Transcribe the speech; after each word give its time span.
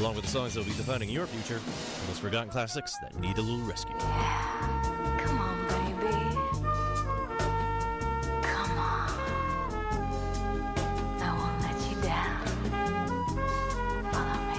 along 0.00 0.16
with 0.16 0.24
the 0.24 0.30
songs 0.30 0.54
that 0.54 0.60
will 0.60 0.66
be 0.66 0.76
defining 0.76 1.08
your 1.08 1.26
future, 1.26 1.56
and 1.56 2.08
those 2.08 2.18
forgotten 2.18 2.48
classics 2.48 2.96
that 2.98 3.18
need 3.18 3.38
a 3.38 3.40
little 3.40 3.64
rescue. 3.66 3.94
Come 3.96 5.38
on, 5.38 5.66
baby. 5.68 6.36
Come 8.42 8.78
on. 8.78 9.10
I 11.20 11.30
won't 11.38 11.60
let 11.62 11.78
you 11.88 11.96
down. 12.02 12.44
Follow 14.12 14.40
me. 14.48 14.58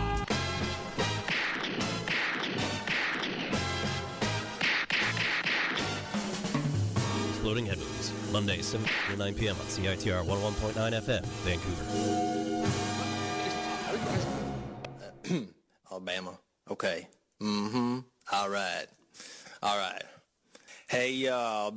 Exploding 7.29 7.65
Head 7.65 7.79
Monday, 8.31 8.61
7 8.61 8.85
to 9.11 9.17
9 9.17 9.33
p.m. 9.35 9.55
on 9.55 9.65
CITR 9.67 10.25
101.9 10.25 10.73
FM, 10.75 11.25
Vancouver. 11.45 12.44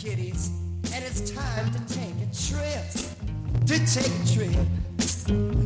Kiddies, 0.00 0.52
and 0.94 1.04
it's 1.04 1.28
time 1.32 1.72
to 1.72 1.78
take 1.92 2.14
a 2.22 2.30
trip. 2.32 2.84
To 3.66 3.78
take 3.84 4.06
a 4.06 4.26
trip. 4.32 4.66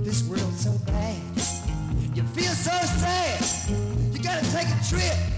This 0.03 0.27
world's 0.27 0.65
so 0.65 0.73
bad. 0.87 1.21
You 2.17 2.23
feel 2.23 2.55
so 2.55 2.71
sad. 2.71 3.45
You 4.11 4.23
gotta 4.23 4.51
take 4.51 4.69
a 4.69 4.89
trip 4.89 5.32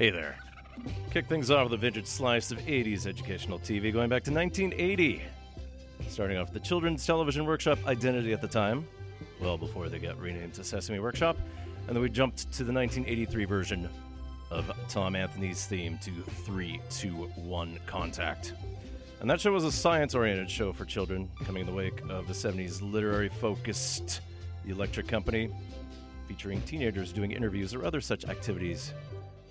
Hey 0.00 0.08
there. 0.08 0.34
Kick 1.10 1.26
things 1.26 1.50
off 1.50 1.64
with 1.64 1.74
a 1.74 1.76
vintage 1.76 2.06
slice 2.06 2.50
of 2.50 2.58
80s 2.60 3.06
educational 3.06 3.58
TV 3.58 3.92
going 3.92 4.08
back 4.08 4.22
to 4.22 4.32
1980. 4.32 5.20
Starting 6.08 6.38
off 6.38 6.54
the 6.54 6.58
Children's 6.58 7.04
Television 7.04 7.44
Workshop 7.44 7.78
Identity 7.86 8.32
at 8.32 8.40
the 8.40 8.48
time, 8.48 8.88
well 9.42 9.58
before 9.58 9.90
they 9.90 9.98
got 9.98 10.18
renamed 10.18 10.54
to 10.54 10.64
Sesame 10.64 11.00
Workshop. 11.00 11.36
And 11.86 11.94
then 11.94 12.02
we 12.02 12.08
jumped 12.08 12.50
to 12.50 12.64
the 12.64 12.72
1983 12.72 13.44
version 13.44 13.90
of 14.50 14.72
Tom 14.88 15.14
Anthony's 15.14 15.66
theme 15.66 15.98
to 15.98 16.10
321 16.46 17.78
Contact. 17.84 18.54
And 19.20 19.28
that 19.28 19.38
show 19.38 19.52
was 19.52 19.64
a 19.64 19.72
science 19.72 20.14
oriented 20.14 20.50
show 20.50 20.72
for 20.72 20.86
children, 20.86 21.28
coming 21.44 21.60
in 21.60 21.66
the 21.66 21.74
wake 21.74 22.00
of 22.08 22.26
the 22.26 22.32
70s 22.32 22.80
literary 22.80 23.28
focused 23.28 24.22
The 24.64 24.72
Electric 24.72 25.08
Company, 25.08 25.50
featuring 26.26 26.62
teenagers 26.62 27.12
doing 27.12 27.32
interviews 27.32 27.74
or 27.74 27.84
other 27.84 28.00
such 28.00 28.24
activities 28.24 28.94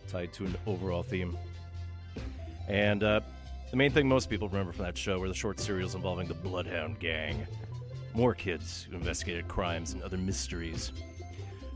tied 0.10 0.34
to 0.34 0.46
an 0.46 0.56
overall 0.66 1.04
theme. 1.04 1.38
And 2.68 3.04
uh, 3.04 3.22
the 3.72 3.78
main 3.78 3.92
thing 3.92 4.08
most 4.08 4.30
people 4.30 4.50
remember 4.50 4.72
from 4.72 4.86
that 4.86 4.98
show 4.98 5.20
were 5.20 5.28
the 5.28 5.34
short 5.34 5.60
serials 5.60 5.96
involving 5.96 6.28
the 6.28 6.34
Bloodhound 6.34 7.00
Gang. 7.00 7.46
More 8.14 8.34
kids 8.34 8.88
who 8.90 8.96
investigated 8.96 9.48
crimes 9.48 9.94
and 9.94 10.02
other 10.02 10.18
mysteries. 10.18 10.92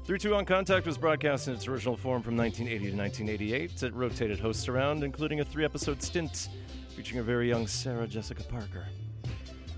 3 0.05 0.19
2 0.19 0.31
1 0.31 0.45
Contact 0.45 0.85
was 0.85 0.97
broadcast 0.97 1.47
in 1.47 1.53
its 1.53 1.67
original 1.67 1.95
form 1.95 2.21
from 2.21 2.35
1980 2.35 2.91
to 2.91 2.97
1988. 2.97 3.83
It 3.83 3.93
rotated 3.93 4.39
hosts 4.39 4.67
around, 4.67 5.03
including 5.03 5.39
a 5.39 5.45
three 5.45 5.63
episode 5.63 6.01
stint 6.01 6.49
featuring 6.95 7.19
a 7.19 7.23
very 7.23 7.47
young 7.47 7.67
Sarah 7.67 8.07
Jessica 8.07 8.43
Parker. 8.43 8.85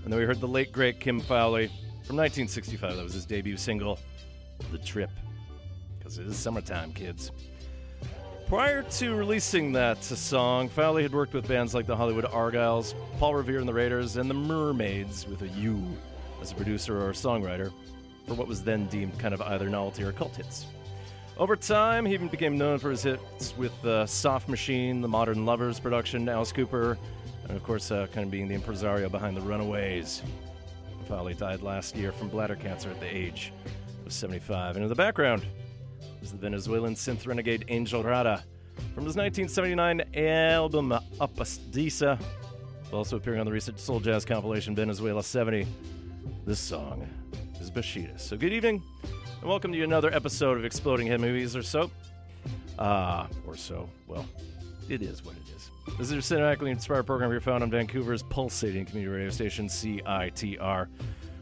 And 0.02 0.12
then 0.12 0.18
we 0.18 0.26
heard 0.26 0.40
the 0.40 0.48
late, 0.48 0.72
great 0.72 1.00
Kim 1.00 1.20
Fowley 1.20 1.66
from 2.06 2.16
1965. 2.16 2.96
That 2.96 3.02
was 3.02 3.14
his 3.14 3.26
debut 3.26 3.56
single, 3.56 3.98
The 4.72 4.78
Trip. 4.78 5.10
Because 5.98 6.18
it 6.18 6.26
is 6.26 6.36
summertime, 6.36 6.92
kids. 6.92 7.30
Prior 8.46 8.82
to 8.82 9.16
releasing 9.16 9.72
that 9.72 10.04
song, 10.04 10.68
Fowley 10.68 11.02
had 11.02 11.12
worked 11.12 11.34
with 11.34 11.48
bands 11.48 11.74
like 11.74 11.84
the 11.84 11.96
Hollywood 11.96 12.26
Argyles, 12.26 12.94
Paul 13.18 13.34
Revere 13.34 13.58
and 13.58 13.68
the 13.68 13.74
Raiders, 13.74 14.18
and 14.18 14.30
the 14.30 14.34
Mermaids 14.34 15.26
with 15.26 15.42
a 15.42 15.48
U 15.48 15.84
as 16.40 16.52
a 16.52 16.54
producer 16.54 16.96
or 16.96 17.10
a 17.10 17.12
songwriter 17.12 17.72
for 18.24 18.34
what 18.34 18.46
was 18.46 18.62
then 18.62 18.86
deemed 18.86 19.18
kind 19.18 19.34
of 19.34 19.42
either 19.42 19.68
novelty 19.68 20.04
or 20.04 20.12
cult 20.12 20.36
hits. 20.36 20.66
Over 21.38 21.56
time, 21.56 22.06
he 22.06 22.14
even 22.14 22.28
became 22.28 22.56
known 22.56 22.78
for 22.78 22.90
his 22.90 23.02
hits 23.02 23.56
with 23.56 23.84
uh, 23.84 24.06
Soft 24.06 24.48
Machine, 24.48 25.00
the 25.00 25.08
Modern 25.08 25.44
Lovers 25.44 25.80
production, 25.80 26.28
Alice 26.28 26.52
Cooper, 26.52 26.96
and 27.48 27.56
of 27.56 27.64
course, 27.64 27.90
uh, 27.90 28.06
kind 28.12 28.26
of 28.26 28.30
being 28.30 28.46
the 28.46 28.54
impresario 28.54 29.08
behind 29.08 29.36
the 29.36 29.40
Runaways. 29.40 30.22
Fowley 31.08 31.34
died 31.34 31.62
last 31.62 31.96
year 31.96 32.12
from 32.12 32.28
bladder 32.28 32.54
cancer 32.54 32.90
at 32.90 33.00
the 33.00 33.12
age 33.12 33.52
of 34.06 34.12
75. 34.12 34.76
And 34.76 34.84
in 34.84 34.88
the 34.88 34.94
background 34.94 35.44
is 36.26 36.32
the 36.32 36.38
Venezuelan 36.38 36.96
synth 36.96 37.24
renegade 37.24 37.64
Angel 37.68 38.02
Rada 38.02 38.42
from 38.94 39.04
his 39.04 39.14
1979 39.14 40.02
album 40.16 40.92
Apastisa, 41.20 42.20
also 42.92 43.16
appearing 43.16 43.38
on 43.38 43.46
the 43.46 43.52
recent 43.52 43.78
soul 43.78 44.00
jazz 44.00 44.24
compilation 44.24 44.74
Venezuela 44.74 45.22
70. 45.22 45.68
This 46.44 46.58
song 46.58 47.08
is 47.60 47.70
Basheeba. 47.70 48.18
So 48.18 48.36
good 48.36 48.52
evening, 48.52 48.82
and 49.40 49.48
welcome 49.48 49.70
to 49.70 49.80
another 49.84 50.12
episode 50.12 50.58
of 50.58 50.64
Exploding 50.64 51.06
Head 51.06 51.20
Movies 51.20 51.54
or 51.54 51.62
so. 51.62 51.92
Uh, 52.76 53.28
or 53.46 53.56
so. 53.56 53.88
Well, 54.08 54.26
it 54.88 55.02
is 55.02 55.24
what 55.24 55.36
it 55.36 55.54
is. 55.54 55.70
This 55.96 56.10
is 56.10 56.12
your 56.12 56.22
cinematically 56.22 56.70
inspired 56.70 57.06
program 57.06 57.30
you're 57.30 57.40
found 57.40 57.62
on 57.62 57.70
Vancouver's 57.70 58.24
pulsating 58.24 58.84
community 58.84 59.14
radio 59.14 59.30
station, 59.30 59.68
CITR. 59.68 60.88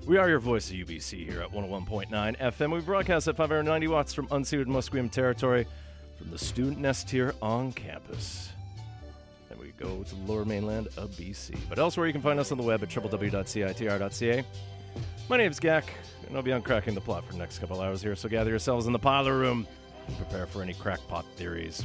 We 0.07 0.19
are 0.19 0.29
your 0.29 0.39
voice 0.39 0.71
of 0.71 0.77
UBC 0.77 1.27
here 1.27 1.41
at 1.41 1.51
101.9 1.51 2.39
FM. 2.39 2.75
We 2.75 2.81
broadcast 2.81 3.27
at 3.27 3.37
590 3.37 3.89
watts 3.89 4.13
from 4.13 4.29
unceded 4.29 4.67
Musqueam 4.67 5.11
territory 5.11 5.67
from 6.19 6.31
the 6.31 6.37
student 6.37 6.79
nest 6.79 7.09
here 7.09 7.33
on 7.41 7.73
campus. 7.73 8.51
And 9.49 9.59
we 9.59 9.73
go 9.79 10.03
to 10.03 10.15
the 10.15 10.21
lower 10.31 10.45
mainland 10.45 10.89
of 10.99 11.13
BC. 11.13 11.57
But 11.71 11.79
elsewhere, 11.79 12.07
you 12.07 12.13
can 12.13 12.21
find 12.21 12.39
us 12.39 12.53
on 12.53 12.59
the 12.59 12.65
web 12.65 12.83
at 12.83 12.91
www.citr.ca. 12.91 14.45
My 15.31 15.39
name's 15.39 15.59
Gak, 15.59 15.85
and 16.27 16.37
I'll 16.37 16.43
be 16.43 16.51
uncracking 16.51 16.93
the 16.93 17.01
plot 17.01 17.25
for 17.25 17.33
the 17.33 17.39
next 17.39 17.61
couple 17.61 17.81
hours 17.81 18.03
here, 18.03 18.15
so 18.15 18.29
gather 18.29 18.51
yourselves 18.51 18.87
in 18.87 18.93
the 18.93 18.99
parlor 18.99 19.39
room 19.39 19.67
and 20.07 20.17
prepare 20.19 20.45
for 20.45 20.61
any 20.61 20.75
crackpot 20.75 21.25
theories. 21.37 21.83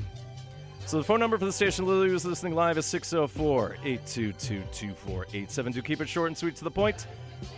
So 0.86 0.98
the 0.98 1.06
phone 1.06 1.22
number 1.22 1.38
for 1.38 1.46
the 1.46 1.54
station 1.54 1.86
Lily 1.86 2.12
was 2.12 2.26
listening 2.26 2.54
live 2.54 2.78
is 2.78 2.86
604-822-2487. 2.88 5.74
Do 5.74 5.82
keep 5.82 6.02
it 6.02 6.10
short 6.10 6.28
and 6.28 6.38
sweet 6.38 6.58
to 6.58 6.66
the 6.66 6.72
point. 6.72 7.08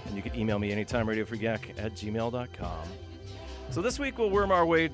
And 0.06 0.16
you 0.16 0.22
can 0.22 0.36
email 0.36 0.60
me 0.60 0.72
anytime, 0.72 1.08
radiofreegack 1.08 1.78
at 1.78 1.94
gmail.com. 1.94 2.88
So 3.70 3.82
this 3.82 4.00
week 4.00 4.18
we'll 4.18 4.30
worm 4.30 4.52
our 4.52 4.66
way 4.66 4.90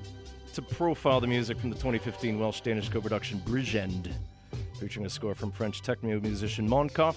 to 0.54 0.62
profile 0.62 1.20
the 1.20 1.26
music 1.26 1.58
from 1.58 1.70
the 1.70 1.76
2015 1.76 2.38
Welsh-Danish 2.38 2.88
co-production 2.88 3.40
Bridgend, 3.40 4.12
featuring 4.78 5.06
a 5.06 5.10
score 5.10 5.34
from 5.34 5.50
French 5.50 5.82
techno 5.82 6.20
musician 6.20 6.68
Mondkopf, 6.68 7.16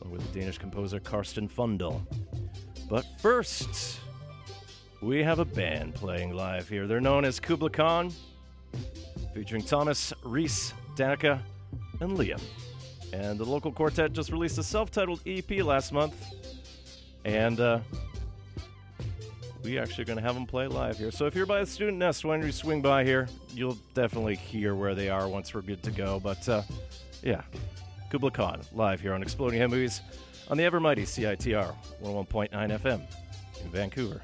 along 0.00 0.12
with 0.12 0.32
the 0.32 0.40
Danish 0.40 0.58
composer 0.58 1.00
Karsten 1.00 1.48
Fundal. 1.48 2.00
But 2.88 3.04
first, 3.18 4.00
we 5.00 5.22
have 5.22 5.38
a 5.38 5.44
band 5.44 5.94
playing 5.94 6.34
live 6.34 6.68
here. 6.68 6.86
They're 6.86 7.00
known 7.00 7.24
as 7.24 7.40
Kubla 7.40 7.70
Khan, 7.70 8.12
featuring 9.34 9.62
Thomas, 9.62 10.12
Reese, 10.22 10.74
Danica, 10.96 11.40
and 12.00 12.16
Liam. 12.16 12.40
And 13.12 13.38
the 13.38 13.44
local 13.44 13.72
quartet 13.72 14.12
just 14.12 14.30
released 14.30 14.58
a 14.58 14.62
self 14.62 14.90
titled 14.90 15.20
EP 15.26 15.50
last 15.62 15.92
month. 15.92 16.14
And 17.24 17.60
uh, 17.60 17.80
we 19.62 19.78
actually 19.78 20.04
going 20.04 20.18
to 20.18 20.22
have 20.22 20.34
them 20.34 20.46
play 20.46 20.66
live 20.66 20.98
here. 20.98 21.10
So 21.10 21.26
if 21.26 21.34
you're 21.34 21.46
by 21.46 21.60
the 21.60 21.66
student 21.66 21.98
nest, 21.98 22.24
when 22.24 22.42
you 22.42 22.52
swing 22.52 22.82
by 22.82 23.04
here, 23.04 23.28
you'll 23.54 23.78
definitely 23.94 24.36
hear 24.36 24.74
where 24.74 24.94
they 24.94 25.08
are 25.08 25.28
once 25.28 25.54
we're 25.54 25.62
good 25.62 25.82
to 25.84 25.90
go. 25.90 26.20
But 26.20 26.48
uh, 26.48 26.62
yeah, 27.22 27.42
Kubla 28.10 28.30
Khan 28.30 28.60
live 28.72 29.00
here 29.00 29.14
on 29.14 29.22
Exploding 29.22 29.58
Head 29.58 29.70
Movies 29.70 30.02
on 30.48 30.56
the 30.56 30.64
ever 30.64 30.80
mighty 30.80 31.02
CITR 31.02 31.74
101.9 32.02 32.50
FM 32.50 33.00
in 33.64 33.70
Vancouver. 33.70 34.22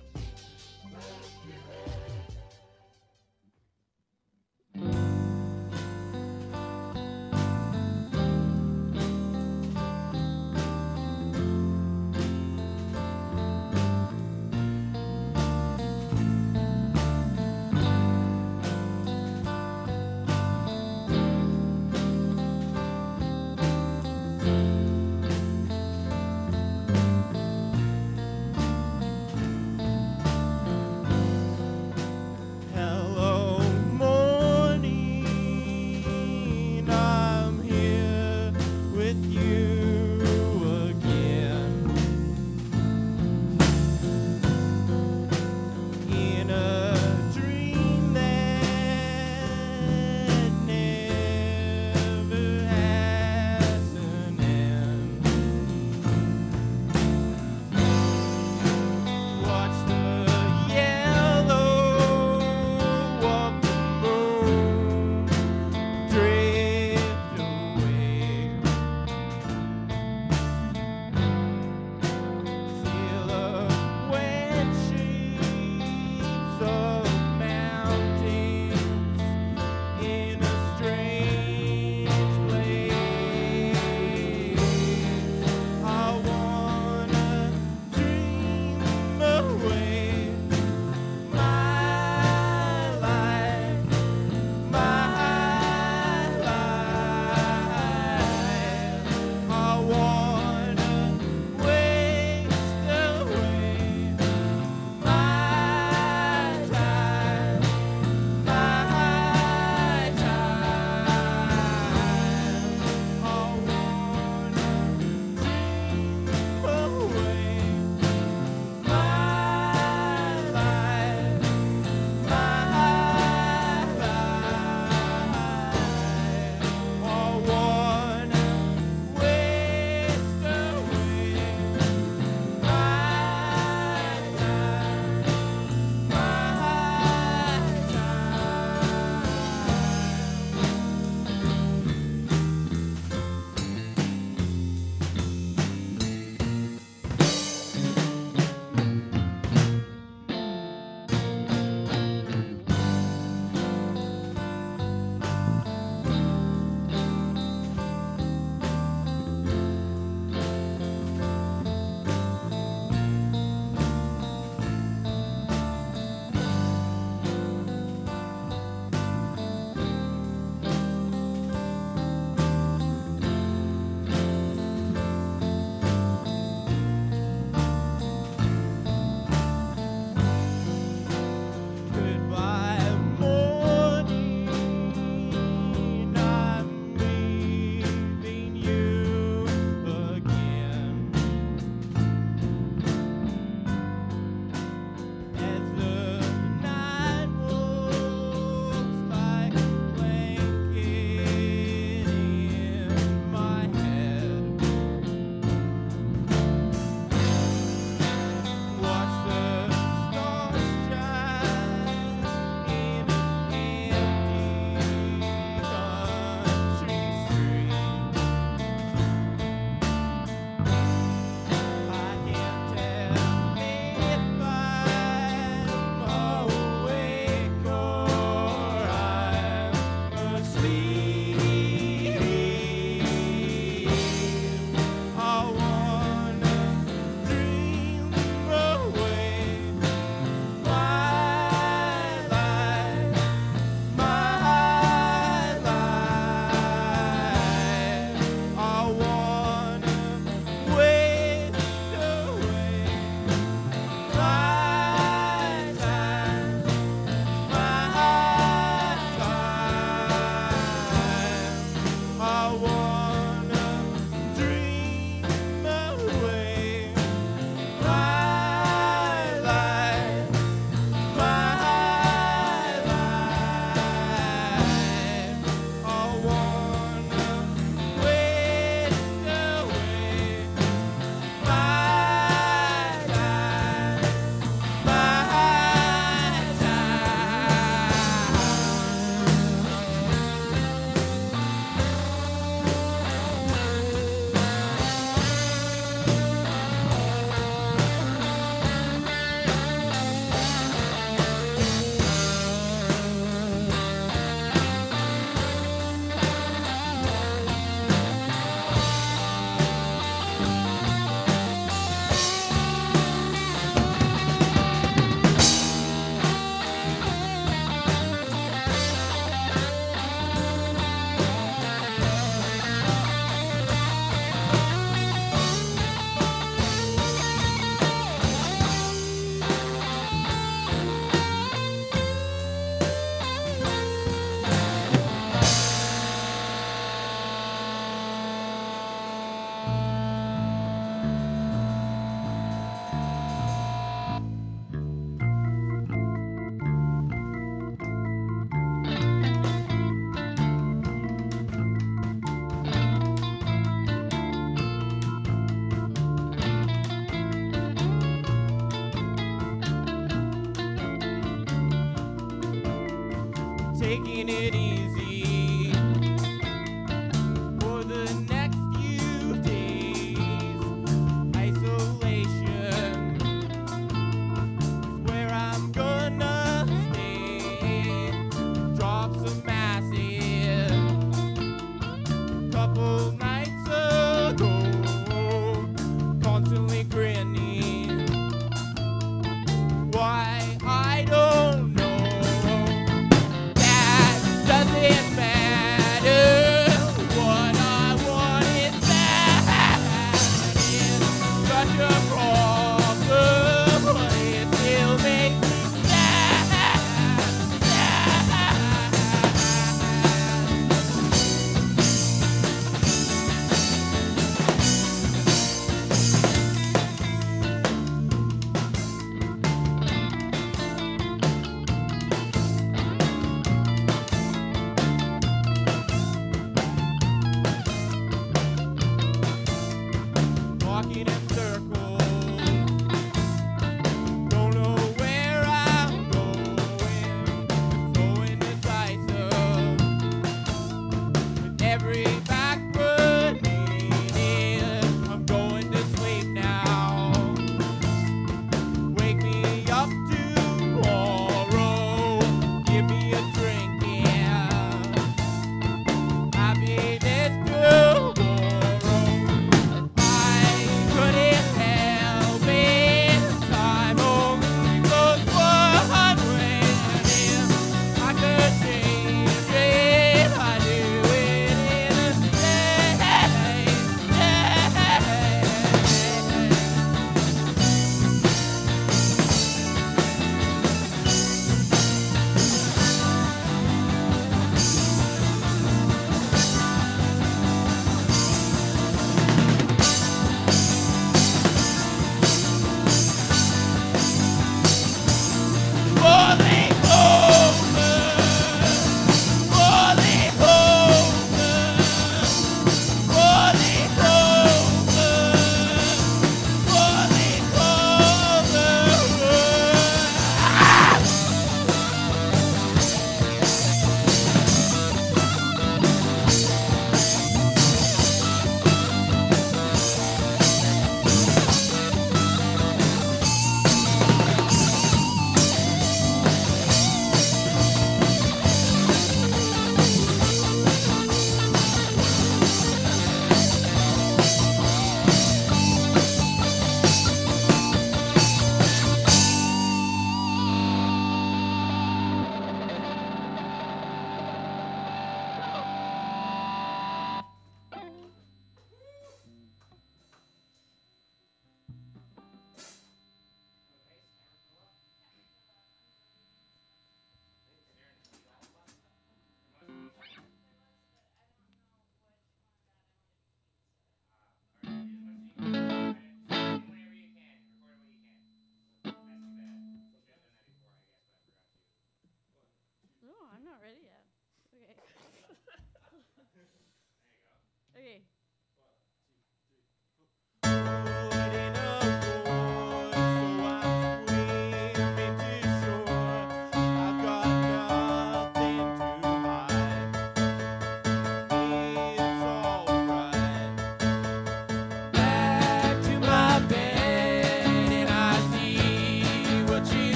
Okay. 577.79 578.18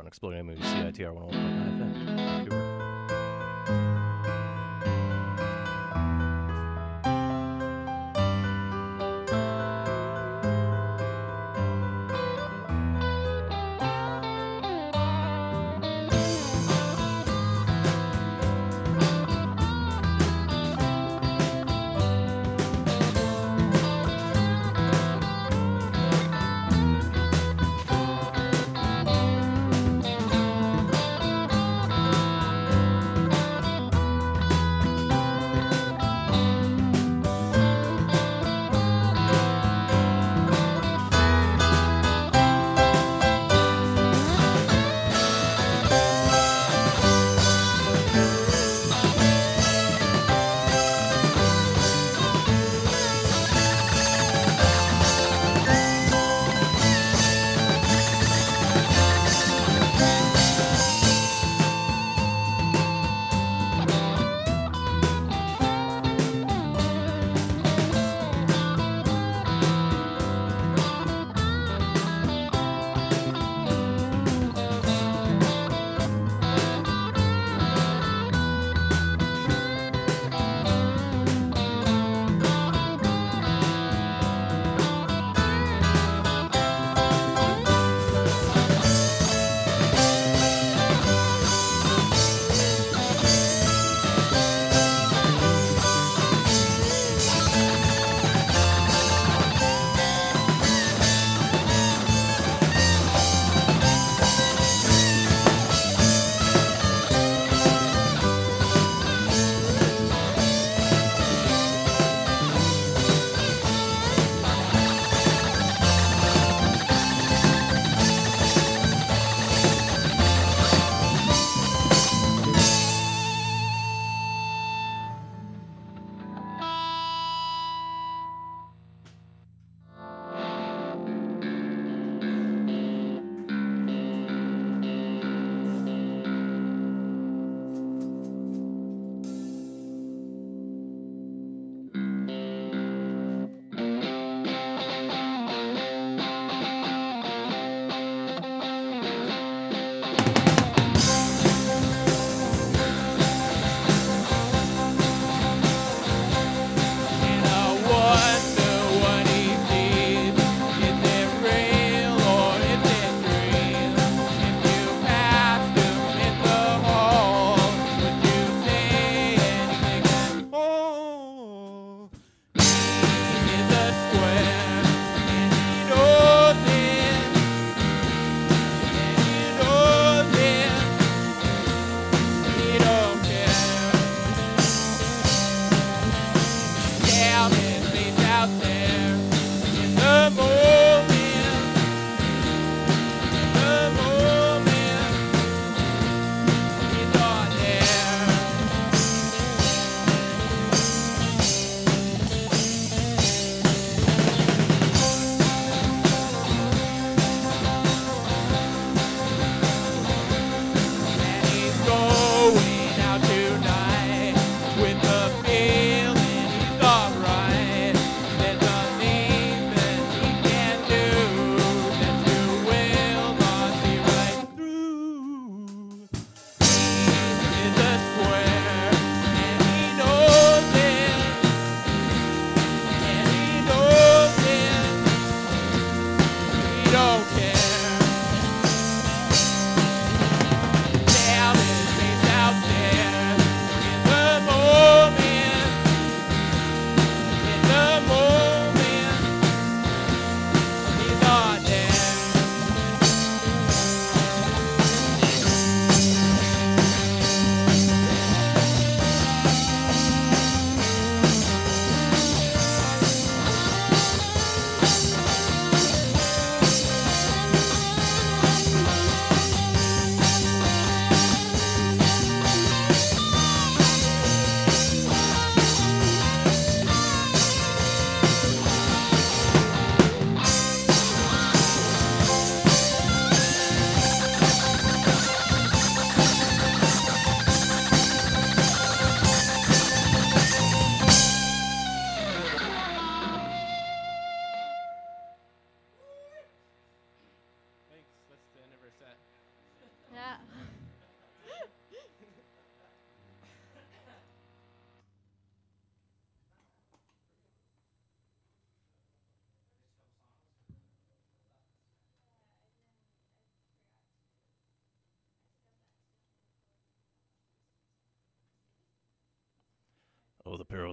On 0.00 0.06
Exploding 0.06 0.46
Movies, 0.46 0.64
CITR 0.64 1.14
101.9 1.14 1.78
FM. 1.78 2.16
Vancouver. 2.16 2.69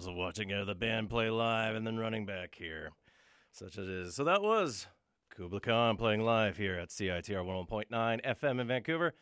Of 0.05 0.15
watching 0.15 0.53
uh, 0.53 0.65
the 0.65 0.75
band 0.75 1.09
play 1.09 1.29
live 1.29 1.75
and 1.75 1.87
then 1.87 1.97
running 1.97 2.25
back 2.25 2.55
here, 2.55 2.91
such 3.51 3.77
as 3.77 3.87
it 3.87 3.93
is. 3.93 4.15
So 4.15 4.23
that 4.25 4.43
was 4.43 4.87
Kubla 5.35 5.61
Khan 5.61 5.97
playing 5.97 6.21
live 6.21 6.57
here 6.57 6.75
at 6.75 6.89
CITR 6.89 7.43
101.9 7.43 7.89
FM 8.25 8.61
in 8.61 8.67
Vancouver. 8.67 9.13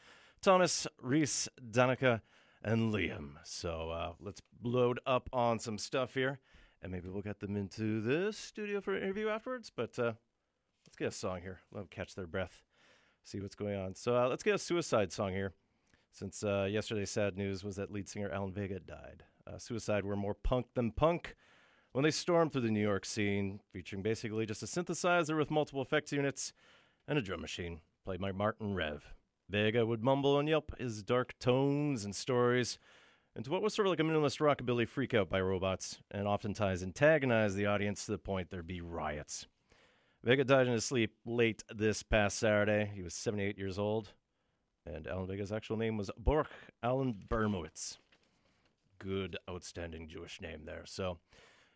Thomas, 0.42 0.88
Reese, 1.02 1.48
Danica, 1.72 2.22
and 2.64 2.94
Liam. 2.94 3.36
So 3.44 3.92
uh, 3.92 4.14
let's 4.20 4.42
load 4.64 5.00
up 5.06 5.30
on 5.32 5.60
some 5.60 5.78
stuff 5.78 6.14
here, 6.14 6.40
and 6.82 6.92
maybe 6.92 7.10
we'll 7.10 7.22
get 7.22 7.40
them 7.40 7.56
into 7.56 8.02
the 8.02 8.34
studio 8.34 8.82
for 8.82 8.96
an 8.96 9.04
interview 9.04 9.30
afterwards. 9.30 9.72
But 9.76 9.98
uh, 10.00 10.14
let's 10.86 10.96
get 10.98 11.08
a 11.10 11.12
song 11.12 11.42
here. 11.42 11.60
Let 11.72 11.82
them 11.82 11.88
catch 11.90 12.16
their 12.16 12.28
breath, 12.28 12.64
see 13.24 13.40
what's 13.40 13.56
going 13.56 13.76
on. 13.76 13.96
So 13.96 14.16
uh, 14.16 14.28
let's 14.28 14.44
get 14.44 14.56
a 14.56 14.60
suicide 14.60 15.14
song 15.14 15.32
here. 15.32 15.54
Since 16.12 16.44
uh, 16.44 16.68
yesterday's 16.70 17.12
sad 17.12 17.38
news 17.38 17.64
was 17.64 17.76
that 17.76 17.92
lead 17.92 18.08
singer 18.08 18.30
Alan 18.32 18.54
Vega 18.54 18.80
died. 18.80 19.24
Uh, 19.48 19.58
suicide 19.58 20.06
were 20.06 20.16
more 20.16 20.34
punk 20.34 20.68
than 20.74 20.92
punk 20.92 21.36
when 21.92 22.04
they 22.04 22.12
stormed 22.12 22.52
through 22.52 22.62
the 22.62 22.72
New 22.72 22.82
York 22.82 23.06
scene, 23.06 23.62
featuring 23.72 24.02
basically 24.02 24.46
just 24.46 24.64
a 24.64 24.66
synthesizer 24.66 25.38
with 25.38 25.50
multiple 25.50 25.82
effects 25.82 26.12
units 26.12 26.52
and 27.08 27.18
a 27.18 27.22
drum 27.22 27.42
machine, 27.42 27.80
played 28.04 28.20
by 28.20 28.32
Martin 28.32 28.76
Rev. 28.76 29.14
Vega 29.50 29.86
would 29.86 30.04
mumble 30.04 30.40
and 30.40 30.50
yelp 30.50 30.78
his 30.80 31.04
dark 31.04 31.38
tones 31.40 32.04
and 32.04 32.16
stories 32.16 32.80
into 33.36 33.52
what 33.52 33.62
was 33.62 33.74
sort 33.74 33.88
of 33.88 33.92
like 33.92 34.00
a 34.00 34.04
minimalist 34.04 34.40
rockabilly 34.40 34.88
freakout 34.88 35.30
by 35.30 35.40
robots, 35.40 36.00
and 36.10 36.28
oftentimes 36.28 36.82
antagonize 36.82 37.56
the 37.56 37.66
audience 37.66 38.06
to 38.06 38.12
the 38.12 38.18
point 38.18 38.50
there'd 38.50 38.68
be 38.68 38.82
riots. 38.82 39.48
Vega 40.24 40.44
died 40.44 40.68
in 40.68 40.74
his 40.74 40.86
sleep 40.86 41.14
late 41.26 41.64
this 41.74 42.02
past 42.02 42.40
Saturday. 42.40 42.92
He 42.96 43.04
was 43.04 43.14
78 43.14 43.58
years 43.58 43.78
old, 43.78 44.14
and 44.86 45.06
Alan 45.06 45.28
Vega's 45.28 45.52
actual 45.52 45.78
name 45.78 45.98
was 45.98 46.10
Boruch 46.22 46.48
Alan 46.82 47.14
Bermowitz. 47.30 47.98
Good, 49.00 49.38
outstanding 49.50 50.08
Jewish 50.08 50.42
name 50.42 50.66
there. 50.66 50.84
So, 50.86 51.20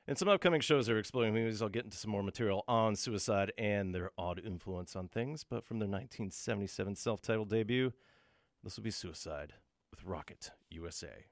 in 0.07 0.15
some 0.15 0.27
upcoming 0.29 0.61
shows 0.61 0.87
that 0.87 0.93
are 0.93 0.99
exploding 0.99 1.33
movies, 1.33 1.61
I'll 1.61 1.69
get 1.69 1.85
into 1.85 1.97
some 1.97 2.11
more 2.11 2.23
material 2.23 2.63
on 2.67 2.95
suicide 2.95 3.51
and 3.57 3.93
their 3.93 4.11
odd 4.17 4.41
influence 4.43 4.95
on 4.95 5.07
things. 5.07 5.43
But 5.43 5.63
from 5.63 5.79
their 5.79 5.87
1977 5.87 6.95
self 6.95 7.21
titled 7.21 7.49
debut, 7.49 7.93
this 8.63 8.75
will 8.75 8.83
be 8.83 8.91
Suicide 8.91 9.53
with 9.91 10.03
Rocket 10.03 10.51
USA. 10.69 11.25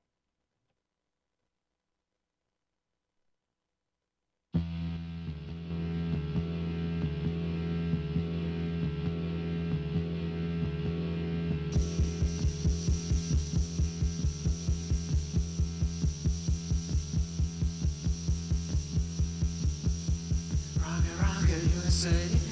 Rocket, 22.05 22.46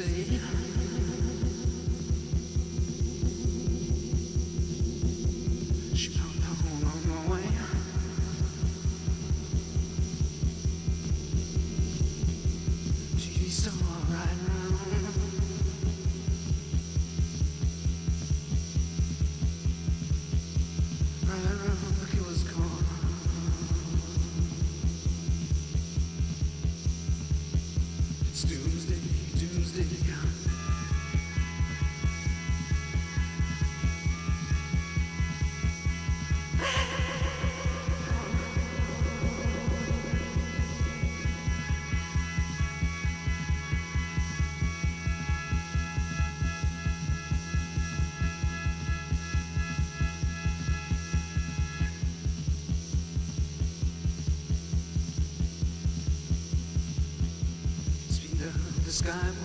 rocket, 0.00 0.49
the 59.10 59.39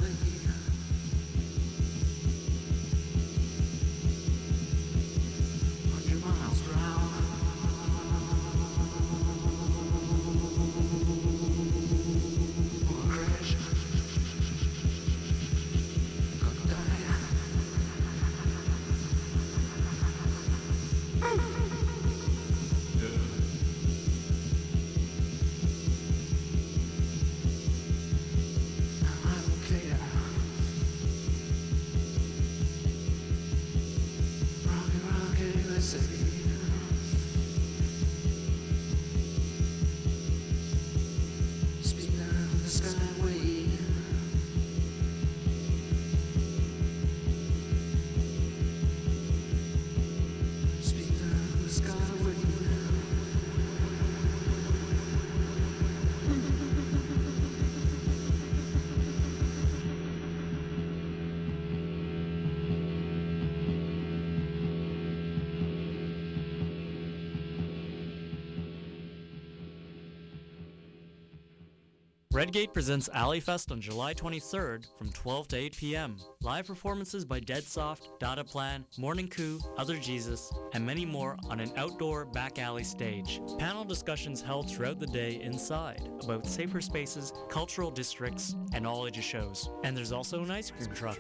Redgate 72.46 72.74
presents 72.76 73.10
Alleyfest 73.10 73.72
on 73.72 73.82
July 73.82 74.14
23rd 74.14 74.86
from 75.00 75.12
12 75.14 75.48
to 75.48 75.58
8 75.58 75.78
p.m. 75.78 76.18
Live 76.44 76.68
performances 76.68 77.26
by 77.26 77.40
Deadsoft, 77.40 78.20
Data 78.20 78.44
Plan, 78.44 78.86
Morning 79.00 79.28
Coup, 79.28 79.60
Other 79.78 79.98
Jesus, 79.98 80.54
and 80.74 80.86
many 80.86 81.06
more 81.06 81.38
on 81.50 81.60
an 81.60 81.72
outdoor 81.76 82.24
back 82.26 82.60
alley 82.60 82.84
stage. 82.84 83.42
Panel 83.58 83.84
discussions 83.84 84.44
held 84.44 84.70
throughout 84.70 85.00
the 85.00 85.08
day 85.08 85.42
inside 85.42 86.08
about 86.24 86.46
safer 86.46 86.82
spaces, 86.82 87.34
cultural 87.50 87.90
districts, 87.90 88.56
and 88.74 88.86
all 88.86 89.08
ages 89.08 89.26
shows. 89.26 89.68
And 89.84 89.98
there's 89.98 90.12
also 90.12 90.44
an 90.44 90.52
ice 90.52 90.70
cream 90.70 90.94
truck. 90.94 91.18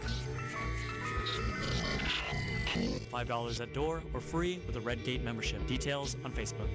$5 3.11 3.61
at 3.61 3.73
door 3.73 4.03
or 4.13 4.19
free 4.19 4.59
with 4.67 4.75
a 4.75 4.81
Redgate 4.81 5.23
membership. 5.23 5.65
Details 5.65 6.17
on 6.23 6.31
Facebook. 6.33 6.69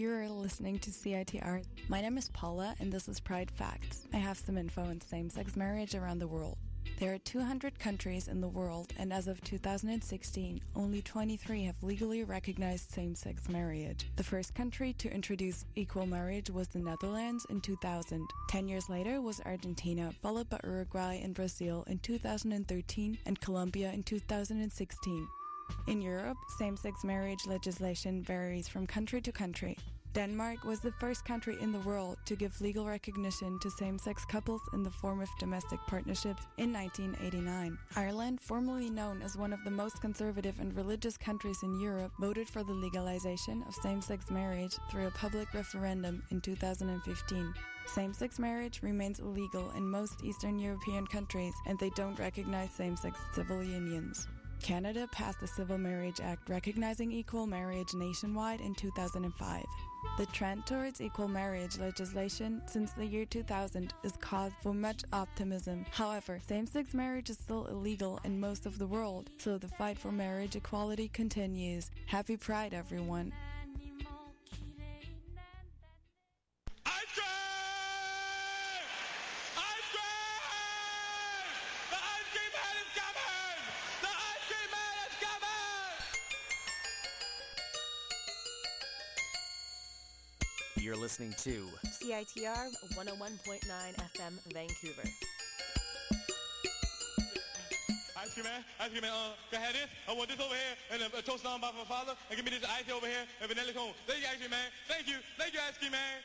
You're 0.00 0.30
listening 0.30 0.78
to 0.78 0.90
CITR. 0.90 1.62
My 1.88 2.00
name 2.00 2.16
is 2.16 2.30
Paula, 2.30 2.74
and 2.80 2.90
this 2.90 3.06
is 3.06 3.20
Pride 3.20 3.50
Facts. 3.50 4.06
I 4.14 4.16
have 4.16 4.38
some 4.38 4.56
info 4.56 4.80
on 4.80 4.98
same 5.02 5.28
sex 5.28 5.56
marriage 5.56 5.94
around 5.94 6.20
the 6.20 6.26
world. 6.26 6.56
There 6.98 7.12
are 7.12 7.18
200 7.18 7.78
countries 7.78 8.26
in 8.26 8.40
the 8.40 8.48
world, 8.48 8.94
and 8.96 9.12
as 9.12 9.28
of 9.28 9.42
2016, 9.42 10.62
only 10.74 11.02
23 11.02 11.64
have 11.64 11.82
legally 11.82 12.24
recognized 12.24 12.90
same 12.90 13.14
sex 13.14 13.46
marriage. 13.50 14.08
The 14.16 14.24
first 14.24 14.54
country 14.54 14.94
to 14.94 15.12
introduce 15.12 15.66
equal 15.76 16.06
marriage 16.06 16.48
was 16.48 16.68
the 16.68 16.78
Netherlands 16.78 17.46
in 17.50 17.60
2000. 17.60 18.26
Ten 18.48 18.68
years 18.68 18.88
later 18.88 19.20
was 19.20 19.42
Argentina, 19.44 20.14
followed 20.22 20.48
by 20.48 20.60
Uruguay 20.64 21.20
and 21.22 21.34
Brazil 21.34 21.84
in 21.88 21.98
2013, 21.98 23.18
and 23.26 23.38
Colombia 23.38 23.92
in 23.92 24.02
2016. 24.02 25.28
In 25.86 26.00
Europe, 26.00 26.36
same 26.58 26.76
sex 26.76 27.04
marriage 27.04 27.46
legislation 27.46 28.22
varies 28.22 28.68
from 28.68 28.86
country 28.86 29.20
to 29.20 29.32
country. 29.32 29.76
Denmark 30.12 30.64
was 30.64 30.80
the 30.80 30.90
first 30.98 31.24
country 31.24 31.56
in 31.60 31.70
the 31.70 31.78
world 31.80 32.18
to 32.24 32.34
give 32.34 32.60
legal 32.60 32.84
recognition 32.84 33.60
to 33.60 33.70
same 33.70 33.96
sex 33.96 34.24
couples 34.24 34.60
in 34.72 34.82
the 34.82 34.90
form 34.90 35.20
of 35.20 35.28
domestic 35.38 35.78
partnerships 35.86 36.42
in 36.58 36.72
1989. 36.72 37.78
Ireland, 37.94 38.40
formerly 38.40 38.90
known 38.90 39.22
as 39.22 39.36
one 39.36 39.52
of 39.52 39.62
the 39.62 39.70
most 39.70 40.00
conservative 40.00 40.58
and 40.58 40.76
religious 40.76 41.16
countries 41.16 41.62
in 41.62 41.78
Europe, 41.78 42.10
voted 42.18 42.48
for 42.48 42.64
the 42.64 42.72
legalization 42.72 43.62
of 43.68 43.74
same 43.74 44.02
sex 44.02 44.32
marriage 44.32 44.76
through 44.90 45.06
a 45.06 45.12
public 45.12 45.54
referendum 45.54 46.24
in 46.32 46.40
2015. 46.40 47.54
Same 47.86 48.12
sex 48.12 48.40
marriage 48.40 48.82
remains 48.82 49.20
illegal 49.20 49.70
in 49.76 49.88
most 49.88 50.24
Eastern 50.24 50.58
European 50.58 51.06
countries, 51.06 51.54
and 51.66 51.78
they 51.78 51.90
don't 51.90 52.18
recognize 52.18 52.70
same 52.72 52.96
sex 52.96 53.16
civil 53.32 53.62
unions. 53.62 54.26
Canada 54.62 55.08
passed 55.10 55.40
the 55.40 55.46
Civil 55.46 55.78
Marriage 55.78 56.20
Act 56.20 56.48
recognizing 56.48 57.10
equal 57.10 57.46
marriage 57.46 57.94
nationwide 57.94 58.60
in 58.60 58.74
2005. 58.74 59.64
The 60.18 60.26
trend 60.26 60.66
towards 60.66 61.00
equal 61.00 61.28
marriage 61.28 61.78
legislation 61.78 62.62
since 62.66 62.92
the 62.92 63.04
year 63.04 63.24
2000 63.24 63.94
is 64.02 64.12
cause 64.20 64.52
for 64.62 64.74
much 64.74 65.02
optimism. 65.12 65.86
However, 65.90 66.38
same 66.46 66.66
sex 66.66 66.94
marriage 66.94 67.30
is 67.30 67.38
still 67.38 67.66
illegal 67.66 68.20
in 68.24 68.38
most 68.38 68.66
of 68.66 68.78
the 68.78 68.86
world, 68.86 69.30
so 69.38 69.58
the 69.58 69.68
fight 69.68 69.98
for 69.98 70.12
marriage 70.12 70.56
equality 70.56 71.08
continues. 71.08 71.90
Happy 72.06 72.36
Pride, 72.36 72.74
everyone! 72.74 73.32
Listening 91.00 91.32
to 91.38 91.64
CITR 91.86 92.68
101.9 92.94 93.64
FM 93.64 94.52
Vancouver. 94.52 95.08
Ice 98.18 98.34
cream 98.34 98.44
man, 98.44 98.62
ice 98.78 98.90
cream 98.90 99.00
man, 99.00 99.10
uh, 99.10 99.32
can 99.50 99.62
I 99.62 99.64
have 99.64 99.72
this? 99.72 99.86
I 100.06 100.12
want 100.12 100.28
this 100.28 100.38
over 100.38 100.54
here, 100.54 100.76
and 100.92 101.02
a, 101.02 101.18
a 101.18 101.22
toast 101.22 101.46
on 101.46 101.58
by 101.58 101.70
my 101.72 101.84
father, 101.84 102.12
and 102.28 102.36
give 102.36 102.44
me 102.44 102.50
this 102.50 102.68
ice 102.68 102.84
over 102.94 103.06
here, 103.06 103.24
and 103.40 103.48
vanilla 103.48 103.72
cone. 103.72 103.92
Thank 104.06 104.20
you, 104.20 104.26
ice 104.30 104.36
cream 104.36 104.50
man. 104.50 104.68
Thank 104.88 105.08
you, 105.08 105.14
thank 105.38 105.54
you, 105.54 105.60
ice 105.66 105.78
cream 105.78 105.92
man. 105.92 106.20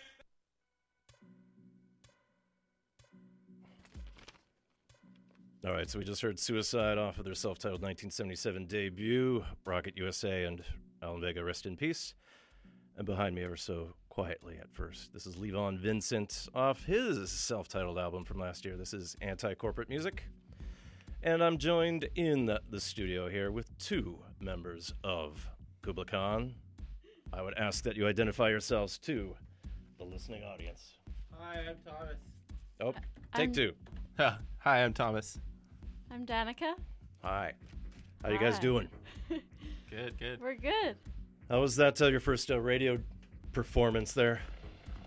All 5.66 5.72
right, 5.72 5.90
so 5.90 6.00
we 6.00 6.04
just 6.04 6.22
heard 6.22 6.38
Suicide 6.38 6.98
off 6.98 7.18
of 7.18 7.24
their 7.24 7.34
self 7.34 7.60
titled 7.60 7.82
1977 7.82 8.66
debut, 8.66 9.46
Rocket 9.66 9.94
USA 9.96 10.44
and 10.44 10.66
Alan 11.02 11.22
Vega, 11.22 11.42
rest 11.46 11.66
in 11.66 11.78
peace. 11.78 12.14
And 12.98 13.06
behind 13.06 13.36
me, 13.36 13.44
ever 13.44 13.58
so 13.58 13.96
quietly 14.20 14.56
at 14.62 14.72
first, 14.72 15.12
this 15.12 15.26
is 15.28 15.36
Levon 15.36 15.78
Vincent 15.78 16.48
off 16.56 16.86
his 16.86 17.30
self 17.30 17.68
titled 17.68 18.00
album 18.00 18.24
from 18.24 18.40
last 18.40 18.64
year. 18.64 18.78
This 18.78 18.94
is 18.94 19.18
Anti 19.20 19.54
Corporate 19.56 19.90
Music. 19.90 20.24
And 21.22 21.44
I'm 21.44 21.58
joined 21.58 22.08
in 22.16 22.46
the, 22.46 22.62
the 22.70 22.80
studio 22.80 23.28
here 23.28 23.52
with 23.52 23.78
two 23.78 24.18
members 24.40 24.94
of 25.04 25.46
Kubla 25.82 26.06
Khan. 26.06 26.56
I 27.34 27.42
would 27.42 27.58
ask 27.58 27.84
that 27.84 27.98
you 27.98 28.08
identify 28.08 28.48
yourselves 28.48 28.98
to 29.00 29.36
the 29.98 30.06
listening 30.06 30.46
audience. 30.46 30.94
Hi, 31.38 31.66
I'm 31.70 31.76
Thomas. 31.86 32.16
Oh, 32.80 32.94
take 33.36 33.50
I'm- 33.50 33.52
two. 33.52 33.72
Hi, 34.60 34.82
I'm 34.82 34.94
Thomas. 34.94 35.38
I'm 36.10 36.26
Danica. 36.26 36.76
Hi. 37.22 37.52
How 38.24 38.30
you 38.30 38.40
guys 38.40 38.60
doing? 38.60 38.88
Good, 39.90 40.18
good. 40.18 40.42
We're 40.42 40.56
good. 40.56 40.96
How 41.50 41.62
was 41.62 41.76
that 41.78 42.02
uh, 42.02 42.08
your 42.08 42.20
first 42.20 42.50
uh, 42.52 42.60
radio 42.60 42.98
performance 43.56 44.12
there? 44.12 44.42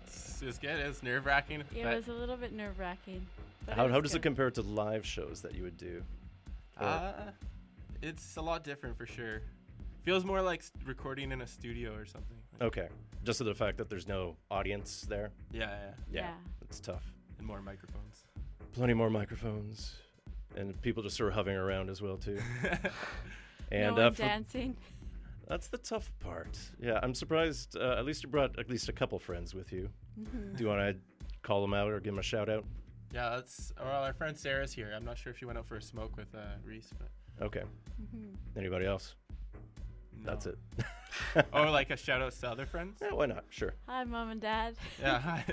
It's, 0.05 0.41
was 0.41 0.57
good. 0.57 0.79
It 0.79 0.87
was 0.87 1.03
nerve 1.03 1.25
wracking. 1.25 1.63
It 1.73 1.85
was 1.85 2.07
a 2.07 2.13
little 2.13 2.35
bit 2.35 2.51
nerve 2.51 2.79
wracking. 2.79 3.25
How, 3.69 3.87
how 3.87 4.01
does 4.01 4.15
it 4.15 4.21
compare 4.23 4.49
to 4.51 4.61
live 4.63 5.05
shows 5.05 5.41
that 5.41 5.53
you 5.55 5.63
would 5.63 5.77
do? 5.77 6.01
Or- 6.81 6.85
Uh, 6.87 7.11
it's 8.01 8.35
a 8.37 8.41
lot 8.41 8.63
different 8.63 8.97
for 8.97 9.05
sure. 9.05 9.41
Feels 10.03 10.25
more 10.25 10.41
like 10.41 10.63
recording 10.85 11.31
in 11.31 11.41
a 11.41 11.47
studio 11.47 11.93
or 11.93 12.05
something. 12.05 12.37
okay. 12.61 12.87
Just 13.25 13.37
to 13.39 13.43
the 13.43 13.53
fact 13.53 13.77
that 13.77 13.89
there's 13.89 14.07
no 14.07 14.37
audience 14.49 15.01
there? 15.01 15.29
Yeah, 15.51 15.59
yeah. 15.59 15.69
Yeah. 16.09 16.21
Yeah. 16.21 16.33
It's 16.61 16.79
tough. 16.79 17.03
And 17.37 17.45
more 17.45 17.61
microphones. 17.61 18.23
Plenty 18.71 18.93
more 18.93 19.09
microphones. 19.09 19.95
And 20.55 20.81
people 20.81 21.03
just 21.03 21.17
sort 21.17 21.29
of 21.29 21.35
hovering 21.35 21.57
around 21.57 21.89
as 21.89 22.01
well, 22.01 22.15
too. 22.17 22.39
and 23.71 23.95
no 23.95 24.01
uh, 24.01 24.05
one 24.05 24.13
for- 24.13 24.21
dancing. 24.23 24.75
that's 25.49 25.67
the 25.67 25.77
tough 25.79 26.09
part. 26.19 26.57
Yeah, 26.81 26.99
I'm 27.03 27.13
surprised. 27.13 27.75
Uh, 27.75 27.95
at 27.97 28.05
least 28.05 28.23
you 28.23 28.29
brought 28.29 28.57
at 28.57 28.69
least 28.69 28.87
a 28.87 28.93
couple 28.93 29.19
friends 29.19 29.53
with 29.53 29.73
you. 29.73 29.89
Mhm. 30.17 30.55
Do 30.55 30.63
you 30.63 30.69
want 30.69 30.79
to 30.79 30.95
call 31.41 31.61
them 31.61 31.73
out 31.73 31.89
or 31.91 31.99
give 31.99 32.13
them 32.13 32.19
a 32.19 32.23
shout 32.23 32.47
out? 32.49 32.63
Yeah, 33.11 33.29
that's 33.31 33.73
well. 33.77 34.03
Our 34.03 34.13
friend 34.13 34.37
Sarah's 34.37 34.71
here. 34.71 34.93
I'm 34.95 35.03
not 35.03 35.17
sure 35.17 35.31
if 35.31 35.39
she 35.39 35.45
went 35.45 35.57
out 35.57 35.65
for 35.65 35.75
a 35.75 35.81
smoke 35.81 36.15
with 36.15 36.33
uh, 36.35 36.39
Reese, 36.63 36.91
but 36.97 37.09
Okay. 37.45 37.63
Mhm. 38.01 38.35
Anybody 38.55 38.85
else? 38.85 39.15
No. 40.15 40.25
That's 40.25 40.45
it. 40.45 40.57
or 41.53 41.69
like 41.69 41.89
a 41.89 41.97
shout 41.97 42.21
out 42.21 42.33
to 42.33 42.49
other 42.49 42.65
friends. 42.65 42.99
Yeah, 43.01 43.13
why 43.13 43.25
not? 43.25 43.45
Sure. 43.49 43.73
Hi, 43.87 44.03
mom 44.03 44.29
and 44.29 44.39
dad. 44.41 44.75
Yeah. 45.01 45.19
Hi, 45.19 45.45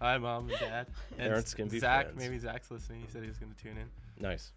hi, 0.00 0.18
mom 0.18 0.48
and 0.48 0.58
dad. 0.58 0.86
And 1.12 1.18
Parents 1.28 1.50
S- 1.50 1.54
can 1.54 1.68
be 1.68 1.78
Zach. 1.78 2.06
friends. 2.06 2.18
Maybe 2.18 2.38
Zach's 2.38 2.70
listening. 2.70 3.02
He 3.02 3.06
said 3.08 3.22
he 3.22 3.28
was 3.28 3.38
going 3.38 3.52
to 3.52 3.62
tune 3.62 3.76
in. 3.76 3.88
Nice. 4.18 4.52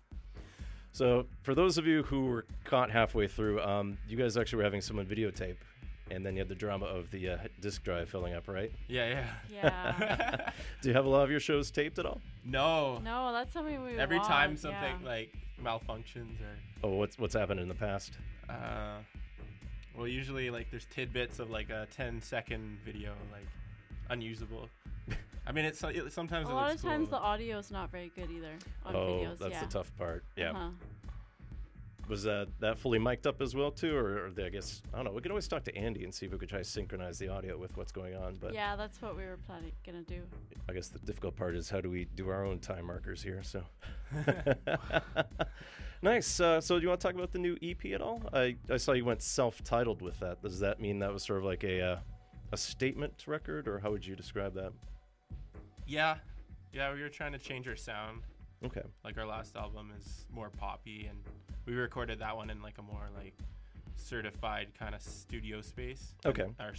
So, 0.92 1.26
for 1.44 1.54
those 1.56 1.78
of 1.78 1.86
you 1.88 2.04
who 2.04 2.26
were 2.26 2.46
caught 2.66 2.90
halfway 2.92 3.28
through, 3.28 3.62
um, 3.62 3.98
you 4.08 4.18
guys 4.18 4.36
actually 4.38 4.58
were 4.58 4.64
having 4.64 4.82
someone 4.82 5.06
videotape, 5.06 5.56
and 6.12 6.26
then 6.26 6.34
you 6.34 6.40
had 6.40 6.50
the 6.50 6.56
drama 6.56 6.86
of 6.88 7.10
the 7.12 7.30
uh, 7.30 7.38
disk 7.62 7.84
drive 7.84 8.10
filling 8.10 8.34
up, 8.34 8.48
right? 8.48 8.72
Yeah, 8.88 9.08
yeah. 9.10 9.28
Yeah. 9.54 10.52
Do 10.82 10.90
you 10.90 10.96
have 10.96 11.06
a 11.06 11.10
lot 11.10 11.24
of 11.24 11.32
your 11.32 11.40
shows 11.40 11.70
taped 11.72 12.00
at 12.00 12.06
all? 12.06 12.20
No. 12.44 12.98
No, 13.00 13.32
that's 13.32 13.54
something 13.54 13.84
we 13.84 13.98
Every 13.98 14.18
want, 14.18 14.28
time 14.30 14.52
yeah. 14.52 14.58
something 14.58 15.06
like 15.06 15.34
malfunctions 15.64 16.42
or 16.42 16.58
Oh, 16.84 16.96
what's 16.96 17.18
what's 17.20 17.36
happened 17.36 17.60
in 17.60 17.68
the 17.68 17.76
past? 17.76 18.14
uh, 18.50 18.98
well, 19.96 20.08
usually 20.08 20.50
like 20.50 20.72
there's 20.72 20.86
tidbits 20.90 21.40
of 21.40 21.50
like 21.50 21.70
a 21.70 21.86
10 21.92 22.22
second 22.22 22.80
video 22.86 23.12
like 23.32 23.46
unusable. 24.10 24.70
I 25.50 25.52
mean, 25.52 25.66
it's 25.66 25.84
it, 25.84 26.14
sometimes 26.14 26.48
A 26.48 26.52
it 26.52 26.54
lot 26.54 26.70
looks 26.70 26.84
of 26.84 26.90
times 26.90 27.10
cool. 27.10 27.20
the 27.20 27.58
is 27.58 27.72
not 27.72 27.92
very 27.92 28.12
good 28.16 28.30
either 28.30 28.54
on 28.86 28.96
oh, 28.96 29.00
videos. 29.00 29.40
that's 29.40 29.52
yeah. 29.52 29.62
the 29.62 29.72
tough 29.72 29.92
part. 29.98 30.24
Yeah. 30.38 30.52
Uh-huh. 30.52 30.70
Was 32.08 32.24
that 32.24 32.48
that 32.60 32.78
fully 32.78 33.00
mic'd 33.00 33.26
up 33.26 33.42
as 33.42 33.56
well 33.56 33.72
too, 33.72 33.96
or, 33.96 34.26
or 34.26 34.32
the, 34.32 34.46
I 34.46 34.50
guess 34.50 34.84
I 34.94 34.98
don't 34.98 35.06
know. 35.06 35.12
We 35.12 35.22
could 35.22 35.32
always 35.32 35.48
talk 35.48 35.64
to 35.66 35.76
Andy 35.76 36.04
and 36.04 36.14
see 36.14 36.28
if 36.28 36.32
we 36.32 36.38
could 36.38 36.50
try 36.50 36.60
to 36.60 36.64
synchronize 36.64 37.18
the 37.18 37.30
audio 37.30 37.58
with 37.58 37.76
what's 37.78 37.92
going 37.92 38.16
on. 38.16 38.38
But 38.40 38.54
yeah, 38.54 38.76
that's 38.76 39.02
what 39.02 39.16
we 39.16 39.24
were 39.24 39.38
planning 39.48 39.72
gonna 39.84 40.04
do. 40.04 40.22
I 40.68 40.74
guess 40.74 40.88
the 40.90 41.00
difficult 41.00 41.36
part 41.36 41.56
is 41.56 41.68
how 41.70 41.82
do 41.82 41.90
we 41.90 42.06
do 42.16 42.30
our 42.30 42.46
own 42.46 42.60
time 42.60 42.86
markers 42.86 43.22
here? 43.22 43.42
So 43.44 43.64
nice. 46.04 46.40
Uh, 46.40 46.62
so 46.62 46.78
do 46.78 46.84
you 46.84 46.90
want 46.90 47.02
to 47.02 47.08
talk 47.08 47.16
about 47.16 47.32
the 47.32 47.40
new 47.40 47.58
EP 47.62 47.94
at 47.94 48.02
all? 48.02 48.22
I, 48.34 48.56
I 48.72 48.78
saw 48.78 48.94
you 48.94 49.06
went 49.06 49.24
self-titled 49.24 50.02
with 50.02 50.20
that. 50.20 50.42
Does 50.44 50.60
that 50.60 50.80
mean 50.80 51.00
that 51.00 51.12
was 51.12 51.24
sort 51.24 51.40
of 51.40 51.46
like 51.46 51.64
a 51.64 51.82
uh, 51.82 51.98
a 52.52 52.58
statement 52.58 53.24
record, 53.28 53.68
or 53.68 53.80
how 53.80 53.92
would 53.92 54.06
you 54.06 54.16
describe 54.16 54.54
that? 54.56 54.74
Yeah, 55.90 56.18
yeah, 56.72 56.94
we 56.94 57.02
were 57.02 57.10
trying 57.10 57.32
to 57.32 57.40
change 57.40 57.68
our 57.68 57.76
sound. 57.76 58.22
Okay. 58.64 58.84
Like 59.04 59.18
our 59.18 59.26
last 59.26 59.56
album 59.56 59.92
is 59.98 60.28
more 60.32 60.52
poppy, 60.52 61.08
and 61.10 61.20
we 61.66 61.74
recorded 61.74 62.20
that 62.20 62.38
one 62.38 62.52
in 62.52 62.62
like 62.62 62.78
a 62.78 62.84
more 62.84 63.10
like 63.18 63.34
certified 63.96 64.68
kind 64.78 64.94
of 64.94 65.02
studio 65.02 65.62
space. 65.62 66.14
Okay. 66.26 66.46
Our 66.60 66.74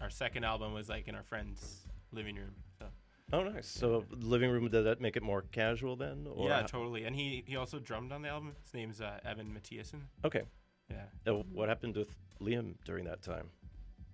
our 0.00 0.08
second 0.08 0.44
album 0.44 0.72
was 0.72 0.88
like 0.88 1.08
in 1.08 1.14
our 1.14 1.22
friend's 1.22 1.86
living 2.10 2.36
room. 2.36 2.54
So. 2.78 2.86
Oh, 3.32 3.42
nice. 3.42 3.66
So, 3.66 4.04
living 4.10 4.50
room, 4.50 4.68
did 4.68 4.84
that 4.84 5.00
make 5.00 5.16
it 5.16 5.22
more 5.22 5.42
casual 5.50 5.96
then? 5.96 6.26
Or 6.32 6.48
yeah, 6.48 6.62
totally. 6.62 7.04
And 7.04 7.14
he 7.14 7.44
he 7.46 7.56
also 7.56 7.78
drummed 7.78 8.12
on 8.12 8.22
the 8.22 8.28
album. 8.28 8.54
His 8.62 8.72
name's 8.72 9.00
uh, 9.02 9.18
Evan 9.26 9.54
Mathiasen. 9.54 10.00
Okay. 10.24 10.42
Yeah. 10.90 11.04
Uh, 11.26 11.42
what 11.52 11.68
happened 11.68 11.96
with 11.96 12.16
Liam 12.40 12.76
during 12.86 13.04
that 13.04 13.22
time? 13.22 13.50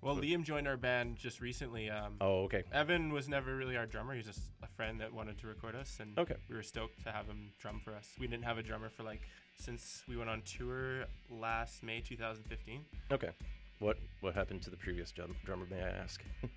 Well, 0.03 0.16
Liam 0.16 0.42
joined 0.44 0.66
our 0.66 0.76
band 0.78 1.16
just 1.16 1.40
recently. 1.40 1.90
Um, 1.90 2.16
Oh, 2.20 2.44
okay. 2.44 2.62
Evan 2.72 3.12
was 3.12 3.28
never 3.28 3.55
really 3.55 3.76
our 3.76 3.86
drummer. 3.86 4.14
He's 4.14 4.24
just 4.26 4.40
a 4.62 4.66
friend 4.66 4.98
that 5.01 5.12
wanted 5.12 5.38
to 5.40 5.46
record 5.46 5.74
us, 5.74 5.98
and 6.01 6.18
Okay. 6.18 6.36
we 6.48 6.55
were 6.57 6.62
stoked 6.62 7.03
to 7.05 7.12
have 7.12 7.26
him 7.26 7.53
drum 7.59 7.80
for 7.84 7.92
us. 7.94 8.09
We 8.18 8.26
didn't 8.26 8.44
have 8.44 8.57
a 8.59 8.62
drummer 8.62 8.88
for 8.88 9.03
like 9.03 9.20
since 9.59 10.03
we 10.09 10.16
went 10.16 10.30
on 10.30 10.40
tour 10.42 11.05
last 11.28 11.82
May 11.82 12.01
2015. 12.01 12.84
Okay. 13.12 13.30
What 13.78 13.98
what 14.20 14.34
happened 14.34 14.62
to 14.62 14.70
the 14.70 14.76
previous 14.76 15.11
drum, 15.12 15.36
drummer, 15.44 15.66
may 15.70 15.82
I 15.82 15.90
ask? 15.90 16.22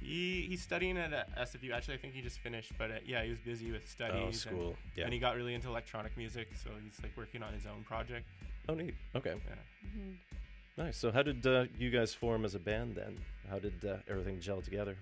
He 0.00 0.42
he's 0.48 0.60
studying 0.62 0.98
at 0.98 1.14
uh, 1.14 1.24
SFU. 1.38 1.72
Actually, 1.72 1.94
I 1.94 1.96
think 1.96 2.12
he 2.12 2.20
just 2.20 2.38
finished, 2.40 2.72
but 2.76 2.90
uh, 2.90 2.94
yeah, 3.06 3.22
he 3.24 3.30
was 3.30 3.38
busy 3.38 3.70
with 3.72 3.88
studies. 3.88 4.44
and- 4.44 4.54
Oh, 4.54 4.60
school, 4.60 4.76
yeah. 4.96 5.04
And 5.04 5.14
he 5.14 5.18
got 5.18 5.34
really 5.34 5.54
into 5.54 5.68
electronic 5.68 6.14
music, 6.18 6.48
so 6.62 6.68
he's 6.84 7.00
like 7.02 7.16
working 7.16 7.42
on 7.42 7.54
his 7.54 7.64
own 7.64 7.84
project. 7.84 8.26
oh, 8.68 8.74
neat. 8.74 8.94
Okay. 9.14 9.34
Yeah. 9.48 10.02
Nice. 10.76 10.96
So, 10.96 11.12
how 11.12 11.22
did 11.22 11.46
uh, 11.46 11.64
you 11.78 11.90
guys 11.90 12.12
form 12.14 12.44
as 12.44 12.54
a 12.54 12.58
band 12.58 12.96
then? 12.96 13.16
How 13.48 13.58
did 13.58 13.84
uh, 13.84 13.96
everything 14.08 14.40
gel 14.40 14.60
together? 14.60 14.96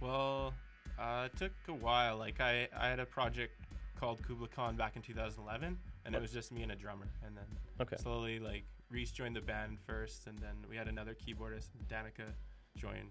Well, 0.00 0.54
uh, 0.98 1.28
it 1.32 1.36
took 1.38 1.52
a 1.68 1.74
while. 1.74 2.16
Like 2.16 2.40
I, 2.40 2.68
I 2.76 2.88
had 2.88 3.00
a 3.00 3.06
project 3.06 3.52
called 3.98 4.22
Kubla 4.26 4.48
Khan 4.48 4.76
back 4.76 4.94
in 4.96 5.02
2011, 5.02 5.78
and 6.04 6.14
What? 6.14 6.18
it 6.18 6.22
was 6.22 6.30
just 6.32 6.52
me 6.52 6.62
and 6.62 6.72
a 6.72 6.76
drummer. 6.76 7.06
And 7.26 7.36
then 7.36 7.44
Okay. 7.80 7.96
slowly, 8.00 8.38
like 8.38 8.64
Reese 8.90 9.10
joined 9.10 9.34
the 9.34 9.40
band 9.40 9.78
first, 9.86 10.26
and 10.28 10.38
then 10.38 10.54
we 10.70 10.76
had 10.76 10.86
another 10.88 11.14
keyboardist, 11.14 11.68
Danica, 11.88 12.26
join. 12.76 13.08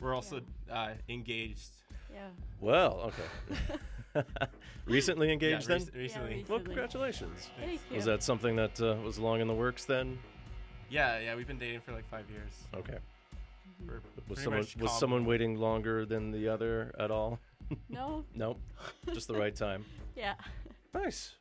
We're 0.00 0.14
also 0.14 0.40
uh, 0.70 0.90
engaged. 1.08 1.70
Yeah. 2.12 2.28
Well, 2.60 3.10
okay. 3.12 4.24
recently 4.86 5.32
engaged 5.32 5.68
Yeah, 5.68 5.78
then? 5.78 5.86
rec- 5.86 5.94
recently. 5.94 6.44
Well, 6.48 6.60
congratulations. 6.60 7.48
Thank 7.58 7.80
you. 7.90 7.96
Was 7.96 8.04
that 8.04 8.22
something 8.22 8.56
that 8.56 8.80
uh, 8.80 8.96
was 9.02 9.18
long 9.18 9.40
in 9.40 9.48
the 9.48 9.54
works 9.54 9.84
then? 9.86 10.18
Yeah, 10.90 11.18
yeah, 11.18 11.34
we've 11.34 11.46
been 11.46 11.58
dating 11.58 11.80
for 11.80 11.92
like 11.92 12.08
five 12.08 12.24
years. 12.30 12.50
Okay. 12.74 12.98
We're 13.86 13.94
Was 13.94 14.02
pretty 14.26 14.42
someone 14.42 14.60
much 14.60 14.76
was 14.76 14.98
someone 14.98 15.24
waiting 15.26 15.56
longer 15.58 16.04
than 16.06 16.30
the 16.30 16.48
other 16.48 16.94
at 16.98 17.10
all? 17.10 17.38
No. 17.88 18.24
nope. 18.34 18.60
Just 19.12 19.28
the 19.28 19.34
right 19.34 19.54
time. 19.54 19.84
Yeah. 20.16 20.34
Nice. 20.94 21.32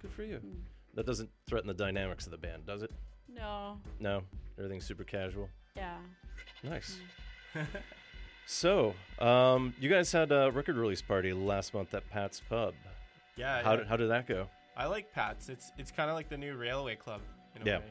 Good 0.00 0.12
for 0.12 0.22
you. 0.22 0.36
Hmm. 0.36 0.60
That 0.94 1.04
doesn't 1.04 1.28
threaten 1.48 1.66
the 1.66 1.74
dynamics 1.74 2.26
of 2.26 2.30
the 2.30 2.38
band, 2.38 2.64
does 2.64 2.82
it? 2.84 2.92
No. 3.28 3.76
No. 3.98 4.22
Everything's 4.56 4.86
super 4.86 5.02
casual. 5.02 5.48
Yeah. 5.76 5.96
Nice. 6.62 6.96
so, 8.46 8.94
um, 9.18 9.74
you 9.80 9.88
guys 9.90 10.12
had 10.12 10.30
a 10.32 10.50
record 10.52 10.76
release 10.76 11.02
party 11.02 11.32
last 11.32 11.74
month 11.74 11.92
at 11.94 12.08
Pat's 12.10 12.40
Pub. 12.48 12.74
Yeah, 13.36 13.62
How 13.62 13.70
yeah. 13.72 13.76
did 13.78 13.86
how 13.88 13.96
did 13.96 14.10
that 14.10 14.26
go? 14.28 14.46
I 14.76 14.86
like 14.86 15.12
Pat's. 15.12 15.48
It's 15.48 15.72
it's 15.78 15.90
kind 15.90 16.08
of 16.10 16.14
like 16.14 16.28
the 16.28 16.38
new 16.38 16.54
Railway 16.56 16.94
Club 16.96 17.20
in 17.56 17.62
a 17.62 17.64
Yeah. 17.64 17.78
way. 17.78 17.84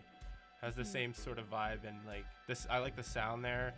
Has 0.61 0.75
the 0.75 0.83
same 0.85 1.13
sort 1.13 1.39
of 1.39 1.49
vibe 1.49 1.87
and 1.87 1.97
like 2.05 2.25
this. 2.47 2.67
I 2.69 2.79
like 2.79 2.95
the 2.95 3.03
sound 3.03 3.43
there. 3.45 3.73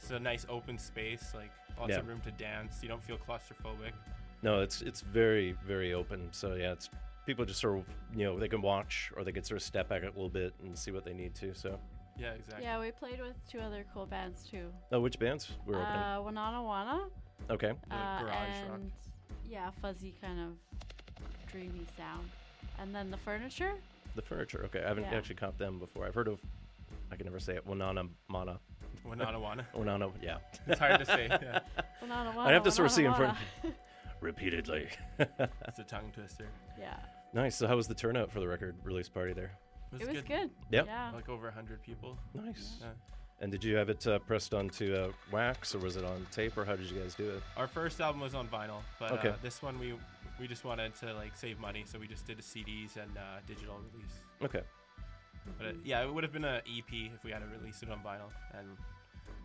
It's 0.00 0.10
a 0.10 0.18
nice 0.18 0.46
open 0.48 0.78
space, 0.78 1.32
like 1.34 1.50
lots 1.78 1.90
Yeah. 1.90 1.98
of 2.00 2.08
room 2.08 2.20
to 2.20 2.30
dance. 2.32 2.82
You 2.82 2.88
don't 2.88 3.02
feel 3.02 3.16
claustrophobic. 3.16 3.92
No, 4.42 4.60
it's 4.60 4.82
it's 4.82 5.00
very 5.00 5.52
very 5.66 5.94
open. 5.94 6.28
So 6.32 6.54
yeah, 6.54 6.72
it's 6.72 6.90
people 7.26 7.44
just 7.46 7.60
sort 7.60 7.78
of 7.78 7.84
you 8.14 8.24
know 8.24 8.38
they 8.38 8.48
can 8.48 8.60
watch 8.60 9.10
or 9.16 9.24
they 9.24 9.32
can 9.32 9.42
sort 9.44 9.56
of 9.56 9.62
step 9.62 9.88
back 9.88 10.02
a 10.02 10.06
little 10.06 10.28
bit 10.28 10.52
and 10.62 10.76
see 10.78 10.90
what 10.90 11.04
they 11.04 11.14
need 11.14 11.34
to. 11.36 11.54
So 11.54 11.80
Yeah, 12.18 12.32
exactly. 12.32 12.64
Yeah, 12.64 12.80
we 12.80 12.90
played 12.90 13.20
with 13.20 13.34
two 13.50 13.60
other 13.60 13.84
cool 13.94 14.04
bands 14.06 14.42
too. 14.50 14.70
oh, 14.92 15.00
which 15.00 15.18
bands 15.18 15.52
were 15.66 15.76
opening? 15.76 16.02
Uh, 16.02 16.18
Wanana 16.20 16.60
Wana. 16.62 17.10
Okay. 17.48 17.72
Uh, 17.90 18.22
garage 18.22 18.60
rock. 18.68 18.80
yeah, 19.48 19.70
fuzzy 19.80 20.12
kind 20.20 20.38
of 20.40 20.50
dreamy 21.50 21.86
sound. 21.96 22.28
And 22.78 22.94
then 22.94 23.10
the 23.10 23.16
furniture. 23.16 23.72
The 24.14 24.22
furniture. 24.22 24.62
Okay, 24.66 24.82
I 24.84 24.88
haven't 24.88 25.04
Yeah. 25.04 25.16
actually 25.16 25.36
caught 25.36 25.58
them 25.58 25.78
before. 25.78 26.06
I've 26.06 26.14
heard 26.14 26.28
of. 26.28 26.40
I 27.10 27.16
can 27.16 27.24
never 27.26 27.38
say 27.40 27.54
it. 27.56 27.66
Wanana 27.66 28.08
Mana. 28.28 28.58
Wanana 29.06 29.40
Wana. 29.40 29.64
Wanana. 29.74 30.12
Yeah. 30.22 30.38
It's 30.66 30.78
hard 30.80 30.98
to 31.00 31.06
say, 31.06 31.28
yeah. 31.30 31.60
Wanana 32.04 32.36
I 32.36 32.52
have 32.52 32.62
to 32.64 32.70
sort 32.70 32.86
of 32.86 32.92
see 32.92 33.04
in 33.04 33.14
front. 33.14 33.36
Repeatedly. 34.20 34.88
It's 35.18 35.78
a 35.78 35.84
tongue 35.84 36.10
twister. 36.12 36.46
Yeah. 36.78 36.96
nice. 37.32 37.56
So 37.56 37.66
how 37.68 37.76
was 37.76 37.86
the 37.86 37.94
turnout 37.94 38.32
for 38.32 38.40
the 38.40 38.48
record 38.48 38.74
release 38.82 39.08
party 39.08 39.32
there? 39.32 39.52
It 39.98 40.08
was 40.08 40.22
good. 40.22 40.50
Yep. 40.70 40.86
Yeah. 40.86 41.12
Like 41.14 41.28
over 41.28 41.50
hundred 41.50 41.82
people. 41.82 42.18
Nice. 42.34 42.76
Yeah. 42.80 42.88
And 43.40 43.52
did 43.52 43.62
you 43.62 43.76
have 43.76 43.88
it 43.88 44.04
uh, 44.06 44.18
pressed 44.18 44.52
onto 44.52 44.92
uh, 44.94 45.12
wax 45.30 45.72
or 45.74 45.78
was 45.78 45.96
it 45.96 46.04
on 46.04 46.26
tape 46.32 46.56
or 46.58 46.64
how 46.64 46.74
did 46.74 46.90
you 46.90 46.98
guys 46.98 47.14
do 47.14 47.30
it? 47.30 47.42
Our 47.56 47.68
first 47.68 48.00
album 48.00 48.20
was 48.20 48.34
on 48.34 48.48
vinyl, 48.48 48.80
but 48.98 49.12
Okay. 49.12 49.28
uh, 49.28 49.34
this 49.42 49.62
one 49.62 49.78
we 49.78 49.94
we 50.40 50.46
just 50.48 50.64
wanted 50.64 50.94
to 50.96 51.14
like 51.14 51.36
save 51.36 51.58
money, 51.58 51.84
so 51.86 51.98
we 51.98 52.06
just 52.06 52.26
did 52.26 52.38
a 52.38 52.42
CDs 52.42 52.96
and 52.96 53.16
uh, 53.16 53.40
digital 53.46 53.76
release. 53.92 54.12
Okay. 54.42 54.62
But 55.56 55.66
it, 55.68 55.76
yeah, 55.84 56.02
it 56.04 56.12
would 56.12 56.24
have 56.24 56.32
been 56.32 56.44
an 56.44 56.60
EP 56.68 56.92
if 57.14 57.24
we 57.24 57.30
had 57.30 57.40
to 57.40 57.46
release 57.58 57.82
it 57.82 57.90
on 57.90 57.98
vinyl, 58.00 58.30
and 58.58 58.68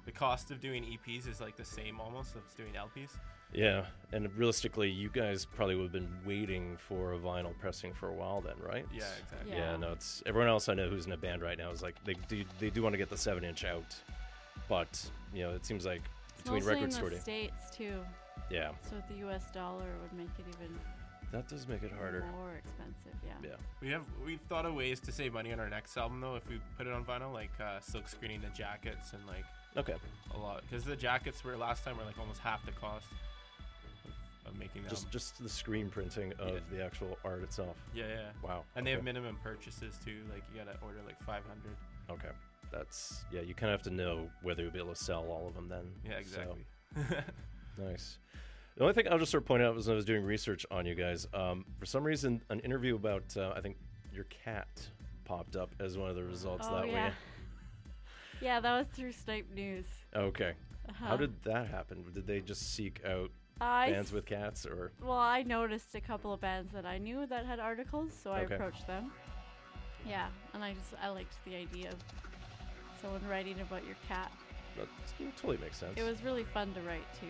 the 0.06 0.12
cost 0.12 0.52
of 0.52 0.60
doing 0.60 0.84
EPs 0.84 1.30
is 1.30 1.40
like 1.40 1.56
the 1.56 1.64
same 1.66 2.00
almost 2.02 2.36
as 2.36 2.54
doing 2.56 2.74
LPs. 2.74 3.12
Yeah, 3.54 3.86
and 4.12 4.30
realistically, 4.36 4.90
you 4.90 5.10
guys 5.10 5.46
probably 5.46 5.76
would 5.76 5.84
have 5.84 5.92
been 5.92 6.12
waiting 6.26 6.76
for 6.76 7.14
a 7.14 7.18
vinyl 7.20 7.58
pressing 7.60 7.94
for 7.94 8.10
a 8.10 8.14
while 8.14 8.42
then, 8.42 8.56
right? 8.60 8.86
Yeah, 8.92 9.04
exactly. 9.22 9.52
Yeah, 9.52 9.72
Yeah. 9.72 9.78
no, 9.78 9.92
it's 9.92 10.24
everyone 10.26 10.50
else 10.50 10.68
I 10.70 10.74
know 10.74 10.90
who's 10.90 11.06
in 11.06 11.12
a 11.12 11.18
band 11.18 11.42
right 11.42 11.58
now 11.58 11.70
is 11.72 11.82
like 11.84 11.96
they 12.04 12.16
do 12.28 12.44
they 12.60 12.70
do 12.70 12.82
want 12.82 12.94
to 12.94 12.98
get 12.98 13.10
the 13.10 13.18
seven 13.18 13.44
inch 13.44 13.64
out, 13.64 13.96
but 14.68 15.02
you 15.34 15.44
know 15.44 15.52
it 15.52 15.66
seems 15.66 15.86
like 15.86 16.02
It's 16.34 16.42
between 16.44 16.60
mostly 16.60 16.74
record 16.74 16.86
in 16.86 16.92
store 16.92 17.10
the 17.10 17.16
day, 17.16 17.22
states 17.22 17.76
too. 17.78 18.00
Yeah, 18.50 18.72
So 18.90 18.96
the 19.10 19.16
U.S. 19.26 19.46
dollar 19.54 19.86
would 20.02 20.14
make 20.18 20.30
it 20.40 20.46
even 20.50 20.78
that 21.32 21.48
does 21.48 21.68
make 21.68 21.82
it 21.82 21.92
harder. 21.92 22.24
more 22.32 22.52
expensive. 22.56 23.14
Yeah. 23.26 23.50
Yeah, 23.50 23.56
We 23.82 23.90
have 23.90 24.04
we've 24.24 24.40
thought 24.50 24.66
of 24.68 24.76
ways 24.76 25.00
to 25.02 25.12
save 25.12 25.34
money 25.34 25.52
on 25.52 25.60
our 25.60 25.70
next 25.70 25.98
album 25.98 26.22
though 26.22 26.36
if 26.36 26.48
we 26.48 26.60
put 26.78 26.86
it 26.86 26.94
on 26.94 27.04
vinyl, 27.04 27.34
like 27.34 27.50
uh, 27.60 27.80
silk 27.80 28.08
screening 28.08 28.42
the 28.42 28.50
jackets 28.50 29.14
and 29.14 29.26
like 29.26 29.44
okay, 29.76 29.96
a 30.36 30.38
lot 30.38 30.62
because 30.70 30.84
the 30.86 30.96
jackets 30.96 31.44
were 31.44 31.58
last 31.58 31.84
time 31.84 31.98
were 31.98 32.04
like 32.04 32.20
almost 32.20 32.40
half 32.40 32.64
the 32.68 32.72
cost 32.74 33.08
of, 34.46 34.52
of 34.54 34.60
making 34.60 34.84
them. 34.84 34.92
just 34.92 35.10
just 35.10 35.42
the 35.42 35.50
screen 35.50 35.90
printing 35.90 36.34
of 36.38 36.50
Yeah. 36.54 36.60
the 36.72 36.84
actual 36.86 37.18
art 37.26 37.42
itself. 37.42 37.76
yeah, 37.96 38.06
yeah. 38.08 38.30
Wow. 38.44 38.64
And 38.76 38.86
they 38.86 38.92
have 38.92 39.04
minimum 39.04 39.38
purchases 39.42 39.98
too. 40.06 40.20
Like 40.32 40.44
you 40.54 40.60
gotta 40.64 40.78
order 40.84 41.00
like 41.06 41.20
500. 41.24 41.42
Okay, 42.12 42.34
that's 42.72 43.26
yeah. 43.32 43.42
You 43.42 43.56
kind 43.56 43.74
of 43.74 43.80
have 43.80 43.92
to 43.92 43.96
know 43.96 44.30
whether 44.44 44.62
you'll 44.62 44.72
be 44.72 44.78
able 44.80 44.94
to 44.94 45.04
sell 45.04 45.24
all 45.32 45.48
of 45.48 45.56
them 45.56 45.68
then. 45.68 45.86
Yeah, 46.06 46.12
so- 46.22 46.56
exactly. 46.96 47.24
Nice. 47.76 48.20
The 48.76 48.82
only 48.84 48.94
thing 48.94 49.08
I'll 49.10 49.20
just 49.20 49.32
sort 49.32 49.44
of 49.44 49.48
point 49.48 49.62
out 49.62 49.76
was 49.76 49.88
when 49.88 49.94
I 49.94 49.96
was 49.98 50.06
doing 50.06 50.24
research 50.24 50.66
on 50.72 50.86
you 50.86 50.96
guys. 50.96 51.28
Um, 51.34 51.66
for 51.80 51.86
some 51.86 52.04
reason, 52.04 52.42
an 52.50 52.60
interview 52.62 52.96
about 52.96 53.36
uh, 53.38 53.54
I 53.56 53.62
think 53.62 53.78
your 54.12 54.24
cat 54.26 54.68
popped 55.26 55.56
up 55.56 55.74
as 55.80 55.98
one 55.98 56.10
of 56.10 56.16
the 56.16 56.24
results 56.24 56.68
Oh 56.68 56.76
that 56.76 56.88
yeah. 56.88 57.08
way. 57.08 57.14
Yeah, 58.42 58.60
that 58.60 58.78
was 58.78 58.88
through 58.88 59.14
Snipe 59.14 59.46
News. 59.56 59.86
Okay. 60.14 60.52
How 61.00 61.12
Uh-huh. 61.12 61.18
did 61.18 61.44
that 61.44 61.68
happen? 61.68 62.04
Did 62.14 62.28
they 62.28 62.42
just 62.42 62.74
seek 62.74 63.00
out 63.06 63.32
I 63.62 63.90
bands 63.92 64.12
with 64.12 64.26
cats, 64.26 64.66
or 64.66 64.92
Well, 65.02 65.18
I 65.18 65.44
noticed 65.44 65.96
a 65.96 66.02
couple 66.02 66.34
of 66.34 66.42
bands 66.42 66.74
that 66.74 66.86
I 66.86 66.98
knew 66.98 67.26
that 67.28 67.46
had 67.46 67.60
articles, 67.62 68.12
so 68.22 68.32
I 68.32 68.42
Okay. 68.42 68.56
approached 68.56 68.86
them. 68.86 69.12
Yeah, 70.06 70.28
and 70.54 70.62
I 70.62 70.74
just 70.74 70.94
I 71.02 71.08
liked 71.10 71.36
the 71.46 71.56
idea 71.56 71.90
of 71.90 71.96
someone 73.02 73.22
writing 73.30 73.58
about 73.62 73.86
your 73.86 73.96
cat. 74.10 74.30
that 74.76 74.88
totally 75.38 75.58
makes 75.60 75.78
sense? 75.78 75.98
It 75.98 76.04
was 76.04 76.22
really 76.22 76.44
fun 76.44 76.74
to 76.74 76.82
write 76.82 77.06
too. 77.22 77.28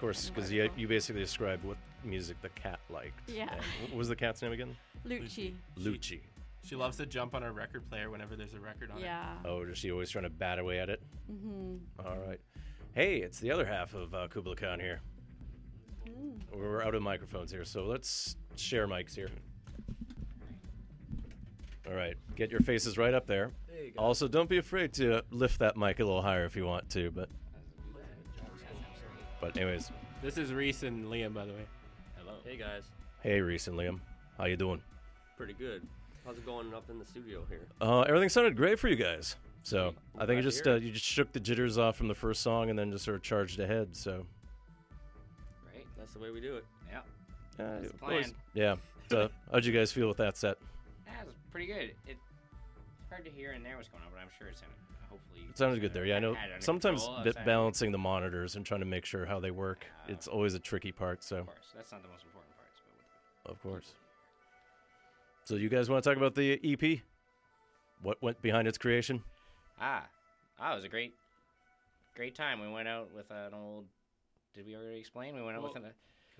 Of 0.00 0.02
course, 0.02 0.30
because 0.30 0.50
you, 0.50 0.70
you 0.78 0.88
basically 0.88 1.20
described 1.20 1.62
what 1.62 1.76
music 2.02 2.40
the 2.40 2.48
cat 2.50 2.80
liked. 2.88 3.28
Yeah. 3.28 3.52
And 3.52 3.90
what 3.90 3.98
was 3.98 4.08
the 4.08 4.16
cat's 4.16 4.40
name 4.40 4.52
again? 4.52 4.74
Lucci. 5.06 5.52
Lucci. 5.78 6.20
She 6.64 6.74
loves 6.74 6.96
to 6.96 7.04
jump 7.04 7.34
on 7.34 7.42
her 7.42 7.52
record 7.52 7.86
player 7.90 8.08
whenever 8.08 8.34
there's 8.34 8.54
a 8.54 8.60
record 8.60 8.90
on 8.90 8.96
it. 8.96 9.02
Yeah. 9.02 9.34
Oh, 9.44 9.60
is 9.60 9.76
she 9.76 9.92
always 9.92 10.08
trying 10.08 10.24
to 10.24 10.30
bat 10.30 10.58
away 10.58 10.78
at 10.78 10.88
it? 10.88 11.02
Mm-hmm. 11.30 12.06
All 12.06 12.16
right. 12.26 12.40
Hey, 12.94 13.16
it's 13.18 13.40
the 13.40 13.50
other 13.50 13.66
half 13.66 13.92
of 13.92 14.14
uh, 14.14 14.28
Kubla 14.28 14.56
Khan 14.56 14.80
here. 14.80 15.02
Mm. 16.08 16.40
We're 16.58 16.82
out 16.82 16.94
of 16.94 17.02
microphones 17.02 17.52
here, 17.52 17.66
so 17.66 17.84
let's 17.84 18.36
share 18.56 18.88
mics 18.88 19.14
here. 19.14 19.28
All 21.86 21.94
right, 21.94 22.14
get 22.36 22.50
your 22.50 22.60
faces 22.60 22.96
right 22.96 23.12
up 23.12 23.26
there. 23.26 23.50
There 23.68 23.84
you 23.84 23.90
go. 23.90 24.00
Also, 24.00 24.28
don't 24.28 24.48
be 24.48 24.56
afraid 24.56 24.94
to 24.94 25.24
lift 25.30 25.58
that 25.58 25.76
mic 25.76 26.00
a 26.00 26.04
little 26.04 26.22
higher 26.22 26.46
if 26.46 26.56
you 26.56 26.64
want 26.64 26.88
to, 26.90 27.10
but 27.10 27.28
but 29.40 29.56
anyways, 29.56 29.90
This 30.22 30.36
is 30.38 30.52
Reese 30.52 30.82
and 30.82 31.06
Liam, 31.06 31.32
by 31.34 31.44
the 31.46 31.52
way. 31.52 31.64
Hello. 32.16 32.34
Hey 32.44 32.56
guys. 32.56 32.82
hey 33.22 33.40
Reese 33.40 33.66
and 33.68 33.76
Liam, 33.78 34.00
how 34.38 34.44
you 34.46 34.56
doing? 34.56 34.82
Pretty 35.36 35.54
good. 35.54 35.86
How's 36.24 36.36
it 36.36 36.44
going 36.44 36.72
up 36.74 36.88
in 36.90 36.98
the 36.98 37.06
studio 37.06 37.42
here? 37.48 37.62
Uh, 37.80 38.00
everything 38.02 38.28
sounded 38.28 38.56
great 38.56 38.78
for 38.78 38.88
you 38.88 38.96
guys. 38.96 39.36
So 39.62 39.94
I'm 40.14 40.22
I 40.22 40.26
think 40.26 40.36
you 40.36 40.42
just 40.42 40.66
uh, 40.66 40.74
you 40.74 40.92
just 40.92 41.04
shook 41.04 41.32
the 41.32 41.40
jitters 41.40 41.78
off 41.78 41.96
from 41.96 42.08
the 42.08 42.14
first 42.14 42.42
song 42.42 42.70
and 42.70 42.78
then 42.78 42.90
just 42.92 43.04
sort 43.04 43.16
of 43.16 43.22
charged 43.22 43.58
ahead. 43.60 43.96
So 43.96 44.26
Right. 45.74 45.86
That's 45.98 46.12
the 46.12 46.18
way 46.18 46.30
we 46.30 46.40
do 46.40 46.56
it. 46.56 46.64
Yeah. 46.90 46.98
uh, 47.64 47.80
That's 47.80 47.92
the 47.92 47.98
always- 48.02 48.26
plan. 48.26 48.36
yeah. 48.54 48.76
So 49.10 49.28
how'd 49.52 49.64
you 49.64 49.72
guys 49.72 49.92
feel 49.92 50.08
with 50.08 50.18
that 50.18 50.36
set? 50.36 50.56
That 51.06 51.26
was 51.26 51.34
pretty 51.50 51.66
good. 51.66 51.76
It, 51.84 51.96
it's 52.06 52.20
hard 53.10 53.24
to 53.24 53.30
hear 53.30 53.52
in 53.52 53.62
there 53.62 53.76
what's 53.76 53.88
going 53.88 54.02
on, 54.04 54.10
but 54.12 54.20
I'm 54.20 54.28
sure 54.38 54.48
it's 54.48 54.60
in 54.60 54.66
hopefully. 55.10 55.46
It 55.50 55.58
sounded 55.58 55.80
good 55.80 55.92
there. 55.92 56.06
Yeah, 56.06 56.16
I 56.16 56.18
know. 56.20 56.34
had 56.34 56.48
it 56.50 56.52
under 56.54 56.64
Sometimes 56.64 57.00
control. 57.02 57.18
bi- 57.18 57.24
That's- 57.24 57.44
balancing 57.44 57.92
the 57.92 57.98
monitors 57.98 58.56
and 58.56 58.64
trying 58.64 58.80
to 58.80 58.86
make 58.86 59.04
sure 59.04 59.26
how 59.26 59.40
they 59.40 59.50
work, 59.50 59.84
it's 60.08 60.26
always 60.28 60.54
a 60.54 60.58
tricky 60.60 60.92
part. 60.92 61.22
So, 61.22 61.38
Of 61.38 61.46
course, 61.46 61.72
that's 61.74 61.92
not 61.92 62.02
the 62.02 62.08
most 62.08 62.24
important 62.24 62.54
parts. 62.56 62.80
But 63.44 63.50
of 63.52 63.62
course. 63.62 63.94
So, 65.44 65.56
you 65.56 65.68
guys 65.68 65.90
want 65.90 66.02
to 66.04 66.08
talk 66.10 66.16
about 66.16 66.34
the 66.34 66.58
EP? 66.62 67.02
What 68.02 68.22
went 68.22 68.40
behind 68.40 68.66
its 68.68 68.78
creation? 68.78 69.22
ah, 69.80 70.06
ah, 70.58 70.72
it 70.72 70.76
was 70.76 70.84
a 70.84 70.88
great, 70.88 71.14
great 72.14 72.34
time. 72.34 72.60
We 72.60 72.68
went 72.68 72.86
out 72.88 73.12
with 73.14 73.30
an 73.30 73.52
old. 73.54 73.86
Did 74.54 74.66
we 74.66 74.74
already 74.76 74.98
explain? 74.98 75.34
We 75.34 75.42
went 75.42 75.56
out 75.56 75.62
with 75.62 75.76
an 75.76 75.84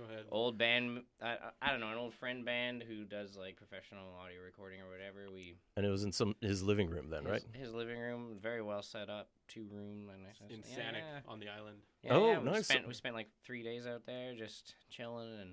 go 0.00 0.12
ahead. 0.12 0.24
old 0.30 0.58
band. 0.58 1.02
I, 1.22 1.28
I 1.30 1.36
I 1.62 1.70
don't 1.70 1.80
know, 1.80 1.88
an 1.90 1.98
old 1.98 2.14
friend 2.14 2.44
band 2.44 2.82
who 2.86 3.04
does 3.04 3.36
like 3.36 3.56
professional 3.56 4.14
audio 4.22 4.40
recording 4.44 4.80
or 4.80 4.90
whatever. 4.90 5.30
We 5.32 5.54
And 5.76 5.84
it 5.86 5.90
was 5.90 6.04
in 6.04 6.12
some 6.12 6.34
his 6.40 6.62
living 6.62 6.90
room 6.90 7.10
then, 7.10 7.24
his, 7.24 7.30
right? 7.32 7.42
His 7.52 7.72
living 7.74 7.98
room, 7.98 8.38
very 8.42 8.62
well 8.62 8.82
set 8.82 9.08
up, 9.08 9.28
two 9.48 9.66
room, 9.70 10.08
and 10.12 10.24
I- 10.26 10.52
In 10.54 10.60
yeah, 10.68 10.76
Saanich 10.76 10.94
yeah. 10.98 11.20
on 11.28 11.40
the 11.40 11.48
island. 11.48 11.78
Yeah, 12.02 12.14
Oh, 12.14 12.30
yeah, 12.32 12.38
we 12.38 12.44
nice. 12.50 12.66
Spent, 12.66 12.88
we 12.88 12.94
spent 12.94 13.14
like 13.14 13.28
three 13.44 13.62
days 13.62 13.86
out 13.86 14.06
there 14.06 14.34
just 14.34 14.74
chilling, 14.90 15.28
and 15.40 15.50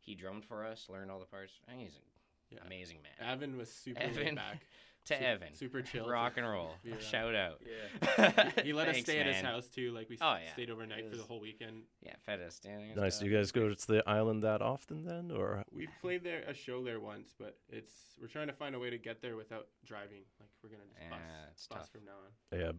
he 0.00 0.14
drummed 0.14 0.44
for 0.44 0.64
us, 0.64 0.86
learned 0.88 1.10
all 1.10 1.18
the 1.20 1.26
parts. 1.26 1.52
I 1.68 1.72
think 1.72 1.82
he's 1.82 1.98
an 2.52 2.58
amazing 2.66 2.98
man. 3.02 3.28
Evan 3.32 3.56
was 3.56 3.70
super 3.70 4.00
laid 4.00 4.18
Evan, 4.18 4.34
back. 4.36 4.60
to 5.06 5.18
Su- 5.18 5.24
Evan, 5.24 5.54
super 5.54 5.82
chill. 5.82 6.08
rock 6.08 6.34
and 6.36 6.48
roll. 6.48 6.72
be 6.84 6.90
around. 6.92 7.02
Shout 7.02 7.34
out. 7.34 7.60
Yeah. 8.18 8.50
he, 8.56 8.62
he 8.62 8.72
let 8.72 8.88
us 8.88 8.94
Thanks, 8.94 9.10
stay 9.10 9.18
at 9.20 9.26
his 9.26 9.40
house 9.42 9.66
too. 9.68 9.92
Like 9.92 10.08
we 10.08 10.16
Oh, 10.20 10.34
yeah. 10.44 10.52
stayed 10.52 10.70
overnight 10.70 11.00
It 11.00 11.10
for 11.10 11.16
the 11.16 11.22
whole 11.24 11.40
weekend. 11.40 11.82
Yeah, 12.04 12.14
fed 12.24 12.40
us. 12.40 12.58
dinner 12.60 12.78
Nice. 12.96 13.14
Do 13.14 13.16
stuff. 13.18 13.28
you 13.28 13.36
guys 13.36 13.52
go 13.52 13.72
to 13.74 13.86
the 13.86 14.08
island 14.08 14.42
that 14.44 14.62
often 14.62 15.04
then, 15.04 15.30
or 15.30 15.64
We've 15.72 15.88
played 16.00 16.22
there 16.24 16.42
a 16.46 16.54
show 16.54 16.82
there 16.84 17.00
once, 17.00 17.34
but 17.38 17.56
it's 17.68 17.92
we're 18.20 18.28
trying 18.28 18.46
to 18.48 18.52
find 18.52 18.74
a 18.74 18.78
way 18.78 18.90
to 18.90 18.98
get 18.98 19.20
there 19.22 19.36
without 19.36 19.66
driving. 19.84 20.22
Like 20.38 20.50
we're 20.62 20.70
gonna 20.70 20.82
just 20.88 21.10
bus, 21.10 21.18
Yeah, 21.20 21.50
it's 21.52 21.66
bus 21.66 21.78
tough. 21.78 21.90
from 21.90 22.04
now 22.04 22.12
on. 22.56 22.60
yeah, 22.60 22.72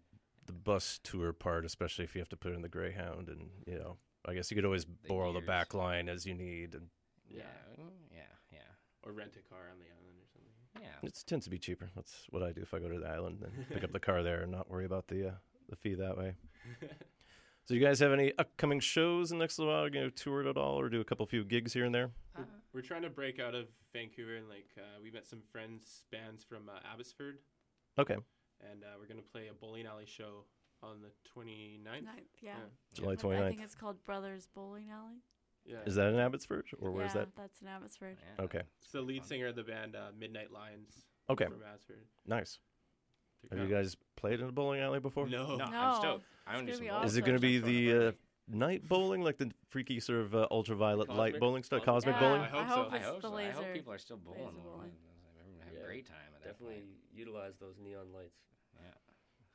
the 0.45 0.53
bus 0.53 0.99
tour 1.03 1.34
part, 1.34 1.65
especially 1.65 2.05
if 2.05 2.15
you 2.15 2.19
have 2.21 2.30
to 2.30 2.38
put 2.38 2.53
in 2.53 2.61
the 2.61 2.69
Greyhound, 2.69 3.28
and 3.30 3.49
you 3.67 3.78
know, 3.78 3.97
I 4.26 4.34
guess 4.34 4.49
you 4.51 4.55
could 4.55 4.65
always 4.65 4.86
borrow 4.86 5.34
the 5.34 5.41
back 5.41 5.74
line 5.74 6.07
as 6.09 6.26
you 6.26 6.34
need, 6.34 6.74
and 6.76 6.88
Yeah, 7.30 7.43
yeah, 8.11 8.21
yeah. 8.51 8.59
Or 9.03 9.11
rent 9.11 9.36
a 9.36 9.41
car 9.49 9.67
on 9.71 9.80
the 9.80 9.86
island 9.86 9.91
or 9.91 9.97
something. 9.97 10.02
Yeah. 10.84 11.07
it 11.09 11.23
tends 11.25 11.45
to 11.45 11.49
be 11.49 11.57
cheaper. 11.57 11.89
That's 11.95 12.25
what 12.29 12.43
I 12.43 12.51
do 12.51 12.61
if 12.61 12.73
I 12.73 12.79
go 12.79 12.89
to 12.89 12.99
the 12.99 13.07
island 13.07 13.43
and 13.43 13.69
pick 13.69 13.84
up 13.84 13.93
the 13.93 13.99
car 13.99 14.21
there 14.23 14.41
and 14.41 14.51
not 14.51 14.69
worry 14.69 14.86
about 14.86 15.07
the 15.07 15.29
uh, 15.29 15.31
the 15.69 15.75
fee 15.75 15.95
that 15.95 16.17
way. 16.17 16.36
so, 17.65 17.73
you 17.73 17.79
guys 17.79 17.99
have 17.99 18.11
any 18.11 18.34
upcoming 18.38 18.79
shows 18.79 19.31
in 19.31 19.38
the 19.38 19.43
next 19.43 19.57
little 19.59 19.73
while? 19.73 19.88
You 19.88 20.01
know, 20.01 20.09
tour 20.09 20.41
it 20.41 20.49
at 20.49 20.57
all, 20.57 20.79
or 20.79 20.89
do 20.89 21.01
a 21.01 21.05
couple 21.05 21.25
few 21.25 21.43
gigs 21.43 21.73
here 21.73 21.86
and 21.86 21.95
there? 21.95 22.11
We're, 22.38 22.45
we're 22.73 22.81
trying 22.81 23.03
to 23.03 23.09
break 23.09 23.39
out 23.39 23.55
of 23.55 23.67
Vancouver 23.93 24.36
and 24.36 24.49
like 24.49 24.69
uh, 24.77 24.99
we 25.01 25.11
met 25.11 25.25
some 25.25 25.41
friends 25.51 26.03
bands 26.11 26.43
from 26.43 26.69
uh, 26.69 26.79
Abbotsford, 26.93 27.39
Okay, 27.97 28.17
and 28.59 28.84
uh, 28.84 28.97
we're 28.99 29.07
gonna 29.07 29.21
play 29.21 29.47
a 29.49 29.53
bowling 29.53 29.86
alley 29.86 30.05
show 30.05 30.45
on 30.84 30.97
the 31.01 31.11
29th. 31.39 31.84
Ninth, 31.84 32.05
yeah. 32.41 32.55
July 32.93 33.13
I 33.13 33.49
think 33.49 33.61
it's 33.61 33.75
called 33.75 34.03
Brothers 34.03 34.47
Bowling 34.53 34.89
Alley. 34.91 35.23
Yeah. 35.66 35.78
Is 35.86 35.95
that 35.95 36.07
in 36.14 36.20
Abbotsford, 36.20 36.66
or 36.80 36.91
where's 36.91 37.14
yeah, 37.16 37.22
that? 37.22 37.36
that's 37.38 37.61
in 37.61 37.68
Abbotsford. 37.68 38.18
Okay, 38.39 38.61
It's 38.82 38.91
the 38.91 39.01
lead 39.01 39.24
singer 39.24 39.47
of 39.47 39.55
the 39.55 39.64
band 39.64 39.95
uh, 39.95 40.07
Midnight 40.20 40.51
Lions. 40.51 41.05
Okay. 41.30 41.45
From 41.45 41.61
Abbotsford. 41.66 42.03
nice. 42.28 42.59
To 43.43 43.49
Have 43.57 43.59
you 43.70 43.74
come. 43.74 43.82
guys 43.84 43.97
played 44.16 44.39
in 44.41 44.47
a 44.47 44.51
bowling 44.51 44.82
alley 44.82 44.99
before? 44.99 45.28
No. 45.28 45.55
No, 45.55 45.66
No, 45.70 45.78
I'm 45.78 45.95
stoked. 46.01 46.26
I 46.47 46.51
it's 46.51 46.55
want 46.55 46.68
do 46.68 46.72
gonna 46.74 46.89
some 46.91 47.01
be. 47.01 47.07
Is 47.07 47.18
it 47.18 47.22
going 47.26 47.38
to 47.38 47.41
be 47.41 47.57
the 47.59 48.07
uh, 48.07 48.11
night 48.47 48.88
bowling, 48.88 49.22
like 49.22 49.38
the 49.38 49.51
freaky 49.70 49.99
sort 49.99 50.20
of 50.20 50.36
uh, 50.36 50.47
ultraviolet 50.51 51.09
light 51.09 51.39
bowling 51.39 51.64
stuff, 51.64 51.84
Cosmic? 51.84 52.16
cosmic 52.16 52.22
Yeah, 52.22 52.28
bowling? 52.28 52.41
I 52.41 52.47
hope 52.47 52.66
I 52.66 52.70
so. 52.70 52.76
hope 52.76 52.93
I 52.93 52.95
it's 52.97 53.05
hope 53.05 53.22
the 53.22 53.28
so. 53.30 53.34
laser. 53.36 53.49
I 53.49 53.53
hope 53.64 53.74
people 53.74 53.93
are 53.93 53.97
still 53.97 54.18
bowling. 54.18 54.39
laser 54.41 54.53
more. 54.55 54.64
bowling. 54.64 54.91
Everyone 55.39 55.61
have 55.64 55.74
Yeah, 55.74 55.80
a 55.80 55.86
great 55.88 56.05
time 56.07 56.18
at 56.36 56.43
Definitely 56.43 56.76
point. 56.76 56.88
utilize 57.14 57.53
those 57.59 57.76
neon 57.84 58.11
lights. 58.14 58.39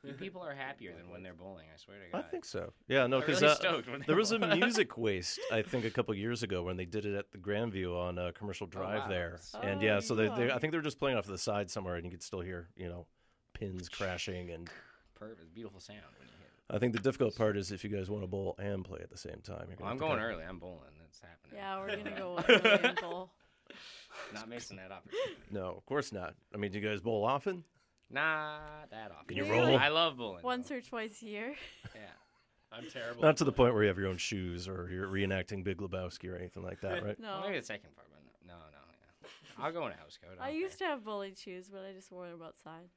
Yeah. 0.04 0.12
people 0.18 0.42
are 0.42 0.54
happier 0.54 0.92
than 0.96 1.10
when 1.10 1.22
they're 1.22 1.34
bowling. 1.34 1.66
I 1.72 1.76
swear 1.76 1.96
to 1.98 2.12
God. 2.12 2.24
I 2.24 2.30
think 2.30 2.44
so. 2.44 2.72
Yeah, 2.88 3.06
no, 3.06 3.20
because 3.20 3.42
really 3.42 3.54
uh, 3.66 3.98
there 4.06 4.16
was 4.16 4.32
a 4.32 4.38
music 4.38 4.96
waste, 4.98 5.40
I 5.52 5.62
think, 5.62 5.84
a 5.84 5.90
couple 5.90 6.14
years 6.14 6.42
ago 6.42 6.62
when 6.62 6.76
they 6.76 6.84
did 6.84 7.04
it 7.04 7.14
at 7.14 7.32
the 7.32 7.38
Grandview 7.38 7.98
on 7.98 8.18
uh, 8.18 8.32
Commercial 8.34 8.66
Drive 8.66 9.02
wow. 9.02 9.08
there, 9.08 9.40
Oh, 9.54 9.60
and 9.60 9.82
yeah, 9.82 10.00
so 10.00 10.14
they, 10.14 10.28
they. 10.28 10.50
I 10.50 10.58
think 10.58 10.72
they 10.72 10.78
were 10.78 10.84
just 10.84 10.98
playing 10.98 11.16
off 11.16 11.24
to 11.24 11.30
the 11.30 11.38
side 11.38 11.70
somewhere, 11.70 11.96
and 11.96 12.04
you 12.04 12.10
could 12.10 12.22
still 12.22 12.40
hear, 12.40 12.68
you 12.76 12.88
know, 12.88 13.06
pins 13.54 13.88
crashing, 13.88 14.50
and 14.50 14.70
Perfect. 15.18 15.52
Beautiful 15.54 15.80
sound 15.80 15.98
when 16.18 16.28
you 16.28 16.34
hit. 16.38 16.46
it. 16.70 16.74
I 16.74 16.78
think 16.78 16.92
the 16.92 17.00
difficult 17.00 17.36
part 17.36 17.56
is 17.56 17.72
if 17.72 17.82
you 17.82 17.90
guys 17.90 18.08
want 18.08 18.22
to 18.22 18.28
bowl 18.28 18.54
and 18.58 18.84
play 18.84 19.00
at 19.02 19.10
the 19.10 19.18
same 19.18 19.40
time. 19.42 19.66
You're 19.68 19.78
Well, 19.80 19.90
I'm 19.90 19.98
going 19.98 20.20
early. 20.20 20.44
I'm 20.44 20.58
bowling. 20.58 20.94
That's 21.00 21.20
happening. 21.20 21.56
Yeah, 21.56 21.78
we're 21.80 21.96
gonna 21.96 22.16
go 22.16 22.38
early 22.48 22.88
and 22.88 23.00
bowl. 23.00 23.30
Not 24.32 24.48
missing 24.48 24.76
that 24.76 24.92
opportunity. 24.92 25.36
No, 25.50 25.74
of 25.76 25.84
course 25.86 26.12
not. 26.12 26.34
I 26.54 26.56
mean, 26.56 26.70
do 26.70 26.78
you 26.78 26.88
guys 26.88 27.00
bowl 27.00 27.24
often? 27.24 27.64
Not 28.10 28.90
that 28.90 29.10
often. 29.12 29.26
Can 29.28 29.36
you 29.36 29.44
roll? 29.52 29.76
I 29.76 29.88
love 29.88 30.16
bowling. 30.16 30.42
Once 30.42 30.70
or 30.70 30.80
twice 30.80 31.22
a 31.22 31.26
year. 31.26 31.54
Yeah. 31.94 32.00
I'm 32.70 32.84
terrible. 32.90 33.22
Not 33.22 33.38
to 33.38 33.44
the 33.44 33.52
point 33.52 33.72
where 33.72 33.82
you 33.82 33.88
have 33.88 33.96
your 33.96 34.08
own 34.08 34.18
shoes 34.18 34.68
or 34.68 34.90
you're 34.92 35.06
reenacting 35.08 35.64
Big 35.64 35.78
Lebowski 35.78 36.30
or 36.30 36.36
anything 36.36 36.62
like 36.62 36.82
that, 36.82 37.02
right? 37.04 37.18
No. 37.18 37.40
Maybe 37.42 37.58
the 37.58 37.64
second 37.64 37.94
part, 37.96 38.08
but 38.12 38.20
no, 38.46 38.52
no, 38.52 38.60
no. 38.60 38.78
Yeah. 39.22 39.64
I'll 39.64 39.72
go 39.72 39.86
in 39.86 39.92
a 39.92 39.96
house 39.96 40.18
coat. 40.22 40.36
I 40.38 40.50
used 40.50 40.76
to 40.78 40.84
have 40.84 41.02
bowling 41.02 41.34
shoes, 41.34 41.70
but 41.72 41.80
I 41.88 41.94
just 41.94 42.12
wore 42.12 42.28
them 42.28 42.42
outside. 42.44 42.90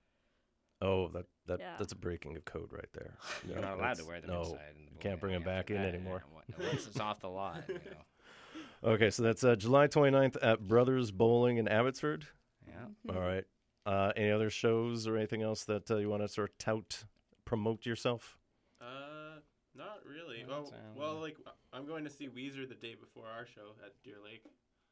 Oh, 0.82 1.08
that, 1.10 1.26
that 1.48 1.60
Yeah. 1.62 1.76
that's 1.80 1.94
a 1.94 1.96
breaking 1.96 2.36
of 2.36 2.44
code 2.44 2.68
right 2.74 2.90
there. 2.94 3.14
You're 3.48 3.56
No, 3.56 3.62
not 3.70 3.78
allowed 3.80 3.96
to 3.98 4.06
wear 4.06 4.20
them 4.20 4.32
no, 4.32 4.42
inside. 4.42 4.60
in 4.78 4.86
the 4.88 4.92
you 4.92 4.98
can't 5.00 5.22
bring 5.22 5.32
them 5.34 5.44
back 5.44 5.70
in 5.72 5.78
that, 5.78 5.94
anymore. 5.96 6.22
yeah, 6.50 6.56
what- 6.58 6.68
Once 6.74 6.88
it's 6.88 7.00
off 7.00 7.22
the 7.22 7.30
lot, 7.30 7.64
you 7.70 7.76
know. 7.76 8.92
Okay, 8.94 9.10
so 9.10 9.24
that's 9.24 9.44
uh, 9.46 9.56
July 9.56 9.88
29th 9.88 10.36
at 10.42 10.68
Brothers 10.68 11.12
Bowling 11.12 11.58
in 11.58 11.68
Abbotsford. 11.70 12.26
Yeah. 12.68 13.14
All 13.16 13.22
right. 13.22 13.46
Uh, 13.86 14.12
any 14.16 14.30
other 14.30 14.50
shows 14.50 15.08
or 15.08 15.18
anything 15.18 15.42
else 15.42 15.64
that 15.64 15.90
uh, 15.90 15.98
you 15.98 16.08
want 16.10 16.22
to 16.22 16.28
sort 16.28 16.52
of 16.52 16.58
tout, 16.60 17.06
promote 17.46 17.86
yourself? 17.86 18.38
Uh, 18.80 19.40
not 19.76 20.00
really. 20.08 20.46
Well, 20.48 20.72
Well, 20.96 21.14
well, 21.14 21.22
like 21.22 21.38
I'm 21.74 21.86
going 21.88 22.04
to 22.04 22.10
see 22.10 22.28
Weezer 22.28 22.68
the 22.70 22.76
day 22.76 22.96
before 22.96 23.26
our 23.28 23.46
show 23.46 23.74
at 23.84 23.94
Deer 24.04 24.18
Lake. 24.24 24.44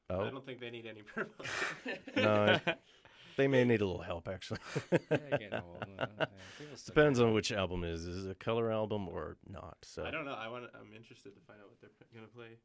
Oh. 0.09 0.21
I 0.21 0.31
don't 0.31 0.43
think 0.43 0.59
they 0.59 0.71
need 0.71 0.87
any 0.87 1.01
promotion. 1.13 1.99
No, 2.15 2.59
I- 2.65 2.75
they 3.37 3.47
may 3.47 3.63
need 3.63 3.81
a 3.81 3.85
little 3.85 4.01
help 4.01 4.27
actually. 4.27 4.59
getting 4.89 5.53
uh, 5.53 5.61
yeah, 6.19 6.25
Depends 6.87 7.19
on 7.19 7.33
which 7.33 7.51
album 7.51 7.83
it 7.83 7.91
is. 7.91 8.05
Is 8.05 8.25
it 8.25 8.31
a 8.31 8.35
color 8.35 8.71
album 8.71 9.07
or 9.07 9.37
not? 9.47 9.77
So 9.83 10.03
I 10.03 10.09
don't 10.09 10.25
know. 10.25 10.33
I 10.33 10.47
want. 10.47 10.65
I'm 10.73 10.93
interested 10.95 11.35
to 11.35 11.41
find 11.41 11.59
out 11.61 11.67
what 11.69 11.79
they're 11.79 11.91
gonna 12.13 12.27
play. 12.27 12.57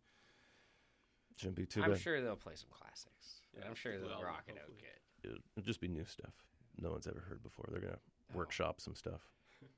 shouldn't 1.37 1.57
be 1.57 1.67
too 1.67 1.83
I'm 1.83 1.91
bad. 1.91 2.01
sure 2.01 2.23
they'll 2.23 2.35
play 2.35 2.55
some 2.57 2.71
classics. 2.71 3.43
Yeah, 3.55 3.65
I'm 3.69 3.75
sure 3.75 3.99
they'll 3.99 4.09
album, 4.11 4.25
rock 4.27 4.45
it 4.49 4.57
out 4.59 4.69
good. 4.79 5.04
It'll 5.25 5.37
it'll 5.57 5.67
just 5.67 5.81
be 5.81 5.89
new 5.89 6.05
stuff. 6.05 6.33
No 6.81 6.91
one's 6.91 7.07
ever 7.07 7.21
heard 7.29 7.43
before. 7.43 7.67
They're 7.71 7.81
gonna 7.81 7.99
Oh. 8.33 8.39
workshop 8.39 8.81
some 8.81 8.95
stuff. 8.95 9.21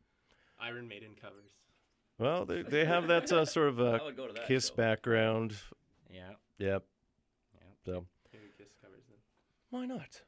Iron 0.60 0.86
Maiden 0.88 1.10
covers. 1.20 1.50
Well, 2.18 2.44
they 2.46 2.62
they 2.62 2.84
have 2.84 3.08
that 3.08 3.30
uh, 3.32 3.44
sort 3.44 3.68
of 3.68 3.80
uh, 3.80 3.98
I 4.00 4.04
would 4.04 4.16
go 4.16 4.26
to 4.26 4.32
that 4.32 4.46
Kiss 4.46 4.68
show. 4.68 4.74
background. 4.76 5.54
Yeah. 6.10 6.30
Yep. 6.58 6.84
Yeah. 7.54 7.60
So 7.84 8.06
Maybe 8.32 8.44
Kiss 8.56 8.68
covers 8.80 9.04
them. 9.08 9.18
why 9.70 9.84
not? 9.86 10.22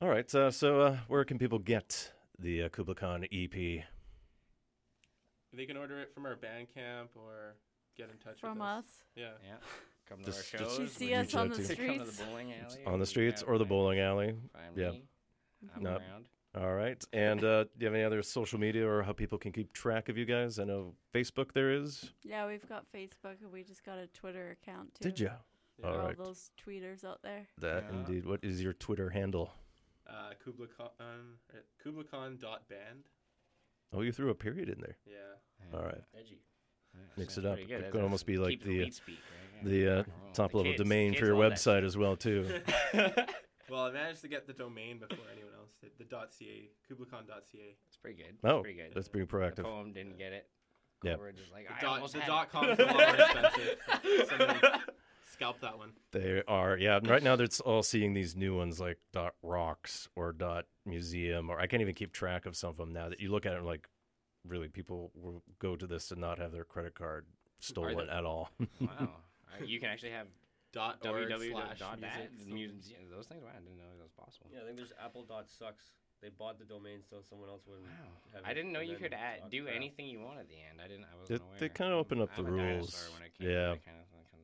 All 0.00 0.08
right. 0.08 0.32
Uh, 0.34 0.50
so 0.50 0.80
uh, 0.80 0.96
where 1.08 1.24
can 1.24 1.38
people 1.38 1.58
get 1.58 2.12
the 2.38 2.62
uh, 2.64 2.68
Kubla 2.68 2.94
Khan 2.94 3.24
EP? 3.32 3.84
They 5.54 5.66
can 5.66 5.76
order 5.76 6.00
it 6.00 6.12
from 6.14 6.26
our 6.26 6.34
Bandcamp 6.34 7.08
or 7.14 7.54
get 7.96 8.10
in 8.10 8.16
touch 8.18 8.40
From 8.40 8.58
with 8.58 8.66
us. 8.66 8.84
us. 8.84 8.90
Yeah. 9.16 9.30
Yeah. 9.46 9.56
Come 10.08 10.18
to 10.20 10.24
Just- 10.26 10.54
our 10.54 10.60
just 10.60 10.70
shows. 10.72 10.78
You 10.80 10.86
see 10.88 11.06
we 11.08 11.14
us 11.14 11.34
on 11.34 11.48
the 11.48 11.54
Come 11.56 11.64
to 11.66 11.72
streets. 11.72 12.16
the 12.16 12.24
bowling 12.24 12.52
alley. 12.52 12.84
On 12.86 12.98
the 12.98 13.06
streets 13.06 13.42
or 13.42 13.58
the 13.58 13.64
bowling 13.64 14.00
alley? 14.00 14.34
Yeah. 14.76 14.90
family. 14.90 15.02
I'm 15.76 15.82
No. 15.82 15.90
around. 15.96 16.28
All 16.54 16.74
right. 16.74 17.02
And 17.14 17.42
uh, 17.42 17.64
do 17.64 17.70
you 17.78 17.86
have 17.86 17.94
any 17.94 18.04
other 18.04 18.22
social 18.22 18.58
media 18.60 18.86
or 18.86 19.02
how 19.02 19.12
people 19.12 19.38
can 19.38 19.52
keep 19.52 19.72
track 19.72 20.08
of 20.10 20.18
you 20.18 20.26
guys? 20.26 20.58
I 20.58 20.64
know 20.64 20.94
Facebook 21.14 21.52
there 21.54 21.72
is. 21.72 22.12
Yeah, 22.22 22.46
we've 22.46 22.68
got 22.68 22.84
Facebook 22.92 23.40
and 23.42 23.50
we 23.52 23.62
just 23.62 23.84
got 23.84 23.96
a 23.98 24.06
Twitter 24.08 24.50
account 24.50 24.94
too. 24.96 25.08
Did 25.08 25.20
you? 25.20 25.30
For 25.80 25.86
All 25.86 25.94
all 26.00 26.06
right. 26.08 26.18
those 26.18 26.50
tweeters 26.62 27.04
out 27.04 27.22
there. 27.22 27.46
That 27.58 27.84
Yeah. 27.84 27.98
indeed. 27.98 28.26
What 28.26 28.40
is 28.44 28.62
your 28.62 28.74
Twitter 28.74 29.08
handle? 29.10 29.54
Uh, 30.06 30.34
Kubla 30.44 30.66
Khan. 30.66 30.90
Uh, 31.00 31.56
Kubla 31.82 32.04
Khan 32.04 32.36
dot 32.38 32.68
band. 32.68 33.04
Oh, 33.94 34.02
you 34.02 34.12
threw 34.12 34.28
a 34.30 34.34
period 34.34 34.68
in 34.68 34.78
there. 34.80 34.98
Yeah. 35.06 35.76
All 35.78 35.84
right. 35.84 36.02
Edgy. 36.18 36.40
Yeah, 36.94 37.00
Mix 37.16 37.38
it 37.38 37.46
up. 37.46 37.56
good. 37.56 37.64
It 37.64 37.68
That's- 37.70 37.92
could 37.92 38.02
almost 38.02 38.26
be 38.26 38.36
like 38.38 38.50
keep 38.60 38.64
the, 38.64 38.82
uh, 38.84 38.90
speak, 38.90 39.18
right? 39.18 39.62
Yeah, 39.64 39.68
The 39.70 39.86
uh, 39.88 39.96
rock 39.96 40.06
and 40.06 40.14
roll. 40.22 40.32
top 40.32 40.50
The 40.52 40.56
level 40.58 40.72
kids- 40.72 40.82
domain 40.82 41.10
kids 41.12 41.20
for 41.20 41.26
your 41.26 41.36
website 41.36 41.84
as 41.84 41.96
well 41.96 42.16
too. 42.16 42.60
Well, 43.70 43.84
I 43.84 43.90
managed 43.90 44.20
to 44.20 44.28
get 44.28 44.46
the 44.46 44.52
domain 44.52 44.98
before 44.98 45.24
anyone 45.32 45.52
else 45.58 45.70
did. 45.80 45.92
The 45.98 46.04
.ca, 46.04 46.70
KublaKhan.ca. 46.90 47.76
It's 47.88 47.96
pretty 47.96 48.16
good. 48.22 48.36
Oh, 48.44 48.60
pretty 48.60 48.76
good. 48.76 48.92
that's 48.94 49.08
pretty 49.08 49.24
The 49.24 49.32
proactive. 49.34 49.62
poem 49.62 49.92
didn't 49.94 50.18
get 50.18 50.32
it. 50.34 50.46
Yeah. 51.02 51.14
Coleridge 51.14 51.38
is 51.38 51.50
like, 51.50 51.68
The 51.68 51.74
I 51.76 51.80
dot, 51.80 51.94
almost 51.94 52.12
the 52.12 52.20
dot 52.20 52.50
com 52.52 52.68
is 52.68 52.78
a 52.78 52.82
lot 52.84 52.94
more 52.96 53.14
expensive. 53.14 53.78
Somebody 54.28 54.60
scalp 55.32 55.60
that 55.62 55.78
one. 55.78 55.92
They 56.10 56.42
are, 56.46 56.76
yeah. 56.76 56.98
and 56.98 57.08
Right 57.08 57.22
now, 57.22 57.34
they're 57.34 57.46
all 57.64 57.82
seeing 57.82 58.12
these 58.12 58.36
new 58.36 58.54
ones 58.54 58.78
like 58.78 58.98
dot 59.12 59.34
rocks 59.42 60.06
or 60.16 60.32
dot 60.34 60.66
museum, 60.84 61.48
or 61.48 61.58
I 61.58 61.66
can't 61.66 61.80
even 61.80 61.94
keep 61.94 62.12
track 62.12 62.44
of 62.44 62.54
some 62.56 62.68
of 62.70 62.76
them 62.76 62.92
now. 62.92 63.08
That 63.08 63.20
you 63.20 63.30
look 63.30 63.46
at 63.46 63.54
it, 63.54 63.58
and 63.58 63.66
like, 63.66 63.88
really, 64.46 64.68
people 64.68 65.10
will 65.14 65.42
go 65.58 65.76
to 65.76 65.86
this 65.86 66.10
and 66.10 66.20
not 66.20 66.38
have 66.38 66.52
their 66.52 66.64
credit 66.64 66.94
card 66.94 67.26
stolen 67.60 67.96
there- 67.96 68.10
at 68.10 68.24
all. 68.24 68.50
wow. 68.80 69.10
You 69.66 69.78
can 69.78 69.90
actually 69.90 70.12
have 70.12 70.28
Dot 70.72 71.04
org 71.06 71.28
www. 71.28 71.50
slash 71.52 71.78
dot 71.78 72.00
music. 72.00 72.30
museum, 72.48 73.02
those 73.14 73.26
things. 73.26 73.42
Wow, 73.44 73.50
I 73.54 73.60
didn't 73.60 73.76
know 73.76 73.84
that 73.98 74.02
was 74.02 74.12
possible. 74.12 74.48
Yeah, 74.50 74.60
I 74.62 74.64
think 74.64 74.78
there's 74.78 74.94
Apple 75.04 75.24
dot 75.24 75.50
sucks 75.50 75.92
They 76.22 76.30
bought 76.30 76.58
the 76.58 76.64
domain 76.64 77.00
so 77.08 77.16
someone 77.20 77.50
else 77.50 77.60
wouldn't. 77.66 77.86
Have 78.32 78.42
I 78.46 78.54
didn't 78.54 78.72
know 78.72 78.80
you 78.80 78.96
could 78.96 79.12
add, 79.12 79.50
do 79.50 79.64
crap. 79.64 79.76
anything 79.76 80.06
you 80.06 80.20
want 80.20 80.38
at 80.40 80.48
the 80.48 80.54
end. 80.54 80.80
I 80.82 80.88
didn't. 80.88 81.04
I 81.04 81.12
They, 81.12 81.34
wasn't 81.34 81.42
aware. 81.42 81.58
they 81.60 81.68
kind 81.68 81.92
of 81.92 81.98
opened 81.98 82.22
up 82.22 82.34
the 82.34 82.40
I'm 82.40 82.46
a 82.48 82.50
rules. 82.50 82.88
dinosaur 82.96 83.12
when 83.12 83.22
it 83.28 83.34
came 83.36 83.46
to 83.46 83.52
yeah. 83.52 83.68
that 83.76 83.84
kind 83.84 83.98
of- 84.00 84.08
kind 84.08 84.42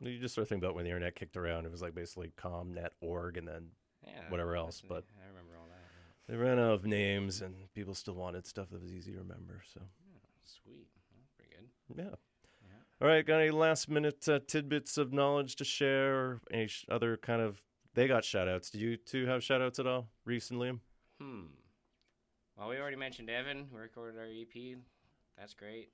of- 0.00 0.08
You 0.12 0.18
just 0.18 0.32
start 0.32 0.48
thinking 0.48 0.64
about 0.64 0.74
when 0.74 0.84
the 0.84 0.90
internet 0.90 1.14
kicked 1.14 1.36
around. 1.36 1.66
It 1.66 1.70
was 1.70 1.82
like 1.82 1.94
basically 1.94 2.32
com, 2.36 2.72
net, 2.72 2.92
com.net.org 3.00 3.36
and 3.36 3.46
then 3.46 3.68
Yeah, 4.06 4.30
whatever 4.30 4.56
else. 4.56 4.80
But 4.80 5.04
I 5.22 5.28
remember 5.28 5.52
all 5.60 5.68
that. 5.68 5.84
They 6.28 6.36
ran 6.36 6.58
out 6.58 6.72
of 6.72 6.84
names, 6.86 7.40
and 7.42 7.54
people 7.74 7.94
still 7.94 8.14
wanted 8.14 8.46
stuff 8.46 8.70
that 8.70 8.80
was 8.82 8.92
easy 8.92 9.12
to 9.12 9.18
remember. 9.18 9.62
So 9.72 9.80
Sweet. 10.44 10.86
That's 11.16 11.30
pretty 11.36 11.50
good. 11.96 12.02
yeah. 12.04 12.14
All 13.02 13.08
right, 13.08 13.26
got 13.26 13.40
any 13.40 13.50
last 13.50 13.88
minute 13.90 14.26
uh, 14.28 14.38
tidbits 14.46 14.96
of 14.96 15.12
knowledge 15.12 15.56
to 15.56 15.64
share? 15.64 16.14
Or 16.14 16.40
any 16.50 16.68
sh- 16.68 16.86
other 16.90 17.16
kind 17.16 17.42
of? 17.42 17.60
They 17.94 18.06
got 18.08 18.24
shout 18.24 18.48
outs. 18.48 18.70
Do 18.70 18.78
you 18.78 18.96
two 18.96 19.26
have 19.26 19.42
shout 19.42 19.60
outs 19.60 19.78
at 19.78 19.86
all 19.86 20.08
recently? 20.24 20.72
Hmm. 21.20 21.42
Well, 22.56 22.68
we 22.68 22.78
already 22.78 22.96
mentioned 22.96 23.28
Evan, 23.30 23.66
We 23.74 23.80
recorded 23.80 24.18
our 24.18 24.26
EP. 24.26 24.76
That's 25.36 25.54
great. 25.54 25.90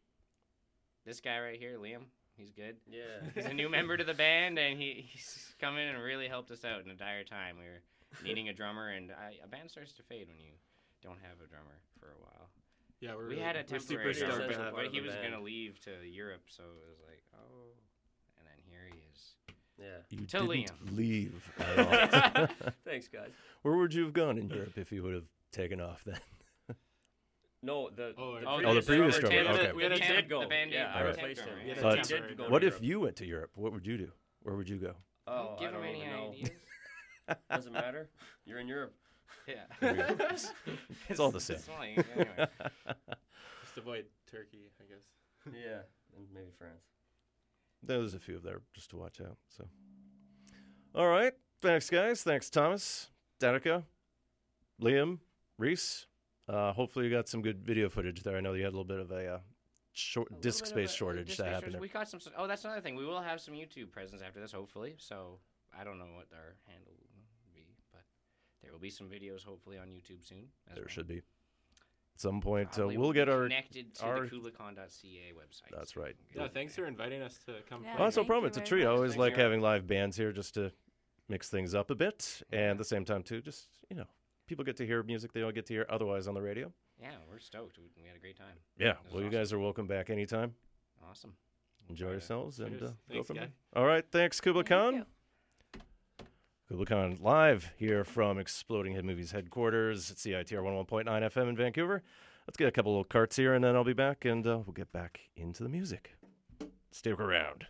This 1.06 1.20
guy 1.20 1.40
right 1.40 1.58
here, 1.58 1.78
Liam, 1.78 2.02
he's 2.36 2.50
good. 2.50 2.76
Yeah. 2.86 3.30
He's 3.34 3.46
a 3.46 3.54
new 3.54 3.68
member 3.70 3.96
to 3.96 4.04
the 4.04 4.12
band, 4.14 4.58
and 4.58 4.78
he, 4.78 5.06
he's 5.10 5.54
come 5.58 5.78
in 5.78 5.88
and 5.88 6.02
really 6.02 6.28
helped 6.28 6.50
us 6.50 6.64
out 6.64 6.84
in 6.84 6.90
a 6.90 6.94
dire 6.94 7.24
time. 7.24 7.56
We 7.58 7.64
were 7.64 7.82
needing 8.24 8.48
a 8.48 8.52
drummer, 8.52 8.88
and 8.90 9.10
I, 9.12 9.34
a 9.44 9.48
band 9.48 9.70
starts 9.70 9.92
to 9.94 10.02
fade 10.02 10.28
when 10.28 10.38
you 10.38 10.52
don't 11.02 11.18
have 11.22 11.40
a 11.44 11.48
drummer 11.48 11.78
for 11.98 12.06
a 12.08 12.20
while. 12.20 12.50
Yeah, 13.00 13.14
we're 13.14 13.22
we 13.24 13.30
really- 13.30 13.42
had 13.42 13.56
a 13.56 13.64
we're 13.70 13.78
super 13.78 14.12
temporary 14.12 14.46
drummer, 14.48 14.64
have 14.64 14.74
but 14.74 14.86
he 14.88 15.00
was 15.00 15.14
gonna 15.14 15.40
leave 15.42 15.80
to 15.84 15.90
Europe, 16.06 16.42
so 16.48 16.62
it 16.64 16.88
was 16.90 16.98
like, 17.08 17.22
oh, 17.34 17.72
and 18.38 18.46
then 18.46 18.58
here 18.68 18.88
he 18.92 18.98
is. 19.12 19.34
Yeah. 19.78 19.86
You 20.10 20.26
to 20.26 20.26
didn't 20.26 20.48
Liam. 20.48 20.96
leave. 20.96 21.52
At 21.58 22.36
all. 22.36 22.70
Thanks, 22.84 23.08
guys. 23.08 23.30
Where 23.62 23.76
would 23.76 23.94
you 23.94 24.02
have 24.04 24.12
gone 24.12 24.36
in 24.36 24.50
Europe 24.50 24.76
if 24.76 24.92
you 24.92 25.02
would 25.02 25.14
have 25.14 25.28
taken 25.52 25.80
off 25.80 26.04
then? 26.04 26.18
No, 27.62 27.90
the 27.90 28.14
Oh, 28.18 28.38
the 28.40 28.46
Oh, 28.46 28.74
the 28.74 28.82
previous 28.82 29.18
drummer 29.18 29.42
drummer, 29.42 29.58
did- 29.58 29.66
okay. 29.68 29.72
We 29.76 29.82
had 29.82 29.92
a 29.92 29.94
The 29.96 30.00
did 30.06 30.28
go. 30.30 30.40
the 30.40 30.46
band 30.48 30.70
yeah, 30.72 30.86
did- 30.92 30.96
I 30.96 31.08
replaced 31.08 31.40
temp 31.44 31.50
him. 31.50 31.58
had 31.58 31.66
a 31.66 31.80
yeah. 31.80 31.82
But 31.82 32.04
temp 32.04 32.28
did 32.28 32.36
go 32.38 32.44
to 32.44 32.50
what 32.50 32.64
if 32.64 32.82
you 32.82 33.00
went 33.00 33.16
to 33.16 33.26
Europe? 33.26 33.50
What 33.54 33.72
would 33.72 33.86
you 33.86 33.96
do? 33.98 34.12
Where 34.42 34.56
would 34.56 34.68
you 34.68 34.76
go? 34.78 34.94
Oh, 35.26 35.56
Give 35.58 35.68
I 35.68 35.72
don't 35.72 35.82
him 35.82 35.88
any 35.88 35.98
even 36.00 36.10
know. 36.10 36.28
ideas. 36.32 36.50
Doesn't 37.50 37.72
matter. 37.72 38.08
You're 38.44 38.58
in 38.58 38.68
Europe. 38.68 38.94
Yeah. 39.46 39.64
It's 41.08 41.18
all 41.20 41.30
the 41.30 41.40
same. 41.40 41.56
It's 41.56 41.66
funny, 41.66 41.96
anyway. 42.14 42.46
Just 43.62 43.76
avoid 43.78 44.04
Turkey, 44.30 44.70
I 44.80 44.84
guess. 44.92 45.04
Yeah, 45.46 45.80
and 46.16 46.26
maybe 46.32 46.50
France. 46.58 46.84
There's 47.82 48.14
a 48.14 48.18
few 48.18 48.36
of 48.36 48.42
there 48.42 48.60
just 48.74 48.90
to 48.90 48.96
watch 48.96 49.20
out. 49.20 49.38
So, 49.48 49.64
all 50.94 51.08
right. 51.08 51.32
Thanks, 51.62 51.88
guys. 51.88 52.22
Thanks, 52.22 52.50
Thomas, 52.50 53.10
Danica, 53.40 53.84
Liam, 54.80 55.18
Reese. 55.58 56.06
Uh, 56.48 56.72
hopefully, 56.72 57.06
you 57.06 57.10
got 57.10 57.28
some 57.28 57.42
good 57.42 57.64
video 57.64 57.88
footage 57.88 58.22
there. 58.22 58.36
I 58.36 58.40
know 58.40 58.52
you 58.54 58.64
had 58.64 58.68
a 58.72 58.76
little 58.76 58.84
bit 58.84 58.98
of 59.00 59.10
a 59.10 59.34
uh, 59.34 59.38
short 59.92 60.40
disk 60.40 60.64
little 60.64 60.76
bit 60.76 60.84
of 60.84 60.90
space 60.90 60.94
a- 60.94 60.98
shortage 60.98 61.26
disk 61.28 61.38
that 61.38 61.44
space 61.44 61.54
happened. 61.54 61.72
shortage. 61.72 61.80
We 61.80 61.88
got 61.88 62.08
some. 62.08 62.20
Oh, 62.36 62.46
that's 62.46 62.64
another 62.64 62.80
thing. 62.80 62.96
We 62.96 63.06
will 63.06 63.20
have 63.22 63.40
some 63.40 63.54
YouTube 63.54 63.90
presence 63.92 64.20
after 64.22 64.40
this, 64.40 64.52
hopefully. 64.52 64.94
So 64.98 65.38
I 65.78 65.84
don't 65.84 65.98
know 65.98 66.06
what 66.14 66.26
our 66.34 66.56
handle 66.66 66.88
will 66.88 66.98
be, 66.98 67.08
but 67.09 67.09
there 68.62 68.72
will 68.72 68.78
be 68.78 68.90
some 68.90 69.08
videos 69.08 69.44
hopefully 69.44 69.78
on 69.78 69.88
YouTube 69.88 70.22
soon. 70.26 70.48
as 70.68 70.74
There 70.74 70.84
well. 70.84 70.88
should 70.88 71.06
be. 71.08 71.18
At 71.18 72.20
some 72.20 72.40
point, 72.40 72.78
uh, 72.78 72.86
we'll 72.88 72.98
will 72.98 73.12
get 73.12 73.28
our 73.28 73.44
connected 73.44 73.94
to 73.94 74.04
our. 74.04 74.20
the 74.26 74.36
KublaKhan.ca 74.36 75.32
website. 75.34 75.70
That's 75.76 75.96
right. 75.96 76.14
Yeah, 76.34 76.48
thanks 76.52 76.74
for 76.74 76.86
inviting 76.86 77.22
us 77.22 77.38
to 77.46 77.56
come. 77.68 77.82
Yeah, 77.82 77.94
play. 77.94 78.00
Oh, 78.02 78.04
that's 78.04 78.16
no 78.16 78.24
problem. 78.24 78.46
It's 78.48 78.58
a 78.58 78.60
treat. 78.60 78.84
I 78.84 78.88
always 78.88 79.12
Thanks, 79.12 79.18
like 79.20 79.36
having 79.36 79.60
live 79.60 79.86
bands 79.86 80.16
here 80.16 80.32
just 80.32 80.54
to 80.54 80.70
mix 81.28 81.48
things 81.48 81.74
up 81.74 81.90
a 81.90 81.94
bit, 81.94 82.42
and 82.52 82.72
at 82.72 82.78
the 82.78 82.84
same 82.84 83.04
time 83.04 83.22
too, 83.22 83.40
just 83.40 83.68
you 83.88 83.96
know, 83.96 84.04
people 84.46 84.64
get 84.64 84.76
to 84.78 84.86
hear 84.86 85.02
music 85.02 85.32
they 85.32 85.40
don't 85.40 85.54
get 85.54 85.64
to 85.66 85.72
hear 85.72 85.86
otherwise 85.88 86.26
on 86.28 86.34
the 86.34 86.42
radio. 86.42 86.70
Yeah, 87.00 87.12
we're 87.30 87.38
stoked. 87.38 87.78
We, 87.78 87.84
we 87.96 88.06
had 88.06 88.16
a 88.16 88.20
great 88.20 88.36
time. 88.36 88.56
Yeah. 88.78 88.94
This 89.04 89.08
is 89.08 89.14
Well, 89.14 89.22
you 89.24 89.30
guys 89.30 89.52
are 89.54 89.58
welcome 89.58 89.86
back 89.86 90.10
anytime. 90.10 90.54
Awesome. 91.08 91.32
Enjoy 91.88 92.04
Try 92.04 92.08
to- 92.08 92.12
yourselves 92.16 92.60
and 92.60 92.78
Cheers. 92.78 92.90
uh, 92.90 93.14
go 93.14 93.22
from 93.22 93.36
there. 93.36 93.48
All 93.74 93.86
right. 93.86 94.04
Thanks, 94.12 94.38
Kubla 94.42 94.62
Thank 94.64 94.68
Khan. 94.96 95.06
You. 96.70 96.76
Kubla 96.76 96.86
Khan 96.86 97.18
live 97.20 97.72
here 97.76 98.04
from 98.04 98.38
Exploding 98.38 98.94
Head 98.94 99.04
Movies 99.04 99.32
headquarters 99.32 100.10
at 100.10 100.16
CITR 100.18 100.62
101.9 100.62 101.04
FM 101.06 101.48
in 101.48 101.56
Vancouver. 101.56 102.02
Let's 102.46 102.56
get 102.56 102.68
a 102.68 102.70
couple 102.70 102.92
little 102.92 103.04
carts 103.04 103.36
here 103.36 103.54
and 103.54 103.64
then 103.64 103.74
I'll 103.74 103.84
be 103.84 103.92
back 103.92 104.24
and 104.24 104.46
uh, 104.46 104.60
we'll 104.64 104.74
get 104.74 104.92
back 104.92 105.20
into 105.36 105.62
the 105.62 105.68
music. 105.68 106.14
Stick 106.92 107.18
around. 107.18 107.66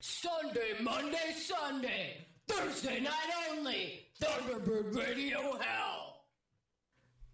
Sunday, 0.00 0.74
Monday, 0.82 1.34
Sunday, 1.36 2.26
Thursday 2.48 3.00
night 3.00 3.12
only, 3.50 4.00
Thunderbird 4.20 4.96
Radio 4.96 5.58
Hell. 5.58 6.24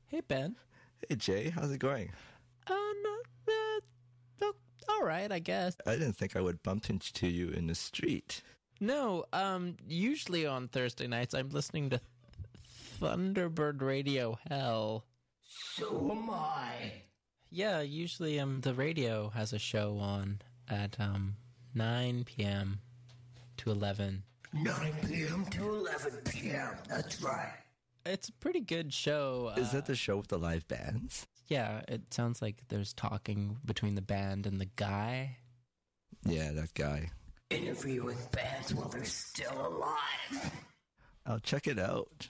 Hey 0.07 0.21
Ben. 0.27 0.57
Hey 1.09 1.17
Jay, 1.17 1.51
how's 1.51 1.71
it 1.71 1.79
going? 1.79 2.11
Uh, 2.67 2.75
no, 2.75 3.11
uh, 3.11 3.51
oh, 3.51 3.81
all 4.89 5.05
right, 5.05 5.31
I 5.31 5.39
guess. 5.39 5.77
I 5.87 5.93
didn't 5.93 6.15
think 6.15 6.37
I 6.37 6.41
would 6.41 6.63
bump 6.63 6.91
into 6.91 7.29
you 7.29 7.51
in 7.51 7.67
the 7.67 7.75
street. 7.75 8.43
No, 8.81 9.25
um, 9.33 9.77
usually 9.89 10.47
on 10.47 10.69
Thursday 10.69 11.07
nights 11.07 11.35
I'm 11.35 11.51
listening 11.51 11.91
to 11.91 12.01
Thunderbird 13.01 13.83
Radio 13.83 14.39
Hell. 14.49 15.05
So 15.45 16.11
am 16.11 16.31
I. 16.31 16.93
Yeah, 17.51 17.81
usually 17.81 18.39
um 18.39 18.61
the 18.61 18.75
radio 18.75 19.31
has 19.31 19.53
a 19.53 19.59
show 19.59 19.99
on 19.99 20.41
at 20.69 20.99
um 21.01 21.37
9 21.75 22.25
p.m. 22.25 22.81
to 23.59 23.71
11. 23.71 24.23
9 24.53 24.93
p.m. 25.07 25.47
to 25.47 25.69
11 25.69 26.13
p.m. 26.31 26.71
That's 26.89 27.23
right. 27.23 27.53
It's 28.07 28.29
a 28.29 28.33
pretty 28.33 28.61
good 28.61 28.93
show. 28.93 29.53
Is 29.57 29.69
uh, 29.69 29.73
that 29.73 29.87
the 29.87 29.95
show 29.95 30.17
with 30.17 30.29
the 30.29 30.39
live 30.39 30.67
bands? 30.69 31.27
Yeah, 31.49 31.81
it 31.89 32.13
sounds 32.13 32.43
like 32.43 32.63
there's 32.69 32.93
talking 32.93 33.57
between 33.65 33.95
the 33.95 34.03
band 34.03 34.47
and 34.47 34.61
the 34.61 34.69
guy. 34.77 35.39
Yeah, 36.25 36.53
that 36.53 36.75
guy. 36.75 37.11
Interview 37.51 38.05
with 38.05 38.31
bands 38.33 38.75
while 38.75 38.89
they're 38.89 39.05
still 39.05 39.67
alive. 39.67 40.53
I'll 41.25 41.39
check 41.39 41.67
it 41.67 41.79
out. 41.79 42.29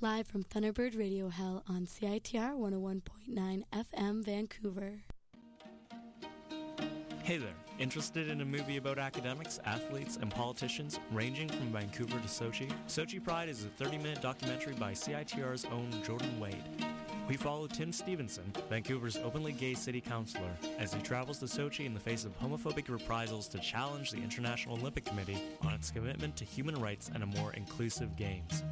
Live 0.00 0.26
from 0.28 0.44
Thunderbird 0.44 0.98
Radio 0.98 1.28
Hell 1.28 1.64
on 1.66 1.86
CITR 1.86 2.56
101.9 2.56 3.62
FM 3.72 4.24
Vancouver. 4.24 5.00
Hey 7.24 7.38
there, 7.38 7.54
interested 7.78 8.28
in 8.28 8.40
a 8.40 8.44
movie 8.44 8.76
about 8.76 8.98
academics, 8.98 9.58
athletes, 9.64 10.18
and 10.20 10.30
politicians 10.30 11.00
ranging 11.12 11.48
from 11.48 11.72
Vancouver 11.72 12.18
to 12.18 12.28
Sochi? 12.28 12.70
Sochi 12.86 13.22
Pride 13.22 13.48
is 13.48 13.64
a 13.64 13.68
30 13.68 13.98
minute 13.98 14.22
documentary 14.22 14.74
by 14.74 14.92
CITR's 14.92 15.64
own 15.66 15.90
Jordan 16.04 16.38
Wade. 16.38 16.64
We 17.28 17.36
follow 17.36 17.66
Tim 17.66 17.92
Stevenson, 17.92 18.50
Vancouver's 18.70 19.18
openly 19.18 19.52
gay 19.52 19.74
city 19.74 20.00
councillor, 20.00 20.48
as 20.78 20.94
he 20.94 21.02
travels 21.02 21.38
to 21.40 21.44
Sochi 21.44 21.84
in 21.84 21.92
the 21.92 22.00
face 22.00 22.24
of 22.24 22.36
homophobic 22.40 22.88
reprisals 22.88 23.48
to 23.48 23.58
challenge 23.58 24.10
the 24.10 24.16
International 24.16 24.76
Olympic 24.76 25.04
Committee 25.04 25.42
on 25.60 25.74
its 25.74 25.90
commitment 25.90 26.36
to 26.36 26.46
human 26.46 26.80
rights 26.80 27.10
and 27.12 27.22
a 27.22 27.26
more 27.26 27.52
inclusive 27.52 28.16
games. 28.16 28.62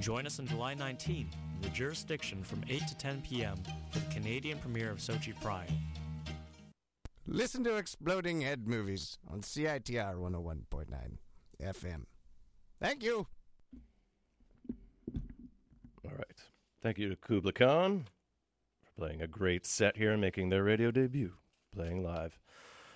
Join 0.00 0.24
us 0.24 0.40
on 0.40 0.46
July 0.46 0.72
19, 0.72 1.28
in 1.56 1.60
the 1.60 1.68
jurisdiction 1.68 2.42
from 2.42 2.62
8 2.70 2.86
to 2.88 2.96
10 2.96 3.20
p.m. 3.20 3.56
for 3.90 3.98
the 3.98 4.14
Canadian 4.14 4.58
premiere 4.58 4.90
of 4.90 4.98
Sochi 4.98 5.38
Pride. 5.42 5.70
Listen 7.26 7.62
to 7.64 7.76
Exploding 7.76 8.40
Head 8.40 8.66
Movies 8.66 9.18
on 9.30 9.42
CITR 9.42 10.16
101.9 10.16 10.86
FM. 11.62 12.04
Thank 12.80 13.02
you. 13.02 13.26
All 16.06 16.16
right. 16.16 16.24
Thank 16.80 16.98
you 16.98 17.08
to 17.08 17.16
Kubla 17.16 17.52
Khan 17.52 18.04
for 18.84 18.92
playing 18.96 19.20
a 19.20 19.26
great 19.26 19.66
set 19.66 19.96
here 19.96 20.12
and 20.12 20.20
making 20.20 20.48
their 20.48 20.62
radio 20.62 20.92
debut, 20.92 21.32
playing 21.74 22.04
live. 22.04 22.38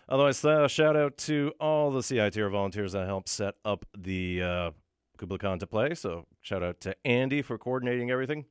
Otherwise, 0.08 0.38
shout 0.70 0.96
out 0.96 1.16
to 1.16 1.52
all 1.58 1.90
the 1.90 1.98
CITR 1.98 2.48
volunteers 2.52 2.92
that 2.92 3.06
helped 3.06 3.28
set 3.28 3.54
up 3.64 3.84
the 3.98 4.40
uh, 4.40 4.70
Kubla 5.18 5.38
Khan 5.38 5.58
to 5.58 5.66
play. 5.66 5.94
So, 5.94 6.26
shout 6.40 6.62
out 6.62 6.80
to 6.82 6.94
Andy 7.04 7.42
for 7.42 7.58
coordinating 7.58 8.08
everything, 8.08 8.44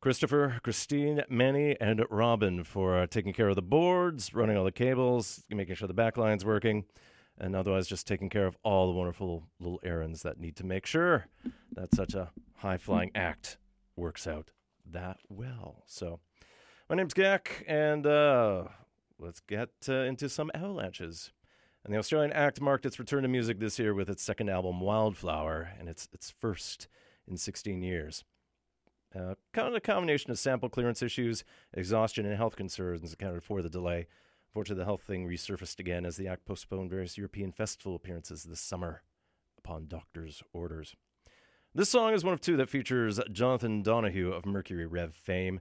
Christopher, 0.00 0.58
Christine, 0.62 1.22
Manny, 1.28 1.78
and 1.78 2.02
Robin 2.08 2.64
for 2.64 2.96
uh, 2.96 3.06
taking 3.06 3.34
care 3.34 3.50
of 3.50 3.56
the 3.56 3.62
boards, 3.62 4.32
running 4.32 4.56
all 4.56 4.64
the 4.64 4.72
cables, 4.72 5.44
making 5.50 5.74
sure 5.74 5.86
the 5.86 5.92
backline's 5.92 6.46
working, 6.46 6.86
and 7.36 7.54
otherwise 7.54 7.86
just 7.86 8.06
taking 8.06 8.30
care 8.30 8.46
of 8.46 8.56
all 8.62 8.86
the 8.86 8.98
wonderful 8.98 9.42
little 9.60 9.80
errands 9.84 10.22
that 10.22 10.40
need 10.40 10.56
to 10.56 10.64
make 10.64 10.86
sure 10.86 11.26
that 11.72 11.94
such 11.94 12.14
a 12.14 12.30
high 12.54 12.78
flying 12.78 13.10
act 13.14 13.58
works 13.96 14.26
out 14.26 14.50
that 14.90 15.18
well. 15.28 15.82
So, 15.86 16.20
my 16.88 16.96
name's 16.96 17.14
Gak, 17.14 17.64
and 17.66 18.06
uh, 18.06 18.64
let's 19.18 19.40
get 19.40 19.70
uh, 19.88 19.94
into 20.02 20.28
some 20.28 20.50
avalanches. 20.54 21.32
And 21.84 21.94
the 21.94 21.98
Australian 21.98 22.32
act 22.32 22.60
marked 22.60 22.86
its 22.86 22.98
return 22.98 23.22
to 23.22 23.28
music 23.28 23.58
this 23.58 23.78
year 23.78 23.94
with 23.94 24.10
its 24.10 24.22
second 24.22 24.48
album, 24.48 24.80
Wildflower, 24.80 25.70
and 25.78 25.88
its 25.88 26.08
its 26.12 26.30
first 26.30 26.88
in 27.28 27.36
16 27.36 27.82
years. 27.82 28.24
Uh, 29.14 29.34
kind 29.52 29.68
of 29.68 29.74
a 29.74 29.80
combination 29.80 30.30
of 30.30 30.38
sample 30.38 30.68
clearance 30.68 31.00
issues, 31.00 31.44
exhaustion, 31.72 32.26
and 32.26 32.36
health 32.36 32.56
concerns 32.56 33.12
accounted 33.12 33.42
for 33.42 33.62
the 33.62 33.70
delay. 33.70 34.06
Fortunately, 34.52 34.80
the 34.80 34.86
health 34.86 35.02
thing 35.02 35.26
resurfaced 35.26 35.78
again 35.78 36.04
as 36.04 36.16
the 36.16 36.28
act 36.28 36.44
postponed 36.44 36.90
various 36.90 37.16
European 37.16 37.52
festival 37.52 37.94
appearances 37.94 38.44
this 38.44 38.60
summer. 38.60 39.02
upon 39.58 39.86
doctor's 39.88 40.42
orders. 40.52 40.94
This 41.76 41.90
song 41.90 42.14
is 42.14 42.24
one 42.24 42.32
of 42.32 42.40
two 42.40 42.56
that 42.56 42.70
features 42.70 43.20
Jonathan 43.30 43.82
Donahue 43.82 44.32
of 44.32 44.46
Mercury 44.46 44.86
Rev 44.86 45.14
fame, 45.14 45.60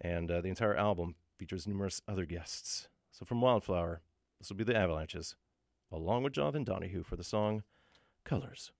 and 0.00 0.30
uh, 0.30 0.40
the 0.40 0.48
entire 0.48 0.74
album 0.74 1.16
features 1.36 1.66
numerous 1.66 2.00
other 2.08 2.24
guests. 2.24 2.88
So 3.10 3.26
from 3.26 3.42
Wildflower, 3.42 4.00
this 4.40 4.48
will 4.48 4.56
be 4.56 4.64
the 4.64 4.74
Avalanches, 4.74 5.36
along 5.92 6.22
with 6.22 6.32
Jonathan 6.32 6.64
Donahue 6.64 7.02
for 7.02 7.16
the 7.16 7.22
song 7.22 7.62
Colors. 8.24 8.72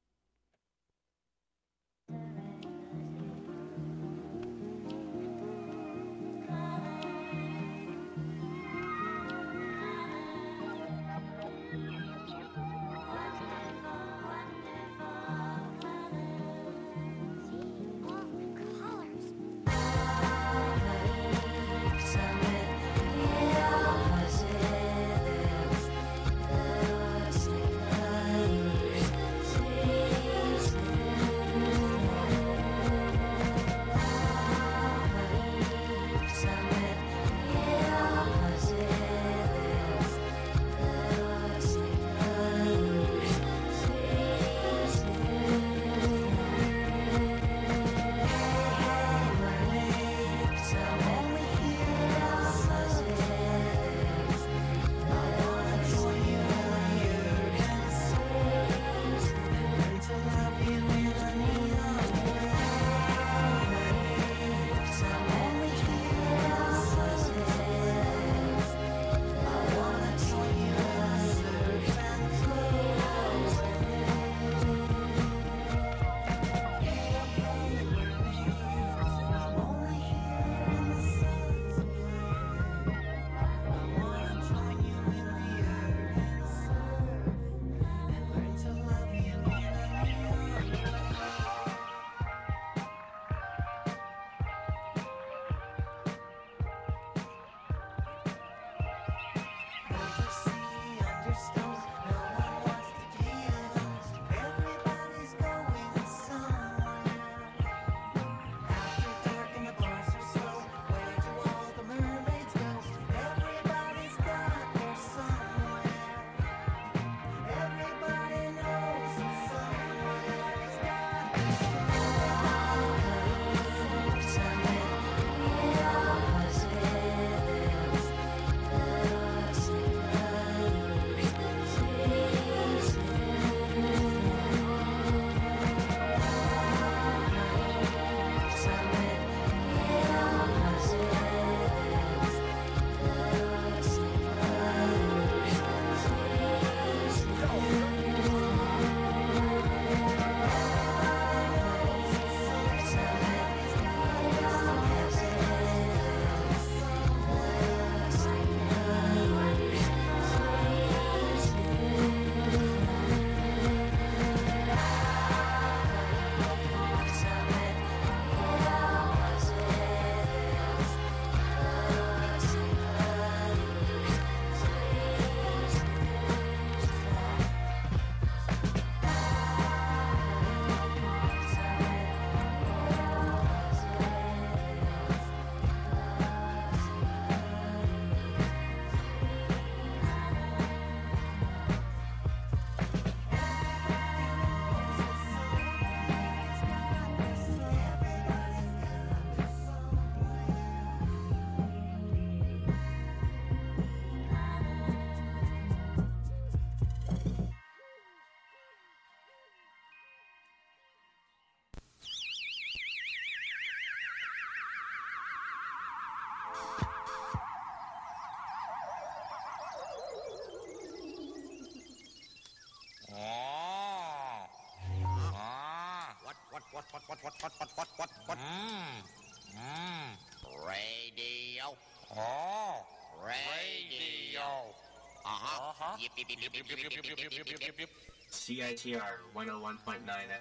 CITR 238.31 239.15
101.9 239.35 239.79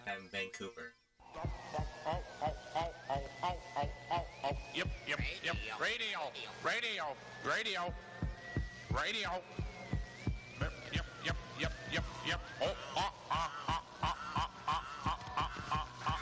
FM 0.06 0.32
Vancouver. 0.32 0.94
Yep, 4.74 4.88
yep, 5.08 5.20
yep. 5.44 5.58
Radio. 5.80 6.20
Radio. 6.66 7.16
Radio. 7.46 7.94
Radio. 8.94 9.30
Yep, 10.60 10.74
yep, 10.94 11.06
yep, 11.26 11.36
yep, 11.60 11.74
yep, 11.92 12.04
yep. 12.28 12.40
Oh, 12.62 12.76
ah, 12.98 13.12
ah, 13.30 13.52
ah, 13.68 13.84
ah, 14.02 14.18
ah, 14.36 14.50
ah, 14.68 14.82
ah, 15.06 15.18
ah, 15.38 15.50
ah, 15.70 15.88
ah, 16.08 16.20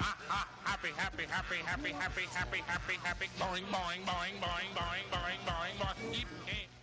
ah, 0.00 0.16
ah. 0.30 0.48
Happy, 0.64 0.88
happy, 0.96 1.24
happy, 1.24 1.56
happy, 1.64 1.92
happy, 1.92 2.22
happy, 2.32 2.60
happy, 2.66 2.94
happy. 3.02 3.26
Boing, 3.38 3.64
boing, 3.72 4.04
boing, 4.04 4.36
boing, 4.40 4.68
boing, 4.76 5.04
boing, 5.10 5.40
boing, 5.48 5.74
boing. 5.80 6.12
Yip, 6.12 6.28
eh, 6.48 6.75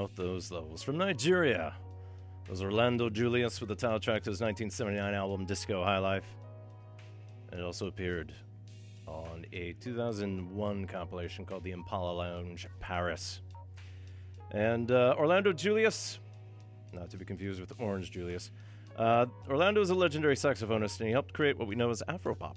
About 0.00 0.16
those 0.16 0.50
levels? 0.50 0.82
From 0.82 0.96
Nigeria, 0.96 1.74
was 2.48 2.62
Orlando 2.62 3.10
Julius 3.10 3.60
with 3.60 3.68
the 3.68 3.74
title 3.74 4.00
track 4.00 4.22
to 4.22 4.30
his 4.30 4.40
1979 4.40 5.12
album 5.12 5.44
Disco 5.44 5.84
Hi-Life. 5.84 6.24
And 7.50 7.60
it 7.60 7.62
also 7.62 7.86
appeared 7.86 8.32
on 9.06 9.44
a 9.52 9.74
2001 9.74 10.86
compilation 10.86 11.44
called 11.44 11.64
The 11.64 11.72
Impala 11.72 12.12
Lounge 12.12 12.66
Paris. 12.80 13.42
And 14.52 14.90
uh, 14.90 15.16
Orlando 15.18 15.52
Julius, 15.52 16.18
not 16.94 17.10
to 17.10 17.18
be 17.18 17.26
confused 17.26 17.60
with 17.60 17.70
Orange 17.78 18.10
Julius, 18.10 18.52
uh, 18.96 19.26
Orlando 19.50 19.82
is 19.82 19.90
a 19.90 19.94
legendary 19.94 20.36
saxophonist 20.36 20.98
and 21.00 21.08
he 21.08 21.12
helped 21.12 21.34
create 21.34 21.58
what 21.58 21.68
we 21.68 21.74
know 21.74 21.90
as 21.90 22.02
Afropop. 22.08 22.56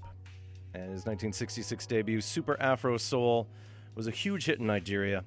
And 0.73 0.83
his 0.83 1.05
1966 1.05 1.87
debut, 1.87 2.21
Super 2.21 2.55
Afro 2.61 2.95
Soul, 2.95 3.49
was 3.95 4.07
a 4.07 4.11
huge 4.11 4.45
hit 4.45 4.61
in 4.61 4.65
Nigeria, 4.65 5.25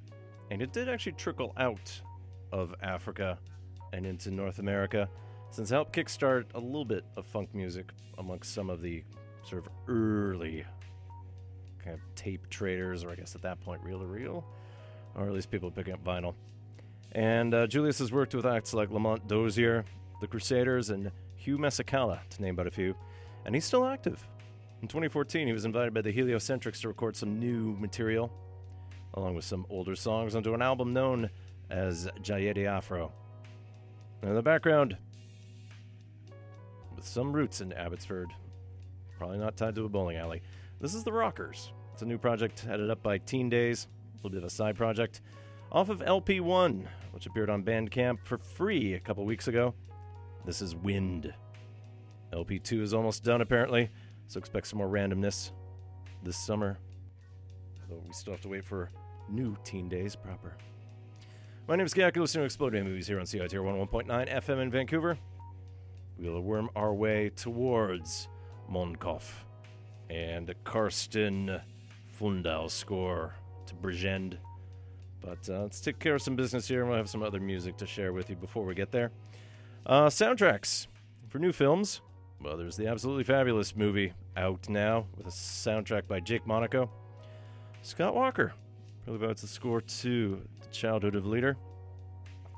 and 0.51 0.63
it 0.63 0.73
did 0.73 0.89
actually 0.89 1.13
trickle 1.13 1.53
out 1.57 2.01
of 2.53 2.75
Africa 2.83 3.39
and 3.93 4.07
into 4.07 4.31
North 4.31 4.59
America, 4.59 5.09
since 5.51 5.71
helped 5.71 5.95
kickstart 5.95 6.47
a 6.55 6.61
little 6.61 6.85
bit 6.85 7.05
of 7.17 7.27
funk 7.27 7.55
music 7.55 7.91
amongst 8.19 8.55
some 8.55 8.71
of 8.71 8.83
the 8.83 9.05
sort 9.43 9.65
of 9.65 9.73
early 9.89 10.65
kind 11.83 11.95
of 11.95 12.01
tape 12.15 12.49
traders, 12.51 13.05
or 13.05 13.11
I 13.11 13.15
guess 13.15 13.35
at 13.35 13.43
that 13.43 13.61
point, 13.61 13.83
reel 13.83 14.01
to 14.01 14.07
reel, 14.07 14.45
or 15.15 15.27
at 15.27 15.33
least 15.33 15.51
people 15.51 15.71
picking 15.71 15.95
up 15.95 16.05
vinyl. 16.05 16.35
And 17.13 17.55
uh, 17.55 17.67
Julius 17.67 17.99
has 18.01 18.13
worked 18.13 18.35
with 18.35 18.45
acts 18.45 18.75
like 18.75 18.91
Lamont 18.91 19.27
Dozier, 19.29 19.85
the 20.21 20.27
Crusaders, 20.27 20.91
and 20.91 21.11
Hugh 21.37 21.59
Masekela, 21.59 22.19
to 22.31 22.43
name 22.43 22.57
but 22.57 22.67
a 22.67 22.71
few, 22.71 22.95
and 23.45 23.55
he's 23.55 23.65
still 23.65 23.87
active. 23.87 24.27
In 24.83 24.89
2014, 24.89 25.47
he 25.47 25.53
was 25.53 25.65
invited 25.65 25.95
by 25.95 26.03
the 26.03 26.13
Heliocentrics 26.13 26.81
to 26.81 26.89
record 26.89 27.17
some 27.17 27.39
new 27.39 27.77
material, 27.79 28.31
along 29.15 29.35
with 29.35 29.45
some 29.45 29.65
older 29.71 29.97
songs, 29.97 30.35
onto 30.35 30.53
an 30.53 30.61
album 30.61 30.93
known 30.93 31.31
as 31.71 32.09
Jaiyede 32.23 32.67
Afro. 32.67 33.13
In 34.23 34.35
the 34.35 34.43
background, 34.43 34.97
with 36.95 37.07
some 37.07 37.33
roots 37.33 37.61
in 37.61 37.73
Abbotsford, 37.73 38.33
probably 39.19 39.39
not 39.39 39.57
tied 39.57 39.75
to 39.75 39.85
a 39.85 39.89
bowling 39.89 40.17
alley, 40.17 40.43
this 40.81 40.95
is 40.95 41.05
The 41.05 41.13
Rockers. 41.13 41.73
It's 41.93 42.03
a 42.03 42.07
new 42.07 42.19
project 42.19 42.61
headed 42.61 42.91
up 42.91 43.03
by 43.03 43.19
Teen 43.19 43.49
Daze, 43.49 43.87
a 43.87 44.17
little 44.17 44.31
bit 44.31 44.39
of 44.39 44.45
a 44.45 44.51
side 44.51 44.77
project, 44.77 45.21
off 45.73 45.89
of 45.89 46.01
LP1, 46.01 46.87
which 47.13 47.27
appeared 47.27 47.51
on 47.51 47.63
Bandcamp 47.63 48.19
for 48.25 48.37
free 48.37 48.95
a 48.95 49.01
couple 49.01 49.25
weeks 49.25 49.49
ago. 49.49 49.75
This 50.45 50.63
is 50.63 50.77
Wind. 50.77 51.33
LP2 52.33 52.83
is 52.83 52.95
almost 52.95 53.25
done, 53.25 53.41
apparently, 53.41 53.91
so 54.27 54.39
expect 54.39 54.67
some 54.67 54.79
more 54.79 54.89
randomness 54.89 55.53
this 56.23 56.37
summer. 56.37 56.79
Although 57.83 58.03
we 58.05 58.13
still 58.13 58.33
have 58.33 58.43
to 58.43 58.49
wait 58.49 58.65
for 58.65 58.91
new 59.29 59.57
Teen 59.65 59.89
Daze 59.89 60.17
proper. 60.17 60.57
My 61.69 61.75
name 61.75 61.85
is 61.85 61.95
Gak. 61.95 62.15
You're 62.15 62.23
listening 62.23 62.43
to 62.43 62.45
Exploding 62.45 62.85
Movies 62.85 63.09
here 63.09 63.19
on 63.19 63.27
CITR 63.27 63.89
101.9 63.91 64.33
FM 64.33 64.63
in 64.63 64.71
Vancouver. 64.71 65.19
We'll 66.17 66.41
worm 66.41 66.71
our 66.77 66.95
way 66.95 67.31
towards 67.31 68.29
Mondkopf 68.71 69.25
and 70.09 70.55
Karsten 70.63 71.61
Fundal 72.21 72.71
score 72.71 73.35
to 73.67 73.75
Bridgend. 73.75 74.39
But 75.21 75.51
uh, 75.51 75.63
let's 75.63 75.81
take 75.81 75.99
care 75.99 76.15
of 76.15 76.23
some 76.23 76.37
business 76.37 76.69
here, 76.69 76.83
and 76.83 76.89
we'll 76.89 76.99
have 76.99 77.11
some 77.11 77.25
other 77.25 77.41
music 77.41 77.77
to 77.79 77.87
share 77.87 78.13
with 78.13 78.31
you 78.31 78.37
before 78.37 78.65
we 78.65 78.77
get 78.77 78.93
there. 78.93 79.11
Uh, 79.85 80.07
soundtracks 80.07 80.87
for 81.29 81.41
new 81.41 81.51
films. 81.51 82.01
Well, 82.41 82.57
there's 82.57 82.77
the 82.77 82.87
absolutely 82.87 83.25
fabulous 83.25 83.75
movie 83.75 84.13
out 84.37 84.69
now 84.69 85.09
with 85.17 85.27
a 85.27 85.31
soundtrack 85.31 86.07
by 86.07 86.21
Jake 86.21 86.47
Monaco. 86.47 86.89
Scott 87.83 88.15
Walker 88.15 88.53
provides 89.07 89.41
the 89.41 89.47
score 89.47 89.81
to 89.81 90.43
The 90.61 90.67
Childhood 90.69 91.15
of 91.15 91.27
Leader, 91.27 91.57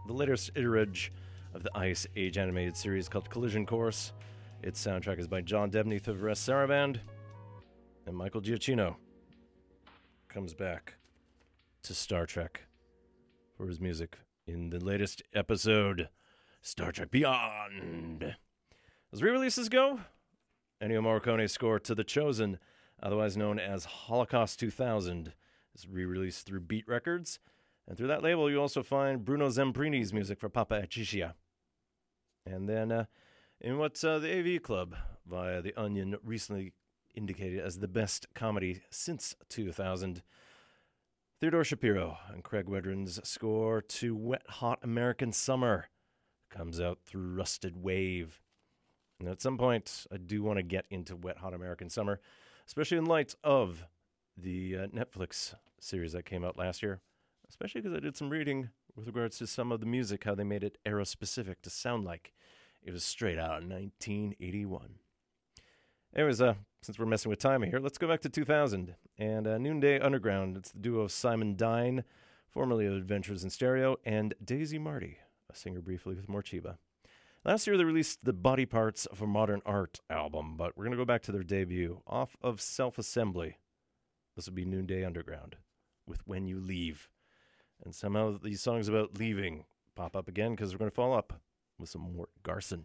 the 0.07 0.15
latest 0.15 0.51
iteration 0.55 1.13
of 1.53 1.63
the 1.63 1.71
Ice 1.77 2.07
Age 2.17 2.39
animated 2.39 2.75
series 2.75 3.07
called 3.07 3.29
Collision 3.29 3.67
Course. 3.67 4.15
Its 4.63 4.83
soundtrack 4.85 5.19
is 5.19 5.29
by 5.29 5.43
John 5.43 5.71
Debney 5.71 6.01
Varèse 6.01 6.39
Sarabande, 6.39 7.01
and 8.07 8.17
Michael 8.17 8.41
Giacchino 8.41 8.97
comes 10.29 10.55
back 10.55 10.95
to 11.83 11.93
Star 11.93 12.25
Trek 12.25 12.63
for 13.55 13.67
his 13.67 13.79
music 13.79 14.17
in 14.47 14.71
the 14.71 14.83
latest 14.83 15.23
episode, 15.35 16.09
Star 16.63 16.93
Trek 16.93 17.11
Beyond. 17.11 18.37
As 19.13 19.23
re 19.23 19.31
releases 19.31 19.69
go, 19.69 20.01
Ennio 20.83 21.03
Morricone's 21.03 21.53
score 21.53 21.79
to 21.81 21.95
The 21.95 22.05
Chosen, 22.05 22.59
otherwise 23.03 23.37
known 23.37 23.59
as 23.59 23.85
Holocaust 23.85 24.59
2000, 24.61 25.35
is 25.79 25.89
re 25.89 26.05
released 26.05 26.47
through 26.47 26.61
Beat 26.61 26.89
Records. 26.89 27.39
And 27.87 27.97
through 27.97 28.09
that 28.09 28.23
label, 28.23 28.51
you 28.51 28.61
also 28.61 28.83
find 28.83 29.25
Bruno 29.25 29.49
Zambrini's 29.49 30.13
music 30.13 30.39
for 30.39 30.49
Papa 30.49 30.83
Achichia. 30.87 31.35
And 32.45 32.69
then 32.69 32.93
uh, 32.93 33.05
in 33.61 33.79
what 33.79 34.03
uh, 34.05 34.19
the 34.19 34.57
AV 34.57 34.63
Club 34.63 34.95
via 35.27 35.63
The 35.63 35.75
Onion 35.75 36.17
recently 36.23 36.73
indicated 37.15 37.61
as 37.61 37.79
the 37.79 37.89
best 37.89 38.27
comedy 38.35 38.83
since 38.91 39.35
2000, 39.49 40.23
Theodore 41.41 41.65
Shapiro 41.65 42.19
and 42.33 42.45
Craig 42.45 42.69
Wedren's 42.69 43.21
score 43.27 43.81
to 43.81 44.15
Wet 44.15 44.43
Hot 44.49 44.81
American 44.83 45.33
Summer 45.33 45.87
comes 46.51 46.81
out 46.81 46.99
through 47.05 47.35
Rusted 47.35 47.83
Wave. 47.83 48.41
And 49.19 49.29
at 49.29 49.41
some 49.41 49.57
point, 49.57 50.07
I 50.13 50.17
do 50.17 50.43
want 50.43 50.59
to 50.59 50.63
get 50.63 50.87
into 50.91 51.17
Wet 51.17 51.39
Hot 51.39 51.55
American 51.55 51.91
Summer, 51.91 52.21
especially 52.67 52.99
in 52.99 53.07
light 53.07 53.35
of 53.43 53.87
the 54.37 54.77
uh, 54.77 54.87
Netflix 54.89 55.55
series 55.81 56.13
that 56.13 56.25
came 56.25 56.45
out 56.45 56.59
last 56.59 56.83
year, 56.83 57.01
especially 57.49 57.81
because 57.81 57.97
I 57.97 58.01
did 58.01 58.17
some 58.17 58.31
reading 58.31 58.71
with 58.97 59.07
regards 59.07 59.39
to 59.39 59.47
some 59.47 59.71
of 59.71 59.81
the 59.81 59.87
music, 59.87 60.25
how 60.25 60.35
they 60.35 60.45
made 60.45 60.65
it 60.65 60.79
era 60.85 61.07
specific 61.07 61.63
to 61.63 61.71
sound 61.71 62.05
like 62.05 62.33
it 62.83 62.93
was 62.93 63.05
straight 63.05 63.39
out 63.39 63.63
of 63.63 63.69
1981. 63.69 64.97
Anyways, 66.15 66.41
uh, 66.41 66.55
since 66.83 66.99
we're 66.99 67.07
messing 67.07 67.31
with 67.31 67.39
time 67.39 67.63
here, 67.63 67.79
let's 67.79 67.99
go 67.99 68.09
back 68.09 68.21
to 68.23 68.29
2000 68.29 68.95
and 69.19 69.47
uh, 69.47 69.59
Noonday 69.59 70.01
Underground. 70.01 70.57
It's 70.57 70.73
the 70.73 70.79
duo 70.79 71.03
of 71.03 71.13
Simon 71.13 71.55
Dine, 71.57 72.05
formerly 72.49 72.87
of 72.87 72.95
Adventures 72.95 73.45
in 73.45 73.51
Stereo, 73.51 73.97
and 74.05 74.35
Daisy 74.43 74.79
Martey, 74.79 75.19
a 75.51 75.55
singer 75.55 75.81
briefly 75.81 76.15
with 76.15 76.29
Morcheeba. 76.29 76.79
Last 77.45 77.67
year, 77.67 77.77
they 77.77 77.85
released 77.85 78.25
the 78.25 78.33
Body 78.33 78.67
Parts 78.67 79.07
of 79.07 79.23
a 79.23 79.27
Modern 79.27 79.63
Art 79.65 80.01
album, 80.11 80.57
but 80.57 80.77
we're 80.77 80.85
going 80.85 80.93
to 80.93 80.99
go 80.99 81.05
back 81.05 81.23
to 81.23 81.33
their 81.33 81.45
debut 81.45 82.03
off 82.07 82.37
of 82.43 82.61
Self 82.61 82.99
Assembly. 82.99 83.59
This 84.35 84.47
will 84.47 84.55
be 84.55 84.65
Noonday 84.65 85.05
Underground 85.05 85.57
with 86.09 86.27
When 86.27 86.47
You 86.47 86.61
Leave. 86.61 87.09
And 87.85 87.95
somehow 87.95 88.39
these 88.43 88.61
songs 88.61 88.89
about 88.89 89.19
leaving 89.19 89.65
pop 89.95 90.17
up 90.17 90.29
again 90.29 90.53
because 90.53 90.73
we're 90.73 90.79
going 90.79 90.91
to 90.91 90.95
follow 90.95 91.17
up 91.17 91.41
with 91.79 91.91
some 91.91 92.03
more 92.03 92.29
Garson. 92.43 92.85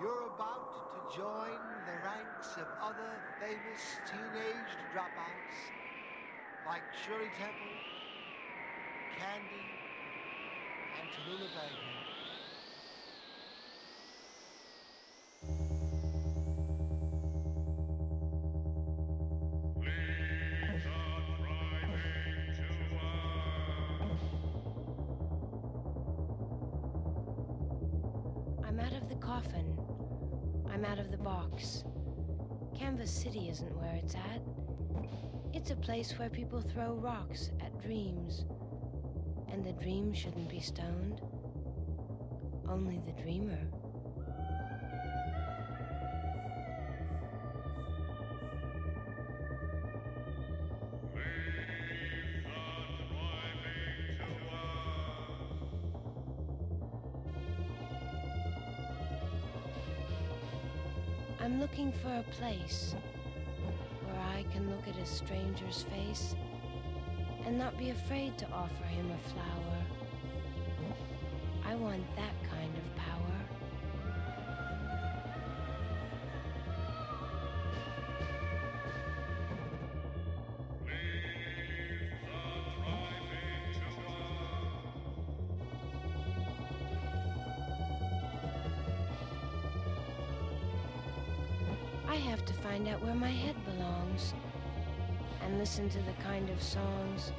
You're 0.00 0.30
about 0.36 0.62
to 0.94 1.18
join 1.18 1.58
the 1.86 1.96
ranks 2.06 2.54
of 2.56 2.66
other 2.80 3.10
famous 3.40 3.98
teenage 4.06 4.70
dropouts 4.94 5.58
like 6.64 6.82
Shirley 7.04 7.26
Temple, 7.36 7.74
Candy, 9.18 9.66
and 10.94 11.08
Tallulah 11.10 11.50
Baker. 11.50 11.87
Out 30.88 30.98
of 30.98 31.10
the 31.10 31.18
box. 31.18 31.84
Canvas 32.74 33.10
City 33.10 33.48
isn't 33.50 33.76
where 33.76 33.94
it's 33.96 34.14
at. 34.14 34.40
It's 35.52 35.70
a 35.70 35.76
place 35.76 36.18
where 36.18 36.30
people 36.30 36.62
throw 36.62 36.94
rocks 36.94 37.50
at 37.60 37.78
dreams. 37.82 38.46
And 39.52 39.66
the 39.66 39.72
dream 39.72 40.14
shouldn't 40.14 40.48
be 40.48 40.60
stoned. 40.60 41.20
Only 42.66 43.02
the 43.04 43.22
dreamer. 43.22 43.58
For 62.08 62.20
a 62.20 62.22
place 62.40 62.94
where 64.04 64.20
I 64.34 64.42
can 64.50 64.70
look 64.70 64.88
at 64.88 64.96
a 64.98 65.04
stranger's 65.04 65.84
face 65.94 66.34
and 67.44 67.58
not 67.58 67.76
be 67.76 67.90
afraid 67.90 68.38
to 68.38 68.46
offer 68.50 68.84
him 68.84 69.10
a 69.10 69.28
flower. 69.28 69.78
I 71.66 71.74
want 71.74 72.02
that 72.16 72.32
of 96.58 96.64
songs 96.64 97.32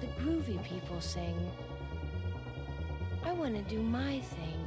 the 0.00 0.06
groovy 0.20 0.62
people 0.64 1.00
sing. 1.00 1.36
I 3.24 3.32
want 3.32 3.54
to 3.54 3.62
do 3.74 3.80
my 3.82 4.18
thing. 4.20 4.59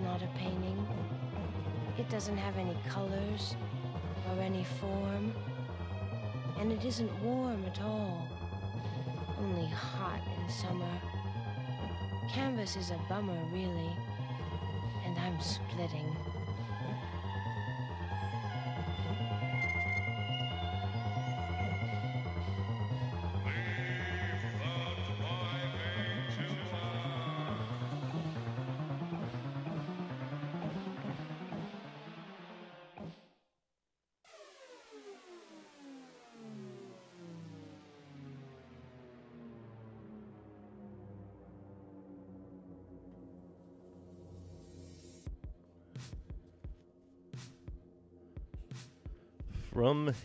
Not 0.00 0.22
a 0.22 0.26
painting. 0.38 0.86
It 1.98 2.08
doesn't 2.08 2.36
have 2.36 2.56
any 2.56 2.76
colors 2.88 3.56
or 4.30 4.40
any 4.40 4.64
form. 4.80 5.34
And 6.58 6.72
it 6.72 6.84
isn't 6.84 7.12
warm 7.22 7.64
at 7.64 7.80
all. 7.80 8.28
Only 9.38 9.66
hot 9.66 10.20
in 10.38 10.48
summer. 10.48 11.00
Canvas 12.30 12.76
is 12.76 12.90
a 12.90 13.00
bummer, 13.08 13.38
really. 13.52 13.96
And 15.04 15.18
I'm 15.18 15.40
splitting. 15.40 16.07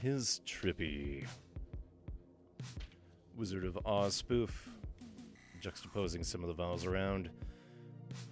His 0.02 0.42
trippy 0.46 1.26
Wizard 3.36 3.66
of 3.66 3.78
Oz 3.86 4.14
spoof, 4.14 4.70
juxtaposing 5.62 6.26
some 6.26 6.42
of 6.42 6.48
the 6.48 6.54
vowels 6.54 6.86
around. 6.86 7.30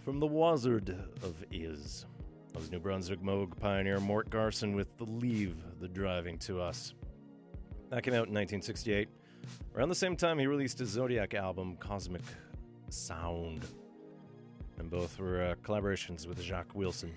From 0.03 0.19
the 0.19 0.27
Wozard 0.27 0.89
of 1.23 1.43
Iz. 1.51 2.05
That 2.53 2.59
was 2.59 2.71
New 2.71 2.79
Brunswick 2.79 3.21
Moog 3.21 3.57
pioneer 3.59 3.99
Mort 3.99 4.29
Garson 4.29 4.75
with 4.75 4.95
the 4.97 5.05
Leave 5.05 5.55
the 5.79 5.87
Driving 5.87 6.37
to 6.39 6.61
Us. 6.61 6.93
That 7.89 8.03
came 8.03 8.13
out 8.13 8.27
in 8.27 8.33
1968. 8.33 9.09
Around 9.75 9.89
the 9.89 9.95
same 9.95 10.15
time, 10.15 10.37
he 10.37 10.47
released 10.47 10.79
his 10.79 10.89
Zodiac 10.89 11.33
album, 11.33 11.77
Cosmic 11.77 12.21
Sound. 12.89 13.65
And 14.77 14.89
both 14.89 15.19
were 15.19 15.43
uh, 15.43 15.55
collaborations 15.63 16.27
with 16.27 16.41
Jacques 16.41 16.75
Wilson. 16.75 17.13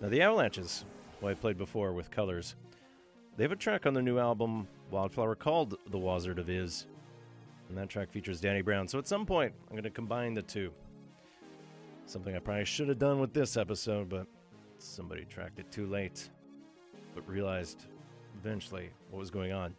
Now, 0.00 0.08
the 0.08 0.22
Avalanches, 0.22 0.84
who 1.20 1.28
I 1.28 1.34
played 1.34 1.58
before 1.58 1.92
with 1.92 2.10
Colors, 2.10 2.56
they 3.36 3.44
have 3.44 3.52
a 3.52 3.56
track 3.56 3.86
on 3.86 3.94
their 3.94 4.02
new 4.02 4.18
album, 4.18 4.66
Wildflower, 4.90 5.34
called 5.34 5.76
The 5.90 5.98
Wozard 5.98 6.38
of 6.38 6.48
Iz. 6.48 6.86
And 7.68 7.76
that 7.76 7.88
track 7.88 8.10
features 8.10 8.40
Danny 8.40 8.62
Brown. 8.62 8.88
So 8.88 8.98
at 8.98 9.06
some 9.06 9.26
point, 9.26 9.52
I'm 9.68 9.72
going 9.74 9.84
to 9.84 9.90
combine 9.90 10.34
the 10.34 10.42
two. 10.42 10.70
Something 12.06 12.36
I 12.36 12.38
probably 12.38 12.64
should 12.64 12.88
have 12.88 12.98
done 12.98 13.18
with 13.18 13.32
this 13.32 13.56
episode, 13.56 14.08
but 14.08 14.26
somebody 14.78 15.24
tracked 15.24 15.58
it 15.58 15.70
too 15.70 15.86
late. 15.86 16.30
But 17.14 17.28
realized 17.28 17.84
eventually 18.40 18.90
what 19.10 19.18
was 19.18 19.30
going 19.30 19.52
on. 19.52 19.74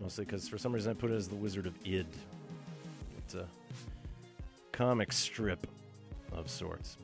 Mostly 0.00 0.24
because 0.24 0.48
for 0.48 0.56
some 0.56 0.72
reason 0.72 0.90
I 0.90 0.94
put 0.94 1.10
it 1.10 1.14
as 1.14 1.28
The 1.28 1.36
Wizard 1.36 1.66
of 1.66 1.74
Id. 1.84 2.06
It's 3.18 3.34
a 3.34 3.46
comic 4.72 5.12
strip 5.12 5.66
of 6.32 6.48
sorts. 6.48 6.96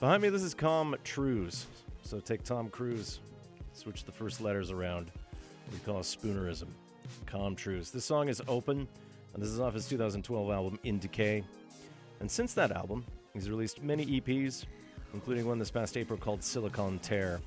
Behind 0.00 0.22
me, 0.22 0.30
this 0.30 0.42
is 0.42 0.54
Com 0.54 0.96
Truise. 1.04 1.66
So 2.02 2.18
take 2.18 2.42
Tom 2.42 2.68
Cruise, 2.70 3.20
switch 3.74 4.04
the 4.04 4.12
first 4.12 4.40
letters 4.40 4.70
around. 4.70 5.10
we 5.72 5.78
call 5.80 5.98
a 5.98 6.02
spoonerism. 6.02 6.68
Calm 7.26 7.56
Truths. 7.56 7.90
This 7.90 8.04
song 8.04 8.28
is 8.28 8.42
open, 8.48 8.86
and 9.34 9.42
this 9.42 9.50
is 9.50 9.60
off 9.60 9.74
his 9.74 9.88
2012 9.88 10.50
album 10.50 10.78
In 10.84 10.98
Decay. 10.98 11.44
And 12.20 12.30
since 12.30 12.54
that 12.54 12.72
album, 12.72 13.04
he's 13.34 13.50
released 13.50 13.82
many 13.82 14.20
EPs, 14.20 14.64
including 15.14 15.46
one 15.46 15.58
this 15.58 15.70
past 15.70 15.96
April 15.96 16.18
called 16.18 16.42
Silicon 16.42 16.98
Tare. 17.00 17.40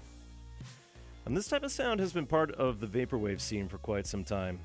And 1.26 1.36
this 1.36 1.48
type 1.48 1.64
of 1.64 1.72
sound 1.72 2.00
has 2.00 2.14
been 2.14 2.28
part 2.28 2.52
of 2.52 2.80
the 2.80 2.88
vaporwave 2.88 3.42
scene 3.42 3.68
for 3.68 3.78
quite 3.78 4.06
some 4.06 4.24
time. 4.24 4.60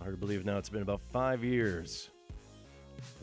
Hard 0.00 0.14
to 0.14 0.16
believe 0.18 0.44
now 0.44 0.56
it's 0.58 0.68
been 0.68 0.82
about 0.82 1.00
five 1.12 1.42
years 1.42 2.10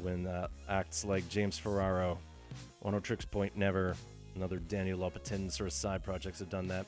when 0.01 0.27
uh, 0.27 0.47
acts 0.69 1.05
like 1.05 1.27
James 1.29 1.57
Ferraro, 1.57 2.19
Oneohtrix 2.83 3.29
Point 3.29 3.55
Never, 3.55 3.95
and 4.35 4.43
other 4.43 4.57
Daniel 4.57 4.99
Lopatin 4.99 5.51
sort 5.51 5.67
of 5.67 5.73
side 5.73 6.03
projects 6.03 6.39
have 6.39 6.49
done 6.49 6.67
that. 6.67 6.85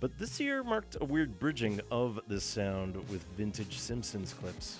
But 0.00 0.16
this 0.16 0.38
year 0.38 0.62
marked 0.62 0.96
a 1.00 1.04
weird 1.04 1.40
bridging 1.40 1.80
of 1.90 2.20
this 2.28 2.44
sound 2.44 2.94
with 3.08 3.24
vintage 3.36 3.78
Simpsons 3.78 4.32
clips. 4.32 4.78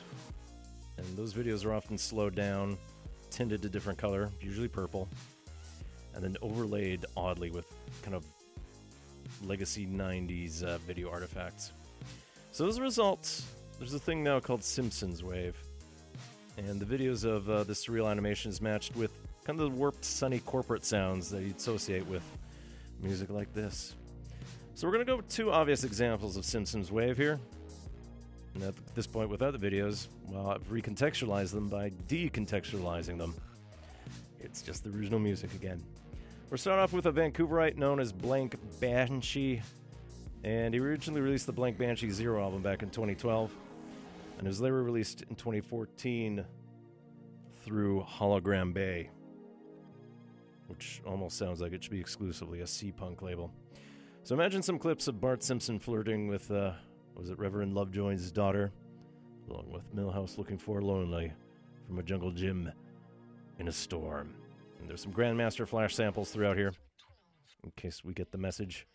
And 0.97 1.07
those 1.17 1.35
videos 1.35 1.65
are 1.65 1.75
often 1.75 1.99
slowed 1.99 2.37
down, 2.37 2.79
tinted 3.31 3.65
a 3.65 3.69
different 3.69 3.99
color, 3.99 4.31
usually 4.41 4.69
purple, 4.69 5.09
and 6.15 6.23
then 6.23 6.37
overlaid 6.41 7.05
oddly 7.17 7.51
with 7.51 7.67
kind 8.03 8.15
of 8.15 8.25
legacy 9.45 9.87
90s 9.87 10.63
uh, 10.63 10.79
video 10.79 11.11
artifacts. 11.11 11.73
So 12.53 12.69
as 12.69 12.79
a 12.79 12.83
result, 12.83 13.43
there's 13.79 13.95
a 13.95 13.99
thing 13.99 14.23
now 14.23 14.39
called 14.39 14.63
Simpsons 14.63 15.25
Wave. 15.25 15.57
And 16.57 16.81
the 16.81 16.87
videos 16.87 17.25
of 17.25 17.49
uh, 17.51 17.65
this 17.65 17.87
surreal 17.87 18.11
animation 18.11 18.51
is 18.51 18.61
matched 18.61 18.95
with 18.97 19.13
kind 19.45 19.61
of 19.61 19.71
the 19.71 19.77
warped, 19.77 20.05
sunny 20.05 20.41
corporate 20.41 20.85
sounds 20.85 21.29
that 21.31 21.43
you'd 21.43 21.57
associate 21.57 22.07
with 22.07 22.23
music 23.01 23.31
like 23.31 23.53
this. 23.53 23.95
So 24.79 24.87
we're 24.87 24.93
going 24.93 25.07
to 25.07 25.11
go 25.11 25.17
with 25.17 25.29
two 25.29 25.51
obvious 25.51 25.83
examples 25.83 26.37
of 26.37 26.45
Simpsons 26.45 26.93
Wave 26.93 27.17
here. 27.17 27.41
And 28.55 28.63
at 28.63 28.75
this 28.95 29.09
point, 29.09 29.29
without 29.29 29.51
the 29.51 29.59
videos, 29.59 30.07
well, 30.29 30.51
I've 30.51 30.71
recontextualized 30.71 31.51
them 31.51 31.69
by 31.69 31.91
decontextualizing 32.07 33.19
them. 33.19 33.35
It's 34.39 34.63
just 34.63 34.85
the 34.85 34.91
original 34.91 35.19
music 35.19 35.53
again. 35.55 35.83
We're 36.49 36.59
starting 36.59 36.81
off 36.81 36.93
with 36.93 37.07
a 37.07 37.11
Vancouverite 37.11 37.77
known 37.77 37.99
as 37.99 38.13
Blank 38.13 38.55
Banshee. 38.79 39.63
And 40.45 40.73
he 40.73 40.79
originally 40.79 41.23
released 41.23 41.47
the 41.47 41.53
Blank 41.53 41.77
Banshee 41.77 42.11
Zero 42.11 42.41
album 42.41 42.63
back 42.63 42.85
in 42.85 42.91
2012. 42.91 43.51
And 44.39 44.47
it 44.47 44.49
was 44.49 44.61
later 44.61 44.81
released 44.81 45.23
in 45.23 45.35
2014 45.35 46.45
through 47.65 48.07
Hologram 48.09 48.73
Bay, 48.73 49.11
which 50.69 51.03
almost 51.05 51.37
sounds 51.37 51.61
like 51.61 51.73
it 51.73 51.83
should 51.83 51.91
be 51.91 51.99
exclusively 51.99 52.61
a 52.61 52.67
sea 52.69 52.93
punk 52.93 53.23
label. 53.23 53.51
So 54.25 54.35
imagine 54.35 54.63
some 54.63 54.79
clips 54.79 55.09
of 55.09 55.21
Bart 55.21 55.43
Simpson 55.43 55.79
flirting 55.79 56.29
with, 56.29 56.51
uh, 56.51 56.73
was 57.15 57.31
it 57.31 57.39
Reverend 57.39 57.75
Lovejoy's 57.75 58.31
daughter, 58.31 58.73
along 59.49 59.71
with 59.73 59.95
Milhouse 59.97 60.37
looking 60.37 60.59
forlornly 60.59 61.33
from 61.87 61.99
a 61.99 62.03
jungle 62.03 62.31
gym 62.31 62.71
in 63.59 63.69
a 63.69 63.73
storm. 63.73 64.35
And 64.79 64.89
there's 64.89 65.01
some 65.01 65.15
Grandmaster 65.15 65.67
Flash 65.67 65.95
samples 65.95 66.31
throughout 66.31 66.59
here, 66.59 66.75
in 67.65 67.71
case 67.75 68.05
we 68.05 68.13
get 68.13 68.31
the 68.31 68.39
message. 68.39 68.87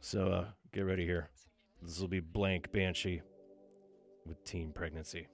So 0.00 0.28
uh, 0.28 0.44
get 0.72 0.82
ready 0.82 1.04
here. 1.04 1.28
This 1.82 2.00
will 2.00 2.08
be 2.08 2.20
Blank 2.20 2.72
Banshee 2.72 3.20
with 4.26 4.42
teen 4.44 4.72
pregnancy. 4.72 5.26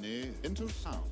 This 0.00 0.24
is 0.24 0.34
into 0.44 0.68
sound. 0.68 1.10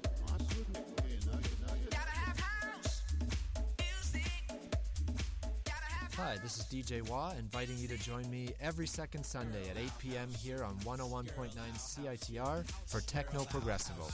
Hi, 6.17 6.37
this 6.43 6.59
is 6.59 6.65
DJ 6.65 7.07
Wah, 7.09 7.33
inviting 7.39 7.77
you 7.79 7.87
to 7.89 7.99
join 7.99 8.29
me 8.31 8.49
every 8.61 8.87
second 8.87 9.25
Sunday 9.25 9.69
at 9.71 9.77
8 9.77 9.91
p.m. 9.99 10.29
here 10.31 10.65
on 10.65 10.75
101.9 10.79 11.51
CITR 11.77 12.67
for 12.87 13.01
Techno 13.03 13.45
Progressivo. 13.45 14.11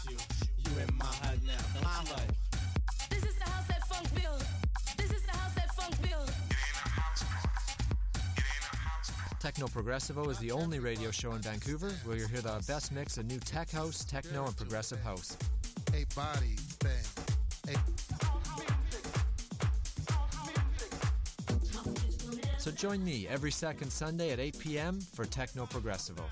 Techno 9.54 9.68
Progressivo 9.68 10.28
is 10.32 10.38
the 10.40 10.50
only 10.50 10.80
radio 10.80 11.12
show 11.12 11.30
in 11.34 11.40
Vancouver 11.40 11.92
where 12.04 12.16
you'll 12.16 12.26
hear 12.26 12.40
the 12.40 12.60
best 12.66 12.90
mix 12.90 13.18
of 13.18 13.26
new 13.26 13.38
tech 13.38 13.70
house, 13.70 14.04
techno, 14.04 14.46
and 14.46 14.56
progressive 14.56 15.00
house. 15.00 15.36
A 15.92 16.04
body 16.16 16.56
bang. 16.80 17.76
So 22.58 22.72
join 22.72 23.04
me 23.04 23.28
every 23.28 23.52
second 23.52 23.92
Sunday 23.92 24.32
at 24.32 24.40
8 24.40 24.58
p.m. 24.58 25.00
for 25.00 25.24
Techno 25.24 25.66
Progressivo. 25.66 26.24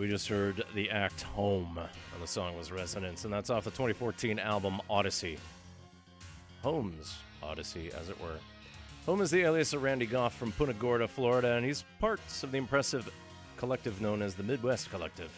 We 0.00 0.08
just 0.08 0.28
heard 0.28 0.64
the 0.74 0.88
act 0.88 1.20
Home, 1.20 1.76
and 1.76 2.22
the 2.22 2.26
song 2.26 2.56
was 2.56 2.72
Resonance, 2.72 3.26
and 3.26 3.32
that's 3.34 3.50
off 3.50 3.64
the 3.64 3.70
2014 3.70 4.38
album 4.38 4.80
Odyssey. 4.88 5.36
Home's 6.62 7.18
Odyssey, 7.42 7.92
as 8.00 8.08
it 8.08 8.18
were. 8.18 8.38
Home 9.04 9.20
is 9.20 9.30
the 9.30 9.42
alias 9.42 9.74
of 9.74 9.82
Randy 9.82 10.06
Goffe 10.06 10.32
from 10.32 10.52
Punta 10.52 10.72
Gorda, 10.72 11.06
Florida, 11.06 11.52
and 11.52 11.66
he's 11.66 11.84
part 12.00 12.18
of 12.42 12.50
the 12.50 12.56
impressive 12.56 13.12
collective 13.58 14.00
known 14.00 14.22
as 14.22 14.34
the 14.34 14.42
Midwest 14.42 14.90
Collective. 14.90 15.30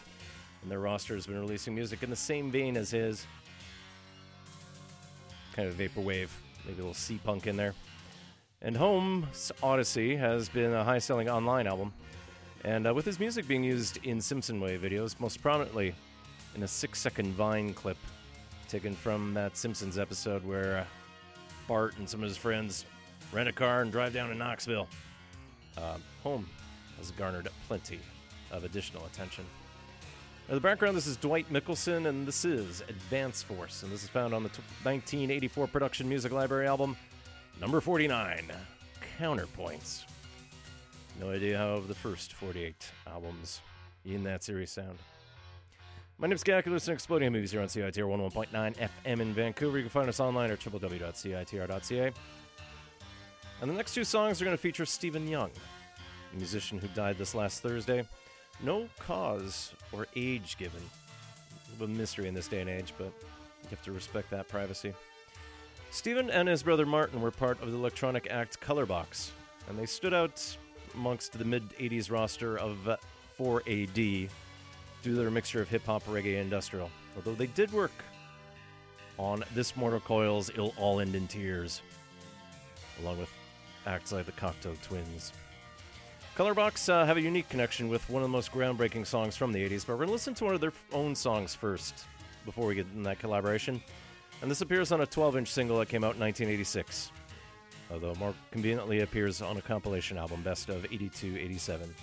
And 0.61 0.71
their 0.71 0.79
roster 0.79 1.15
has 1.15 1.27
been 1.27 1.41
releasing 1.41 1.75
music 1.75 2.01
in 2.01 2.09
the 2.09 2.15
same 2.15 2.49
vein 2.49 2.77
as 2.77 2.89
his. 2.89 3.27
Kind 5.57 5.67
of 5.67 5.75
vaporwave, 5.75 6.29
maybe 6.63 6.77
a 6.77 6.83
little 6.83 6.93
sea 6.93 7.19
punk 7.21 7.47
in 7.47 7.57
there. 7.57 7.73
And 8.61 8.77
Home's 8.77 9.51
Odyssey 9.61 10.15
has 10.15 10.47
been 10.47 10.71
a 10.71 10.85
high 10.85 10.99
selling 10.99 11.27
online 11.27 11.67
album. 11.67 11.91
And 12.63 12.87
uh, 12.87 12.93
with 12.93 13.05
his 13.05 13.19
music 13.19 13.47
being 13.47 13.63
used 13.63 13.99
in 14.03 14.21
Simpson 14.21 14.59
Way 14.61 14.77
videos, 14.77 15.19
most 15.19 15.41
prominently 15.41 15.93
in 16.55 16.63
a 16.63 16.67
six 16.67 16.99
second 16.99 17.33
Vine 17.33 17.73
clip 17.73 17.97
taken 18.69 18.95
from 18.95 19.33
that 19.33 19.57
Simpsons 19.57 19.97
episode 19.97 20.45
where 20.45 20.77
uh, 20.77 20.85
Bart 21.67 21.97
and 21.97 22.09
some 22.09 22.21
of 22.23 22.27
his 22.27 22.37
friends 22.37 22.85
rent 23.31 23.49
a 23.49 23.53
car 23.53 23.81
and 23.81 23.91
drive 23.91 24.13
down 24.13 24.29
to 24.29 24.35
Knoxville. 24.35 24.87
Uh, 25.77 25.97
home 26.23 26.47
has 26.97 27.11
garnered 27.11 27.49
plenty 27.67 27.99
of 28.51 28.63
additional 28.63 29.05
attention. 29.05 29.45
In 30.49 30.55
the 30.55 30.61
background, 30.61 30.95
this 30.95 31.07
is 31.07 31.17
Dwight 31.17 31.51
Mickelson, 31.51 32.07
and 32.07 32.27
this 32.27 32.45
is 32.45 32.81
Advance 32.89 33.41
Force, 33.41 33.83
and 33.83 33.91
this 33.91 34.03
is 34.03 34.09
found 34.09 34.33
on 34.33 34.43
the 34.43 34.49
t- 34.49 34.61
1984 34.83 35.67
production 35.67 36.07
music 36.07 36.31
library 36.31 36.67
album 36.67 36.97
number 37.59 37.79
49, 37.79 38.51
Counterpoints. 39.19 40.03
No 41.19 41.29
idea 41.29 41.57
how 41.57 41.79
the 41.79 41.95
first 41.95 42.33
48 42.33 42.75
albums 43.07 43.61
in 44.05 44.23
that 44.23 44.43
series 44.43 44.71
sound. 44.71 44.97
My 46.17 46.27
name's 46.27 46.43
you're 46.45 46.55
listening 46.55 46.79
to 46.79 46.91
Exploding 46.93 47.31
Movies 47.31 47.51
here 47.51 47.61
on 47.61 47.67
CITR 47.67 48.31
101.9 48.31 48.89
FM 49.05 49.19
in 49.19 49.33
Vancouver. 49.33 49.77
You 49.77 49.83
can 49.83 49.89
find 49.89 50.09
us 50.09 50.19
online 50.19 50.51
at 50.51 50.59
www.citr.ca. 50.59 52.11
And 53.61 53.69
the 53.69 53.75
next 53.75 53.93
two 53.93 54.03
songs 54.03 54.41
are 54.41 54.45
going 54.45 54.57
to 54.57 54.61
feature 54.61 54.85
Stephen 54.85 55.27
Young, 55.27 55.51
a 56.33 56.35
musician 56.35 56.79
who 56.79 56.87
died 56.89 57.17
this 57.17 57.35
last 57.35 57.61
Thursday. 57.61 58.03
No 58.61 58.87
cause 58.99 59.73
or 59.91 60.07
age 60.15 60.57
given. 60.57 60.81
A 60.81 61.71
little 61.71 61.85
of 61.85 61.97
mystery 61.97 62.27
in 62.27 62.33
this 62.33 62.47
day 62.47 62.61
and 62.61 62.69
age, 62.69 62.93
but 62.97 63.11
you 63.63 63.69
have 63.69 63.83
to 63.83 63.91
respect 63.91 64.29
that 64.31 64.47
privacy. 64.47 64.93
Stephen 65.91 66.29
and 66.29 66.47
his 66.47 66.63
brother 66.63 66.85
Martyn 66.85 67.21
were 67.21 67.31
part 67.31 67.61
of 67.61 67.71
the 67.71 67.77
electronic 67.77 68.27
act 68.31 68.59
Colourbox, 68.59 69.29
and 69.69 69.77
they 69.77 69.85
stood 69.85 70.13
out 70.13 70.57
amongst 70.93 71.37
the 71.37 71.45
mid 71.45 71.69
80s 71.77 72.11
roster 72.11 72.57
of 72.57 72.87
uh, 72.87 72.97
4AD 73.39 73.95
due 73.95 74.29
to 75.03 75.11
their 75.11 75.31
mixture 75.31 75.61
of 75.61 75.69
hip 75.69 75.85
hop, 75.85 76.05
reggae, 76.05 76.35
and 76.35 76.43
industrial. 76.43 76.89
Although 77.15 77.35
they 77.35 77.47
did 77.47 77.71
work 77.71 77.91
on 79.17 79.43
This 79.53 79.75
Mortal 79.75 79.99
Coil's 79.99 80.49
It'll 80.49 80.73
All 80.77 80.99
End 80.99 81.15
in 81.15 81.27
Tears, 81.27 81.81
along 83.01 83.19
with 83.19 83.29
acts 83.85 84.11
like 84.11 84.25
the 84.25 84.31
Cocteau 84.31 84.79
Twins. 84.81 85.33
Colourbox 86.35 86.89
uh, 86.89 87.05
have 87.05 87.17
a 87.17 87.21
unique 87.21 87.47
connection 87.49 87.89
with 87.89 88.09
one 88.09 88.23
of 88.23 88.27
the 88.27 88.31
most 88.31 88.51
groundbreaking 88.51 89.05
songs 89.05 89.35
from 89.35 89.51
the 89.51 89.69
80s, 89.69 89.85
but 89.85 89.93
we're 89.93 89.97
going 89.97 90.07
to 90.07 90.13
listen 90.13 90.33
to 90.35 90.45
one 90.45 90.55
of 90.55 90.61
their 90.61 90.73
own 90.91 91.13
songs 91.13 91.53
first 91.53 92.05
before 92.45 92.65
we 92.65 92.75
get 92.75 92.87
in 92.95 93.03
that 93.03 93.19
collaboration. 93.19 93.81
And 94.41 94.49
this 94.49 94.61
appears 94.61 94.91
on 94.91 95.01
a 95.01 95.05
12 95.05 95.37
inch 95.37 95.47
single 95.49 95.77
that 95.79 95.89
came 95.89 96.03
out 96.03 96.15
in 96.15 96.21
1986, 96.21 97.11
although 97.91 98.15
more 98.15 98.33
conveniently 98.51 99.01
appears 99.01 99.41
on 99.41 99.57
a 99.57 99.61
compilation 99.61 100.17
album, 100.17 100.41
Best 100.41 100.69
of 100.69 100.85
82 100.85 101.37
87. 101.37 101.93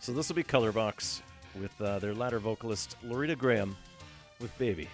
So 0.00 0.12
this 0.12 0.28
will 0.28 0.36
be 0.36 0.44
Colourbox 0.44 1.22
with 1.60 1.78
uh, 1.80 1.98
their 1.98 2.14
latter 2.14 2.38
vocalist, 2.38 2.96
Lorita 3.02 3.36
Grahame, 3.36 3.74
with 4.40 4.56
Baby, 4.58 4.88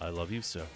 I 0.00 0.08
Love 0.08 0.30
You 0.30 0.42
So. 0.42 0.66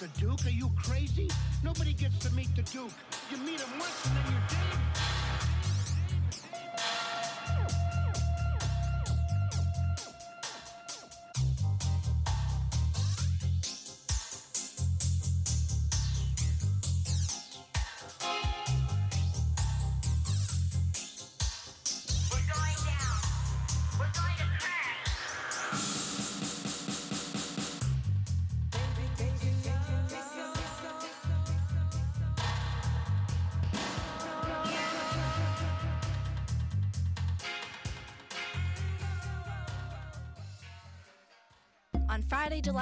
The 0.00 0.08
Duke? 0.20 0.44
Are 0.44 0.50
you 0.50 0.70
crazy? 0.76 1.30
Nobody 1.64 1.94
gets 1.94 2.18
to 2.18 2.32
meet 2.34 2.54
the 2.54 2.62
Duke. 2.62 2.92
You 3.30 3.38
meet 3.38 3.60
him 3.60 3.78
once 3.78 4.06
and 4.06 4.16
then 4.16 4.32
you're 4.32 4.48
dead. 4.48 4.75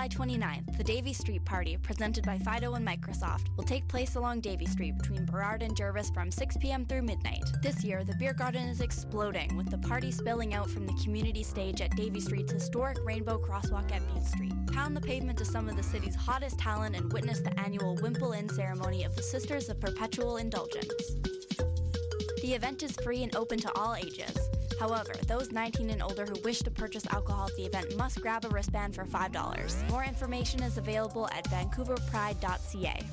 July 0.09 0.27
29th, 0.27 0.77
the 0.77 0.85
Davie 0.85 1.15
Street 1.15 1.45
Party, 1.47 1.79
presented 1.79 2.27
by 2.27 2.37
Fido 2.37 2.75
and 2.75 2.87
Microsoft, 2.87 3.47
will 3.57 3.65
take 3.65 3.89
place 3.89 4.17
along 4.17 4.41
Davie 4.41 4.67
Street 4.67 4.99
between 4.99 5.25
Burrard 5.25 5.63
and 5.63 5.75
Jervis 5.75 6.11
from 6.11 6.31
6 6.31 6.59
p.m. 6.59 6.85
through 6.85 7.03
midnight. 7.03 7.43
This 7.63 7.83
year, 7.83 8.05
the 8.05 8.15
beer 8.17 8.35
garden 8.35 8.69
is 8.69 8.83
exploding, 8.83 9.57
with 9.57 9.71
the 9.71 9.79
party 9.79 10.11
spilling 10.11 10.53
out 10.53 10.69
from 10.69 10.87
the 10.87 10.93
community 11.03 11.43
stage 11.43 11.81
at 11.81 11.97
Davie 11.97 12.21
Street's 12.21 12.53
historic 12.53 12.99
Rainbow 13.03 13.39
Crosswalk 13.39 13.91
at 13.93 14.07
Bute 14.13 14.27
Street. 14.27 14.53
Pound 14.73 14.95
the 14.95 15.01
pavement 15.01 15.39
to 15.39 15.45
some 15.47 15.71
of 15.71 15.77
the 15.77 15.83
city's 15.83 16.15
hottest 16.15 16.59
talent 16.59 16.97
and 16.97 17.11
witness 17.11 17.41
the 17.41 17.59
annual 17.59 17.95
Wimple 17.97 18.33
In 18.33 18.49
ceremony 18.51 19.05
of 19.05 19.17
the 19.17 19.23
Sisters 19.23 19.71
of 19.71 19.81
Perpetual 19.81 20.37
Indulgence. 20.37 20.93
The 22.43 22.53
event 22.53 22.83
is 22.83 22.93
free 23.03 23.23
and 23.23 23.35
open 23.37 23.59
to 23.61 23.73
all 23.75 23.95
ages. 23.95 24.37
However, 24.79 25.13
those 25.27 25.53
19 25.53 25.91
and 25.91 26.03
older 26.03 26.27
who 26.27 26.41
wish 26.43 26.61
to 26.61 26.71
purchase 26.71 27.07
alcohol 27.13 27.47
at 27.47 27.57
the 27.57 27.65
event 27.65 27.97
must 27.97 28.21
grab 28.21 28.45
a 28.45 28.49
wristband 28.49 28.95
for 28.95 29.05
$5. 29.05 29.91
More 29.91 30.05
information 30.05 30.63
is 30.63 30.79
available 30.79 31.29
at 31.29 31.45
vancouverpride.ca. 31.45 33.07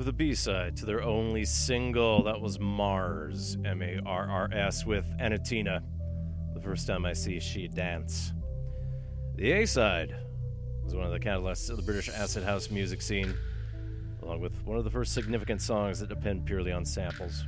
with 0.00 0.06
the 0.06 0.12
B 0.14 0.34
side 0.34 0.78
to 0.78 0.86
their 0.86 1.02
only 1.02 1.44
single. 1.44 2.22
That 2.22 2.40
was 2.40 2.58
Mars, 2.58 3.58
M 3.66 3.82
A 3.82 4.00
R 4.06 4.26
R 4.30 4.48
S, 4.50 4.86
with 4.86 5.04
Anitina. 5.20 5.82
The 6.54 6.60
first 6.62 6.86
time 6.86 7.04
I 7.04 7.12
see 7.12 7.38
she 7.38 7.68
dance. 7.68 8.32
The 9.34 9.52
A 9.52 9.66
side 9.66 10.16
was 10.82 10.94
one 10.94 11.04
of 11.04 11.12
the 11.12 11.20
catalysts 11.20 11.68
of 11.68 11.76
the 11.76 11.82
British 11.82 12.08
acid 12.08 12.44
house 12.44 12.70
music 12.70 13.02
scene, 13.02 13.34
along 14.22 14.40
with 14.40 14.64
one 14.64 14.78
of 14.78 14.84
the 14.84 14.90
first 14.90 15.12
significant 15.12 15.60
songs 15.60 16.00
that 16.00 16.08
depend 16.08 16.46
purely 16.46 16.72
on 16.72 16.86
samples. 16.86 17.44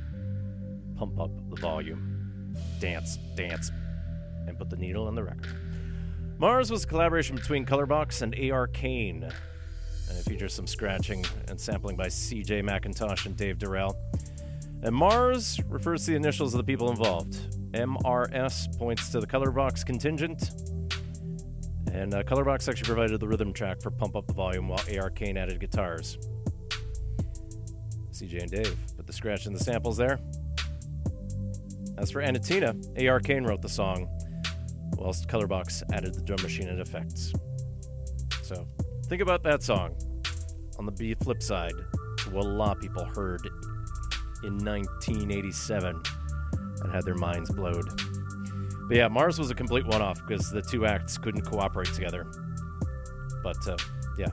Pump 0.95 1.19
up 1.19 1.31
the 1.49 1.59
volume, 1.59 2.55
dance, 2.79 3.17
dance, 3.33 3.71
and 4.45 4.59
put 4.59 4.69
the 4.69 4.77
needle 4.77 5.07
on 5.07 5.15
the 5.15 5.23
record. 5.23 5.55
Mars 6.37 6.69
was 6.69 6.83
a 6.83 6.87
collaboration 6.87 7.35
between 7.35 7.65
Colourbox 7.65 8.21
and 8.21 8.35
A.R. 8.35 8.67
Kane, 8.67 9.27
features 10.33 10.53
some 10.55 10.65
scratching 10.65 11.23
and 11.47 11.61
sampling 11.61 11.95
by 11.95 12.07
C.J. 12.07 12.63
McIntosh 12.63 13.27
and 13.27 13.37
Dave 13.37 13.59
Dorrell. 13.59 13.95
And 14.81 14.95
Mars 14.95 15.59
refers 15.69 16.05
to 16.05 16.11
the 16.11 16.17
initials 16.17 16.55
of 16.55 16.57
the 16.57 16.63
people 16.63 16.89
involved. 16.89 17.35
MRS 17.73 18.75
points 18.79 19.09
to 19.09 19.19
the 19.19 19.27
Colourbox 19.27 19.85
contingent, 19.85 20.49
and 21.91 22.15
uh, 22.15 22.23
Colourbox 22.23 22.67
actually 22.67 22.87
provided 22.87 23.19
the 23.19 23.27
rhythm 23.27 23.53
track 23.53 23.79
for 23.79 23.91
Pump 23.91 24.15
Up 24.15 24.25
the 24.25 24.33
Volume 24.33 24.67
while 24.67 24.81
A.R. 24.89 25.11
Kane 25.11 25.37
added 25.37 25.59
guitars. 25.59 26.17
CJ 28.11 28.41
and 28.41 28.49
Dave 28.49 28.75
put 28.97 29.05
the 29.05 29.13
scratch 29.13 29.45
and 29.45 29.55
the 29.55 29.63
samples 29.63 29.97
there. 29.97 30.19
As 31.99 32.09
for 32.09 32.23
Anitina, 32.23 32.75
A.R. 32.97 33.19
Kane 33.19 33.43
wrote 33.43 33.61
the 33.61 33.69
song, 33.69 34.09
whilst 34.97 35.27
Colourbox 35.27 35.83
added 35.93 36.15
the 36.15 36.21
drum 36.21 36.41
machine 36.41 36.69
and 36.69 36.79
effects. 36.79 37.33
So, 38.41 38.67
think 39.07 39.21
about 39.21 39.43
that 39.43 39.61
song 39.61 39.95
on 40.77 40.85
the 40.85 40.91
B 40.91 41.15
flip 41.15 41.41
side, 41.41 41.75
to 42.17 42.29
what 42.29 42.45
a 42.45 42.47
lot 42.47 42.77
of 42.77 42.81
people 42.81 43.05
heard 43.05 43.45
in 44.43 44.57
1987 44.57 46.01
and 46.81 46.91
had 46.91 47.03
their 47.03 47.15
minds 47.15 47.49
blowed. 47.51 47.89
But 48.87 48.97
yeah, 48.97 49.07
Mars 49.07 49.39
was 49.39 49.49
a 49.49 49.55
complete 49.55 49.85
one 49.85 50.01
off 50.01 50.21
because 50.25 50.51
the 50.51 50.61
two 50.61 50.85
acts 50.85 51.17
couldn't 51.17 51.43
cooperate 51.43 51.93
together. 51.93 52.27
But 53.41 53.67
uh, 53.67 53.77
yeah. 54.17 54.27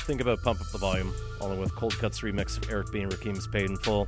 Think 0.00 0.20
about 0.20 0.42
Pump 0.42 0.60
Up 0.60 0.68
the 0.68 0.78
Volume, 0.78 1.12
along 1.40 1.58
with 1.58 1.72
Coldcut's 1.74 2.20
remix 2.20 2.56
of 2.56 2.70
Eric 2.70 2.90
B. 2.92 3.00
and 3.00 3.12
Rakim's 3.12 3.46
Paid 3.46 3.70
in 3.70 3.76
Full. 3.76 4.06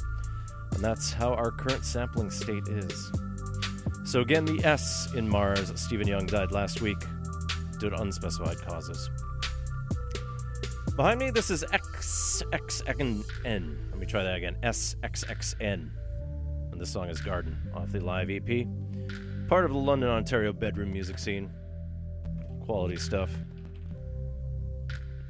And 0.73 0.83
that's 0.83 1.13
how 1.13 1.35
our 1.35 1.51
current 1.51 1.85
sampling 1.85 2.31
state 2.31 2.69
is. 2.69 3.13
So 4.05 4.21
again, 4.21 4.45
the 4.45 4.65
S 4.65 5.13
in 5.15 5.29
Mars, 5.29 5.73
Stephen 5.77 6.07
Young 6.07 6.27
died 6.27 6.53
last 6.53 6.81
week 6.81 6.99
due 7.79 7.91
to 7.91 8.01
unspecified 8.01 8.61
causes. 8.63 9.11
Behind 11.01 11.19
me, 11.19 11.31
this 11.31 11.51
is 11.51 11.65
XXXN. 11.65 13.25
Let 13.91 13.99
me 13.99 14.05
try 14.05 14.23
that 14.23 14.37
again. 14.37 14.59
SXXN. 14.63 15.89
And 16.73 16.79
this 16.79 16.93
song 16.93 17.09
is 17.09 17.23
Garden 17.23 17.57
off 17.75 17.91
the 17.91 18.01
live 18.01 18.29
EP. 18.29 18.67
Part 19.49 19.65
of 19.65 19.71
the 19.71 19.79
London, 19.79 20.11
Ontario 20.11 20.53
bedroom 20.53 20.93
music 20.93 21.19
scene. 21.19 21.51
Quality 22.67 22.97
stuff. 22.97 23.31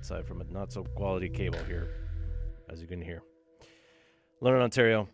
Aside 0.01 0.27
from 0.27 0.41
a 0.41 0.45
not 0.53 0.73
so 0.73 0.83
quality 0.83 1.29
cable 1.29 1.63
here, 1.69 1.89
as 2.69 2.83
you 2.83 2.89
can 2.89 3.01
hear. 3.01 3.23
London, 4.41 4.63
Ontario. 4.63 5.09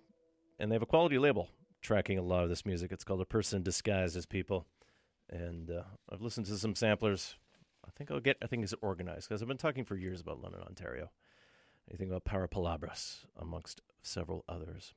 And 0.58 0.70
they 0.70 0.74
have 0.74 0.82
a 0.82 0.86
quality 0.86 1.18
label 1.18 1.50
tracking 1.82 2.16
a 2.16 2.22
lot 2.22 2.44
of 2.44 2.48
this 2.48 2.64
music. 2.64 2.92
It's 2.92 3.04
called 3.04 3.20
A 3.20 3.26
Person 3.26 3.62
Disguised 3.62 4.16
as 4.16 4.24
People. 4.24 4.64
And 5.28 5.70
uh, 5.70 5.82
I've 6.10 6.22
listened 6.22 6.46
to 6.46 6.56
some 6.56 6.74
samplers. 6.74 7.36
I 7.96 7.98
think 7.98 8.10
I'll 8.10 8.20
get, 8.20 8.36
I 8.42 8.46
think 8.46 8.62
it's 8.62 8.74
organized 8.82 9.26
because 9.26 9.40
I've 9.40 9.48
been 9.48 9.56
talking 9.56 9.84
for 9.84 9.96
years 9.96 10.20
about 10.20 10.42
London, 10.42 10.60
Ontario. 10.60 11.10
Anything 11.88 12.10
about 12.10 12.24
Parapalabras, 12.24 13.24
amongst 13.40 13.80
several 14.02 14.44
others. 14.46 14.92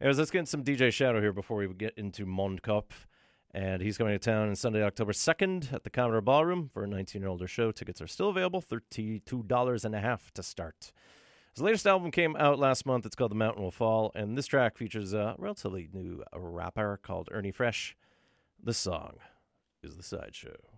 Anyways, 0.00 0.18
let's 0.18 0.30
get 0.30 0.38
into 0.38 0.50
some 0.50 0.64
DJ 0.64 0.90
Shadow 0.90 1.20
here 1.20 1.34
before 1.34 1.58
we 1.58 1.68
get 1.74 1.92
into 1.98 2.24
Mondkopf. 2.24 3.06
And 3.52 3.82
he's 3.82 3.98
coming 3.98 4.14
to 4.14 4.18
town 4.18 4.48
on 4.48 4.56
Sunday, 4.56 4.82
October 4.82 5.12
2nd 5.12 5.72
at 5.72 5.84
the 5.84 5.90
Commodore 5.90 6.22
Ballroom 6.22 6.70
for 6.72 6.84
a 6.84 6.86
19 6.86 7.20
year 7.20 7.28
older 7.28 7.46
show. 7.46 7.72
Tickets 7.72 8.00
are 8.00 8.06
still 8.06 8.30
available, 8.30 8.62
$32 8.62 9.84
and 9.84 9.94
a 9.94 10.00
half 10.00 10.30
to 10.32 10.42
start. 10.42 10.92
His 11.54 11.62
latest 11.62 11.86
album 11.86 12.10
came 12.10 12.36
out 12.36 12.58
last 12.58 12.86
month. 12.86 13.04
It's 13.04 13.16
called 13.16 13.32
The 13.32 13.36
Mountain 13.36 13.62
Will 13.62 13.70
Fall. 13.70 14.12
And 14.14 14.38
this 14.38 14.46
track 14.46 14.78
features 14.78 15.12
a 15.12 15.34
relatively 15.36 15.90
new 15.92 16.22
rapper 16.32 16.98
called 17.02 17.28
Ernie 17.32 17.50
Fresh. 17.50 17.96
The 18.62 18.74
song 18.74 19.16
is 19.82 19.96
The 19.96 20.02
Sideshow. 20.02 20.77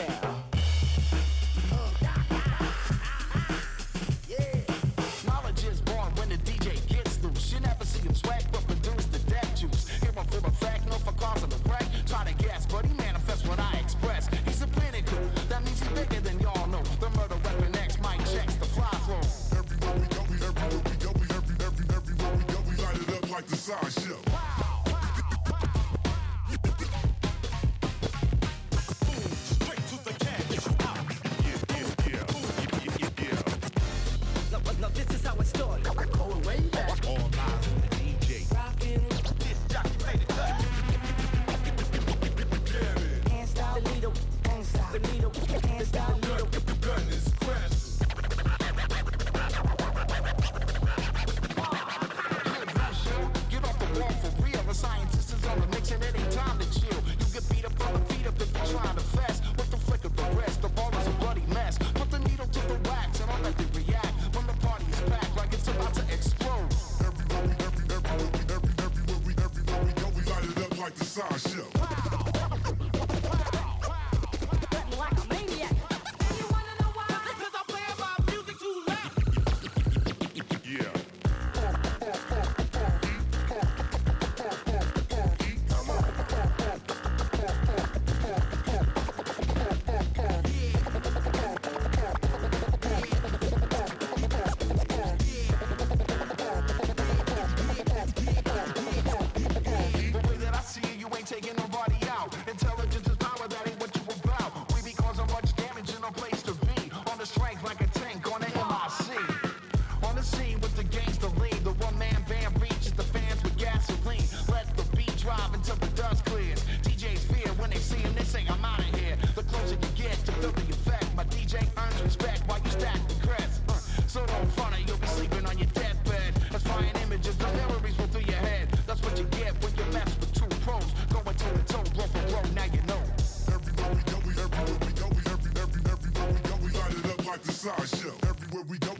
Sasha. 23.71 24.30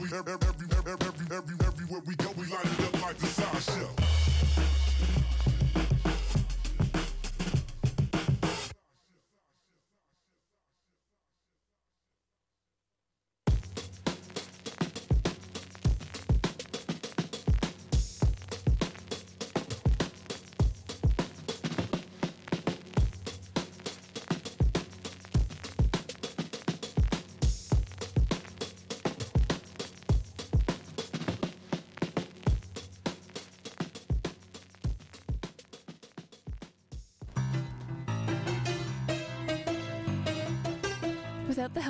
we 0.02 0.08
every, 0.18 0.34
every, 0.34 0.68
every, 0.88 1.66
everywhere 1.66 2.02
we 2.08 2.16
go, 2.16 2.32
we 2.36 2.46
light 2.48 2.66
it 2.66 2.96
up 2.96 3.02
like 3.04 3.18
the 3.18 3.28
side 3.28 3.62
show. 3.62 4.01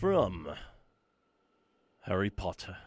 from 0.00 0.48
Harry 2.00 2.30
Potter 2.30 2.78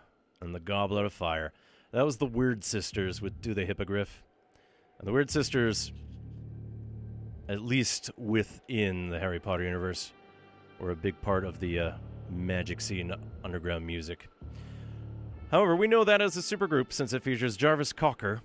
and 0.42 0.56
the 0.56 0.60
Goblet 0.60 1.06
of 1.06 1.14
Fire. 1.14 1.54
That 1.92 2.06
was 2.06 2.18
the 2.18 2.26
Weird 2.26 2.64
Sisters 2.64 3.22
with 3.22 3.40
Do 3.40 3.54
the 3.54 3.68
Hippogriff. 3.68 4.24
And 4.98 5.08
the 5.08 5.12
Weird 5.12 5.30
Sisters, 5.30 5.92
at 7.48 7.62
least 7.62 8.10
within 8.18 9.10
the 9.10 9.20
Harry 9.20 9.40
Potter 9.40 9.64
universe, 9.64 10.12
were 10.80 10.90
a 10.90 10.96
big 10.96 11.22
part 11.22 11.46
of 11.46 11.60
the 11.60 11.80
uh, 11.80 11.92
magic 12.32 12.82
scene 12.82 13.14
underground 13.44 13.86
music. 13.86 14.28
However, 15.52 15.76
we 15.76 15.86
know 15.86 16.04
that 16.04 16.20
as 16.20 16.36
a 16.36 16.40
supergroup 16.40 16.92
since 16.92 17.14
it 17.14 17.22
features 17.22 17.56
Jarvis 17.56 17.94
Cocker, 17.94 18.42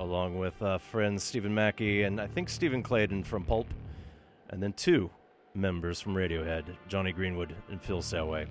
along 0.00 0.40
with 0.40 0.60
uh, 0.60 0.78
friends 0.78 1.22
Stephen 1.22 1.54
Mackey 1.54 2.02
and 2.02 2.20
I 2.20 2.26
think 2.26 2.48
Stephen 2.48 2.82
Claydon 2.82 3.22
from 3.22 3.44
Pulp, 3.44 3.68
and 4.48 4.60
then 4.60 4.72
two 4.72 5.08
members 5.54 6.00
from 6.00 6.14
Radiohead, 6.14 6.64
Jonny 6.88 7.12
Greenwood 7.12 7.54
and 7.70 7.80
Phil 7.82 8.00
Selway. 8.00 8.46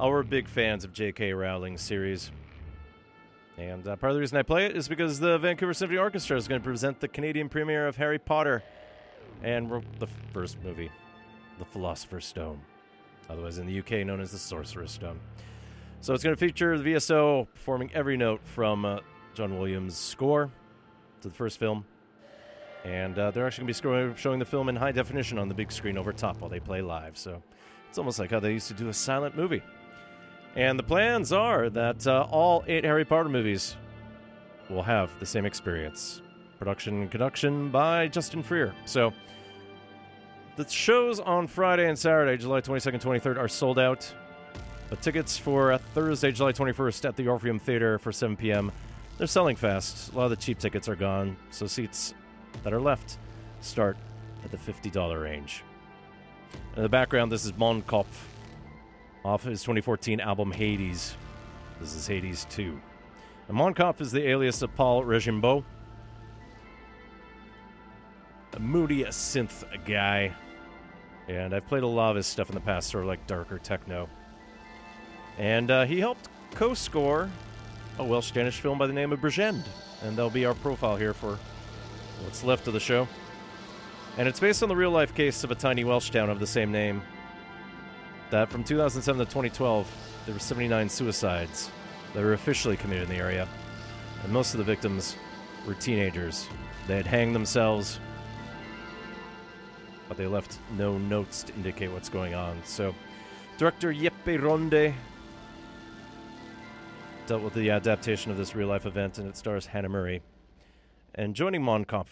Were 0.00 0.22
big 0.22 0.48
fans 0.48 0.84
of 0.84 0.92
J.K. 0.92 1.32
Rowling's 1.32 1.80
series. 1.80 2.30
And 3.56 3.86
uh, 3.86 3.96
part 3.96 4.10
of 4.10 4.14
the 4.14 4.20
reason 4.20 4.36
I 4.36 4.42
play 4.42 4.66
it 4.66 4.76
is 4.76 4.88
because 4.88 5.20
the 5.20 5.38
Vancouver 5.38 5.72
Symphony 5.72 5.98
Orchestra 5.98 6.36
is 6.36 6.48
going 6.48 6.60
to 6.60 6.64
present 6.64 7.00
the 7.00 7.08
Canadian 7.08 7.48
premiere 7.48 7.86
of 7.86 7.96
Harry 7.96 8.18
Potter 8.18 8.62
and 9.42 9.70
the 9.98 10.08
first 10.32 10.56
movie, 10.64 10.90
The 11.58 11.64
Philosopher's 11.64 12.26
Stone, 12.26 12.60
otherwise 13.28 13.58
in 13.58 13.66
the 13.66 13.78
UK 13.78 14.06
known 14.06 14.20
as 14.20 14.32
the 14.32 14.38
Sorcerer's 14.38 14.90
Stone. 14.90 15.20
So 16.00 16.12
it's 16.12 16.24
going 16.24 16.34
to 16.34 16.40
feature 16.40 16.76
the 16.76 16.94
VSO 16.94 17.46
performing 17.54 17.90
every 17.94 18.16
note 18.16 18.40
from 18.44 18.84
uh, 18.84 18.98
John 19.34 19.58
Williams' 19.58 19.96
score 19.96 20.50
to 21.22 21.28
the 21.28 21.34
first 21.34 21.58
film. 21.58 21.84
And 22.84 23.18
uh, 23.18 23.30
they're 23.30 23.46
actually 23.46 23.72
going 23.72 24.08
to 24.08 24.14
be 24.14 24.20
showing 24.20 24.38
the 24.38 24.44
film 24.44 24.68
in 24.68 24.76
high 24.76 24.92
definition 24.92 25.38
on 25.38 25.48
the 25.48 25.54
big 25.54 25.72
screen 25.72 25.96
over 25.96 26.12
top 26.12 26.40
while 26.40 26.50
they 26.50 26.60
play 26.60 26.82
live. 26.82 27.16
So 27.16 27.42
it's 27.88 27.98
almost 27.98 28.18
like 28.18 28.30
how 28.30 28.40
they 28.40 28.52
used 28.52 28.68
to 28.68 28.74
do 28.74 28.88
a 28.88 28.92
silent 28.92 29.36
movie. 29.36 29.62
And 30.54 30.78
the 30.78 30.82
plans 30.82 31.32
are 31.32 31.70
that 31.70 32.06
uh, 32.06 32.26
all 32.30 32.62
eight 32.66 32.84
Harry 32.84 33.04
Potter 33.04 33.28
movies 33.28 33.76
will 34.68 34.82
have 34.82 35.10
the 35.18 35.26
same 35.26 35.46
experience. 35.46 36.20
Production 36.58 37.02
and 37.02 37.10
conduction 37.10 37.70
by 37.70 38.08
Justin 38.08 38.42
Freer. 38.42 38.74
So 38.84 39.12
the 40.56 40.68
shows 40.68 41.18
on 41.20 41.46
Friday 41.46 41.88
and 41.88 41.98
Saturday, 41.98 42.36
July 42.36 42.60
22nd, 42.60 43.00
23rd, 43.02 43.38
are 43.38 43.48
sold 43.48 43.78
out. 43.78 44.12
But 44.90 45.02
tickets 45.02 45.36
for 45.36 45.72
uh, 45.72 45.78
Thursday, 45.78 46.30
July 46.30 46.52
21st 46.52 47.08
at 47.08 47.16
the 47.16 47.26
Orpheum 47.26 47.58
Theater 47.58 47.98
for 47.98 48.12
7 48.12 48.36
p.m., 48.36 48.70
they're 49.18 49.26
selling 49.26 49.56
fast. 49.56 50.12
A 50.12 50.16
lot 50.16 50.24
of 50.24 50.30
the 50.30 50.36
cheap 50.36 50.58
tickets 50.58 50.88
are 50.88 50.96
gone, 50.96 51.36
so 51.50 51.66
seats 51.66 52.14
that 52.62 52.72
are 52.72 52.80
left 52.80 53.18
start 53.60 53.96
at 54.44 54.50
the 54.50 54.56
$50 54.56 55.22
range. 55.22 55.64
In 56.76 56.82
the 56.82 56.88
background, 56.88 57.32
this 57.32 57.44
is 57.44 57.52
Mondkopf 57.52 58.06
off 59.24 59.44
his 59.44 59.62
2014 59.62 60.20
album 60.20 60.52
Hades. 60.52 61.16
This 61.80 61.94
is 61.94 62.06
Hades 62.06 62.46
2. 62.50 62.78
And 63.48 63.56
Mondkopf 63.56 64.00
is 64.00 64.12
the 64.12 64.26
alias 64.28 64.62
of 64.62 64.74
Paul 64.74 65.02
Regimbeau, 65.02 65.64
a 68.52 68.60
moody 68.60 69.04
synth 69.04 69.64
guy. 69.84 70.34
And 71.26 71.54
I've 71.54 71.66
played 71.66 71.82
a 71.82 71.88
lot 71.88 72.10
of 72.10 72.16
his 72.16 72.26
stuff 72.26 72.48
in 72.48 72.54
the 72.54 72.60
past, 72.60 72.90
sort 72.90 73.04
of 73.04 73.08
like 73.08 73.26
darker 73.26 73.58
techno. 73.58 74.08
And 75.38 75.70
uh, 75.70 75.84
he 75.84 75.98
helped 75.98 76.28
co 76.52 76.74
score 76.74 77.30
a 77.98 78.04
Welsh 78.04 78.32
Danish 78.32 78.60
film 78.60 78.78
by 78.78 78.86
the 78.86 78.92
name 78.92 79.12
of 79.12 79.20
Bridgend. 79.20 79.64
And 80.02 80.16
that'll 80.16 80.30
be 80.30 80.44
our 80.44 80.54
profile 80.54 80.96
here 80.96 81.14
for 81.14 81.38
what's 82.22 82.44
left 82.44 82.66
of 82.66 82.74
the 82.74 82.80
show. 82.80 83.08
And 84.16 84.28
it's 84.28 84.40
based 84.40 84.62
on 84.62 84.68
the 84.68 84.76
real 84.76 84.90
life 84.90 85.14
case 85.14 85.42
of 85.42 85.50
a 85.50 85.54
tiny 85.54 85.82
Welsh 85.82 86.10
town 86.10 86.30
of 86.30 86.38
the 86.38 86.46
same 86.46 86.70
name. 86.70 87.02
That 88.30 88.48
from 88.48 88.64
2007 88.64 89.18
to 89.18 89.24
2012, 89.24 89.90
there 90.24 90.34
were 90.34 90.40
79 90.40 90.88
suicides 90.88 91.70
that 92.14 92.22
were 92.22 92.32
officially 92.32 92.76
committed 92.76 93.04
in 93.04 93.10
the 93.10 93.22
area. 93.22 93.48
And 94.22 94.32
most 94.32 94.54
of 94.54 94.58
the 94.58 94.64
victims 94.64 95.16
were 95.66 95.74
teenagers. 95.74 96.48
They 96.86 96.96
had 96.96 97.06
hanged 97.06 97.34
themselves, 97.34 97.98
but 100.08 100.16
they 100.16 100.26
left 100.26 100.58
no 100.76 100.96
notes 100.98 101.42
to 101.44 101.54
indicate 101.54 101.90
what's 101.90 102.08
going 102.08 102.34
on. 102.34 102.60
So, 102.64 102.94
director 103.58 103.92
Jeppe 103.92 104.38
Rønde 104.38 104.94
dealt 107.26 107.42
with 107.42 107.54
the 107.54 107.70
adaptation 107.70 108.30
of 108.30 108.36
this 108.36 108.54
real 108.54 108.68
life 108.68 108.86
event, 108.86 109.18
and 109.18 109.28
it 109.28 109.36
stars 109.36 109.66
Hannah 109.66 109.88
Murray. 109.88 110.22
And 111.16 111.36
joining 111.36 111.62
Mondkopf 111.62 112.08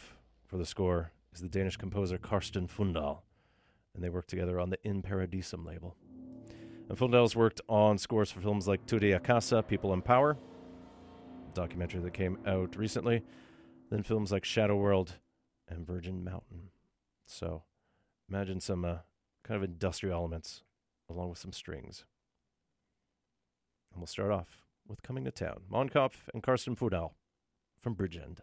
for 0.46 0.58
the 0.58 0.64
score 0.64 1.10
is 1.34 1.40
the 1.40 1.48
Danish 1.48 1.76
composer 1.76 2.18
Karsten 2.18 2.68
Fundal, 2.68 3.22
and 3.94 4.04
they 4.04 4.08
work 4.08 4.28
together 4.28 4.60
on 4.60 4.70
the 4.70 4.78
In 4.84 5.02
Paradisum 5.02 5.66
label. 5.66 5.96
And 6.88 6.96
Fundal's 6.96 7.34
worked 7.34 7.60
on 7.68 7.98
scores 7.98 8.30
for 8.30 8.40
films 8.40 8.68
like 8.68 8.86
Tude 8.86 9.12
Akasa, 9.12 9.64
People 9.64 9.92
in 9.92 10.02
Power, 10.02 10.38
a 11.50 11.52
documentary 11.52 12.00
that 12.00 12.14
came 12.14 12.38
out 12.46 12.76
recently, 12.76 13.24
then 13.90 14.04
films 14.04 14.30
like 14.30 14.44
Shadow 14.44 14.76
World 14.76 15.14
and 15.66 15.84
Virgin 15.84 16.22
Mountain. 16.22 16.68
So 17.26 17.64
imagine 18.28 18.60
some 18.60 18.84
uh, 18.84 18.98
kind 19.42 19.56
of 19.56 19.64
industrial 19.64 20.16
elements 20.16 20.62
along 21.10 21.28
with 21.28 21.38
some 21.38 21.52
strings. 21.52 22.04
And 23.92 24.00
we'll 24.00 24.06
start 24.06 24.30
off 24.30 24.62
with 24.86 25.02
Coming 25.02 25.24
to 25.24 25.32
Town. 25.32 25.62
Mondkopf 25.68 26.28
and 26.32 26.40
Karsten 26.40 26.76
Fundal 26.76 27.14
from 27.80 27.96
Bridgend. 27.96 28.42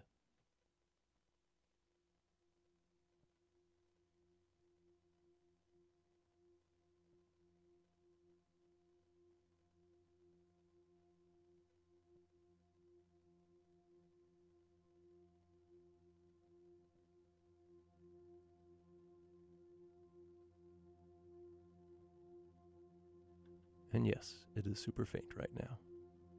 And 24.00 24.08
yes, 24.08 24.34
it 24.56 24.66
is 24.66 24.80
super 24.82 25.06
faint 25.06 25.26
right 25.36 25.50
now. 25.60 25.78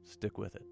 Stick 0.03 0.39
with 0.39 0.55
it. 0.55 0.65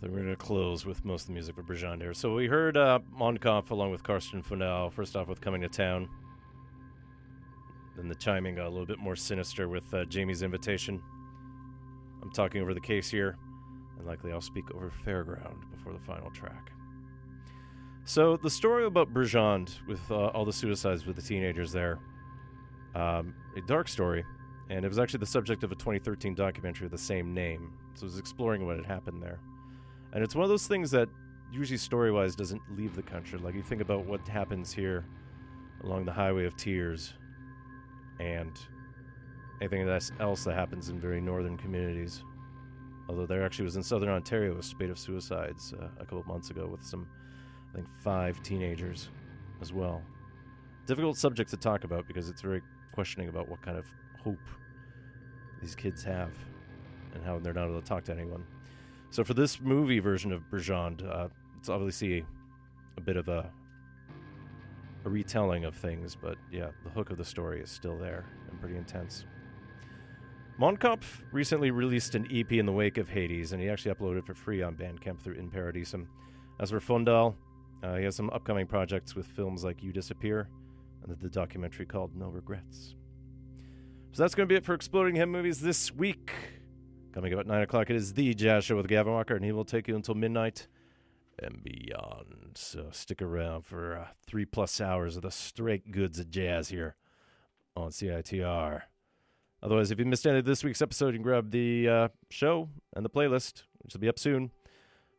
Then 0.00 0.12
we're 0.12 0.18
going 0.18 0.30
to 0.30 0.36
close 0.36 0.86
with 0.86 1.04
most 1.04 1.22
of 1.22 1.26
the 1.28 1.32
music 1.32 1.56
for 1.56 1.62
Bridgend 1.62 2.00
here. 2.00 2.14
So 2.14 2.32
we 2.34 2.46
heard 2.46 2.76
uh, 2.76 3.00
along 3.20 3.90
with 3.90 4.02
Karsten 4.04 4.42
Fundal, 4.42 4.92
first 4.92 5.16
off 5.16 5.26
with 5.26 5.40
Coming 5.40 5.62
to 5.62 5.68
Town. 5.68 6.08
Then 7.96 8.08
the 8.08 8.14
chiming 8.14 8.54
got 8.54 8.66
a 8.66 8.70
little 8.70 8.86
bit 8.86 9.00
more 9.00 9.16
sinister 9.16 9.68
with 9.68 9.92
uh, 9.92 10.04
Jamie's 10.04 10.42
invitation. 10.42 11.02
I'm 12.22 12.30
talking 12.30 12.62
over 12.62 12.74
the 12.74 12.80
case 12.80 13.10
here, 13.10 13.36
and 13.98 14.06
likely 14.06 14.32
I'll 14.32 14.40
speak 14.40 14.70
over 14.72 14.92
Fairground 15.04 15.68
before 15.72 15.92
the 15.92 15.98
final 15.98 16.30
track. 16.30 16.70
So 18.04 18.36
the 18.36 18.50
story 18.50 18.86
about 18.86 19.12
Bridgend 19.12 19.84
with 19.88 20.00
uh, 20.12 20.28
all 20.28 20.44
the 20.44 20.52
suicides 20.52 21.06
with 21.06 21.16
the 21.16 21.22
teenagers 21.22 21.72
there, 21.72 21.98
um, 22.94 23.34
a 23.56 23.60
dark 23.66 23.88
story, 23.88 24.24
and 24.70 24.84
it 24.84 24.88
was 24.88 25.00
actually 25.00 25.20
the 25.20 25.26
subject 25.26 25.64
of 25.64 25.72
a 25.72 25.74
2013 25.74 26.36
documentary 26.36 26.84
of 26.86 26.92
the 26.92 26.98
same 26.98 27.34
name. 27.34 27.72
So 27.94 28.04
it 28.04 28.10
was 28.10 28.18
exploring 28.18 28.64
what 28.64 28.76
had 28.76 28.86
happened 28.86 29.20
there. 29.20 29.40
And 30.12 30.24
it's 30.24 30.34
one 30.34 30.44
of 30.44 30.48
those 30.48 30.66
things 30.66 30.90
that 30.92 31.08
usually 31.52 31.76
story 31.76 32.10
wise 32.10 32.34
doesn't 32.34 32.62
leave 32.76 32.94
the 32.94 33.02
country. 33.02 33.38
Like 33.38 33.54
you 33.54 33.62
think 33.62 33.80
about 33.80 34.06
what 34.06 34.26
happens 34.26 34.72
here 34.72 35.04
along 35.82 36.04
the 36.04 36.12
Highway 36.12 36.44
of 36.44 36.56
Tears 36.56 37.14
and 38.20 38.52
anything 39.60 39.88
else 40.20 40.44
that 40.44 40.54
happens 40.54 40.88
in 40.88 41.00
very 41.00 41.20
northern 41.20 41.56
communities. 41.56 42.22
Although 43.08 43.26
there 43.26 43.44
actually 43.44 43.64
was 43.64 43.76
in 43.76 43.82
southern 43.82 44.10
Ontario 44.10 44.58
a 44.58 44.62
spate 44.62 44.90
of 44.90 44.98
suicides 44.98 45.72
uh, 45.80 45.88
a 45.98 46.04
couple 46.04 46.20
of 46.20 46.26
months 46.26 46.50
ago 46.50 46.66
with 46.66 46.82
some, 46.82 47.06
I 47.70 47.76
think, 47.76 47.88
five 48.02 48.42
teenagers 48.42 49.08
as 49.60 49.72
well. 49.72 50.02
Difficult 50.86 51.16
subject 51.16 51.50
to 51.50 51.56
talk 51.56 51.84
about 51.84 52.06
because 52.06 52.28
it's 52.28 52.42
very 52.42 52.62
questioning 52.92 53.28
about 53.28 53.48
what 53.48 53.62
kind 53.62 53.78
of 53.78 53.86
hope 54.22 54.38
these 55.60 55.74
kids 55.74 56.02
have 56.04 56.30
and 57.14 57.24
how 57.24 57.38
they're 57.38 57.54
not 57.54 57.68
able 57.68 57.80
to 57.80 57.86
talk 57.86 58.04
to 58.04 58.12
anyone. 58.12 58.44
So 59.10 59.24
for 59.24 59.34
this 59.34 59.60
movie 59.60 60.00
version 60.00 60.32
of 60.32 60.42
Bridgend, 60.50 61.06
uh, 61.08 61.28
it's 61.58 61.68
obviously 61.68 62.24
a 62.96 63.00
bit 63.00 63.16
of 63.16 63.28
a 63.28 63.50
a 65.04 65.08
retelling 65.08 65.64
of 65.64 65.74
things, 65.74 66.16
but 66.20 66.36
yeah, 66.50 66.68
the 66.84 66.90
hook 66.90 67.10
of 67.10 67.18
the 67.18 67.24
story 67.24 67.60
is 67.60 67.70
still 67.70 67.96
there 67.96 68.26
and 68.50 68.60
pretty 68.60 68.76
intense. 68.76 69.24
Mondkopf 70.60 71.22
recently 71.30 71.70
released 71.70 72.16
an 72.16 72.26
EP 72.32 72.52
in 72.52 72.66
the 72.66 72.72
wake 72.72 72.98
of 72.98 73.08
Hades, 73.08 73.52
and 73.52 73.62
he 73.62 73.68
actually 73.68 73.94
uploaded 73.94 74.18
it 74.18 74.26
for 74.26 74.34
free 74.34 74.60
on 74.60 74.74
Bandcamp 74.74 75.20
through 75.20 75.34
In 75.34 75.50
Paradisum. 75.50 76.06
As 76.58 76.70
for 76.70 76.80
Fundal, 76.80 77.36
uh, 77.84 77.94
he 77.94 78.04
has 78.04 78.16
some 78.16 78.28
upcoming 78.30 78.66
projects 78.66 79.14
with 79.14 79.26
films 79.26 79.62
like 79.62 79.82
You 79.82 79.92
Disappear 79.92 80.48
and 81.04 81.16
the 81.20 81.28
documentary 81.28 81.86
called 81.86 82.16
No 82.16 82.26
Regrets. 82.26 82.96
So 84.12 84.22
that's 84.22 84.34
going 84.34 84.48
to 84.48 84.52
be 84.52 84.56
it 84.56 84.64
for 84.64 84.74
Exploding 84.74 85.14
Head 85.14 85.28
Movies 85.28 85.60
this 85.60 85.94
week. 85.94 86.32
Coming 87.12 87.32
up 87.32 87.40
at 87.40 87.46
9 87.46 87.62
o'clock, 87.62 87.90
it 87.90 87.96
is 87.96 88.12
The 88.14 88.34
Jazz 88.34 88.64
Show 88.64 88.76
with 88.76 88.86
Gavin 88.86 89.12
Walker, 89.12 89.34
and 89.34 89.44
he 89.44 89.50
will 89.50 89.64
take 89.64 89.88
you 89.88 89.96
until 89.96 90.14
midnight 90.14 90.66
and 91.38 91.62
beyond. 91.62 92.52
So 92.54 92.88
stick 92.92 93.22
around 93.22 93.64
for 93.64 93.96
uh, 93.96 94.06
three 94.26 94.44
plus 94.44 94.80
hours 94.80 95.16
of 95.16 95.22
the 95.22 95.30
straight 95.30 95.90
goods 95.90 96.18
of 96.18 96.30
jazz 96.30 96.68
here 96.68 96.96
on 97.76 97.90
CITR. 97.90 98.82
Otherwise, 99.62 99.90
if 99.90 99.98
you 99.98 100.04
missed 100.04 100.26
any 100.26 100.38
of 100.38 100.44
this 100.44 100.62
week's 100.62 100.82
episode, 100.82 101.08
you 101.08 101.14
can 101.14 101.22
grab 101.22 101.50
the 101.50 101.88
uh, 101.88 102.08
show 102.30 102.68
and 102.94 103.04
the 103.04 103.10
playlist, 103.10 103.62
which 103.78 103.94
will 103.94 104.00
be 104.00 104.08
up 104.08 104.18
soon. 104.18 104.50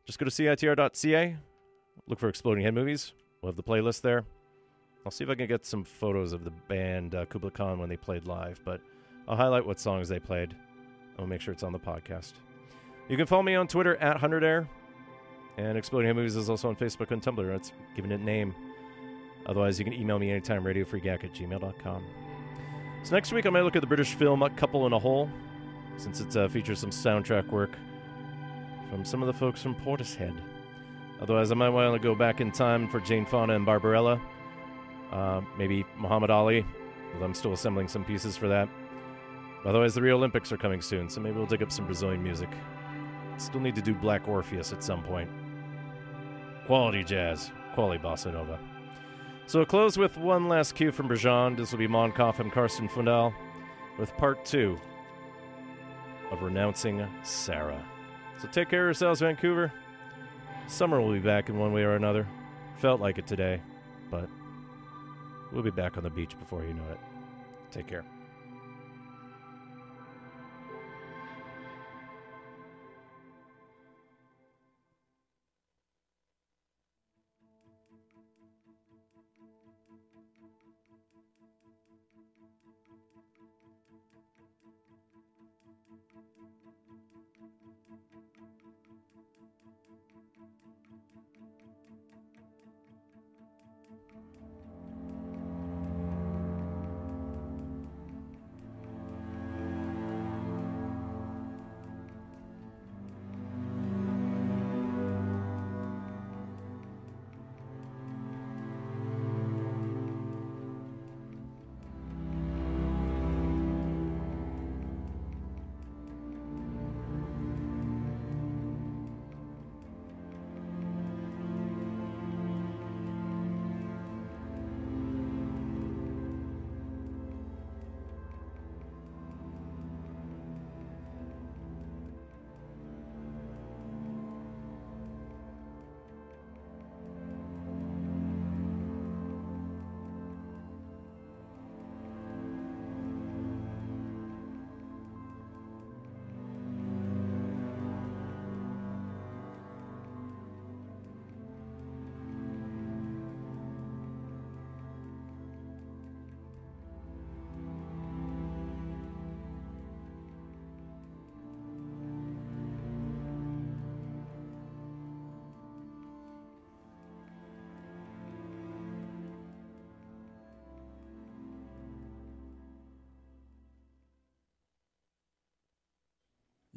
Just 0.04 0.18
go 0.18 0.24
to 0.24 0.30
CITR.ca, 0.30 1.36
look 2.06 2.18
for 2.18 2.28
Exploding 2.28 2.64
Head 2.64 2.74
Movies. 2.74 3.12
We'll 3.42 3.50
have 3.50 3.56
the 3.56 3.62
playlist 3.62 4.02
there. 4.02 4.24
I'll 5.04 5.10
see 5.10 5.24
if 5.24 5.30
I 5.30 5.34
can 5.34 5.46
get 5.46 5.66
some 5.66 5.84
photos 5.84 6.32
of 6.32 6.44
the 6.44 6.50
band 6.68 7.14
uh, 7.14 7.24
Kubla 7.26 7.50
Khan 7.50 7.78
when 7.78 7.88
they 7.88 7.96
played 7.96 8.26
live, 8.26 8.60
but 8.64 8.80
I'll 9.26 9.36
highlight 9.36 9.66
what 9.66 9.80
songs 9.80 10.08
they 10.08 10.20
played. 10.20 10.54
I'll 11.20 11.26
make 11.26 11.40
sure 11.40 11.52
it's 11.52 11.62
on 11.62 11.72
the 11.72 11.78
podcast. 11.78 12.32
You 13.08 13.16
can 13.16 13.26
follow 13.26 13.42
me 13.42 13.54
on 13.54 13.68
Twitter 13.68 13.96
at 13.96 14.16
100air. 14.16 14.66
And 15.58 15.76
Exploding 15.76 16.06
Head 16.06 16.16
Movies 16.16 16.36
is 16.36 16.48
also 16.48 16.68
on 16.68 16.76
Facebook 16.76 17.10
and 17.10 17.20
Tumblr. 17.20 17.54
It's 17.54 17.72
giving 17.94 18.10
it 18.10 18.20
a 18.20 18.24
name. 18.24 18.54
Otherwise, 19.46 19.78
you 19.78 19.84
can 19.84 19.92
email 19.92 20.18
me 20.18 20.30
anytime, 20.30 20.64
radiofreegack 20.64 21.24
at 21.24 21.34
gmail.com. 21.34 22.04
So 23.02 23.14
next 23.14 23.32
week, 23.32 23.46
I 23.46 23.50
might 23.50 23.62
look 23.62 23.76
at 23.76 23.80
the 23.80 23.86
British 23.86 24.14
film 24.14 24.42
A 24.42 24.50
Couple 24.50 24.86
in 24.86 24.92
a 24.92 24.98
Hole, 24.98 25.28
since 25.96 26.20
it 26.20 26.34
uh, 26.36 26.48
features 26.48 26.78
some 26.78 26.90
soundtrack 26.90 27.48
work 27.48 27.70
from 28.90 29.04
some 29.04 29.22
of 29.22 29.26
the 29.26 29.32
folks 29.32 29.62
from 29.62 29.74
Portishead. 29.74 30.34
Otherwise, 31.20 31.52
I 31.52 31.54
might 31.54 31.68
want 31.70 32.00
to 32.00 32.06
go 32.06 32.14
back 32.14 32.40
in 32.40 32.50
time 32.50 32.88
for 32.88 33.00
Jane 33.00 33.26
Fonda 33.26 33.54
and 33.54 33.66
Barbarella. 33.66 34.20
Uh, 35.12 35.42
maybe 35.58 35.84
Muhammad 35.98 36.30
Ali, 36.30 36.64
I'm 37.22 37.34
still 37.34 37.52
assembling 37.52 37.88
some 37.88 38.04
pieces 38.04 38.36
for 38.36 38.48
that. 38.48 38.68
Otherwise, 39.64 39.94
the 39.94 40.02
Rio 40.02 40.16
Olympics 40.16 40.52
are 40.52 40.56
coming 40.56 40.80
soon, 40.80 41.08
so 41.08 41.20
maybe 41.20 41.36
we'll 41.36 41.46
dig 41.46 41.62
up 41.62 41.70
some 41.70 41.84
Brazilian 41.84 42.22
music. 42.22 42.48
Still 43.36 43.60
need 43.60 43.74
to 43.74 43.82
do 43.82 43.94
Black 43.94 44.26
Orpheus 44.26 44.72
at 44.72 44.82
some 44.82 45.02
point. 45.02 45.30
Quality 46.66 47.04
jazz, 47.04 47.50
quality 47.74 48.02
bossa 48.02 48.32
nova. 48.32 48.58
So 49.46 49.58
we'll 49.58 49.66
close 49.66 49.98
with 49.98 50.16
one 50.16 50.48
last 50.48 50.74
cue 50.74 50.92
from 50.92 51.08
Bridgend. 51.08 51.56
This 51.56 51.72
will 51.72 51.78
be 51.78 51.88
Mondkopf 51.88 52.38
and 52.38 52.52
Karsten 52.52 52.88
Fundal 52.88 53.34
with 53.98 54.16
part 54.16 54.44
two 54.44 54.78
of 56.30 56.42
Renouncing 56.42 57.06
Sarah. 57.22 57.84
So 58.38 58.48
take 58.48 58.70
care 58.70 58.82
of 58.82 58.86
yourselves, 58.86 59.20
Vancouver. 59.20 59.72
Summer 60.68 61.00
will 61.00 61.12
be 61.12 61.18
back 61.18 61.48
in 61.48 61.58
one 61.58 61.72
way 61.72 61.82
or 61.82 61.96
another. 61.96 62.26
Felt 62.76 63.00
like 63.00 63.18
it 63.18 63.26
today, 63.26 63.60
but 64.10 64.28
we'll 65.52 65.62
be 65.64 65.70
back 65.70 65.96
on 65.96 66.04
the 66.04 66.10
beach 66.10 66.38
before 66.38 66.64
you 66.64 66.72
know 66.72 66.88
it. 66.92 66.98
Take 67.72 67.88
care. 67.88 68.04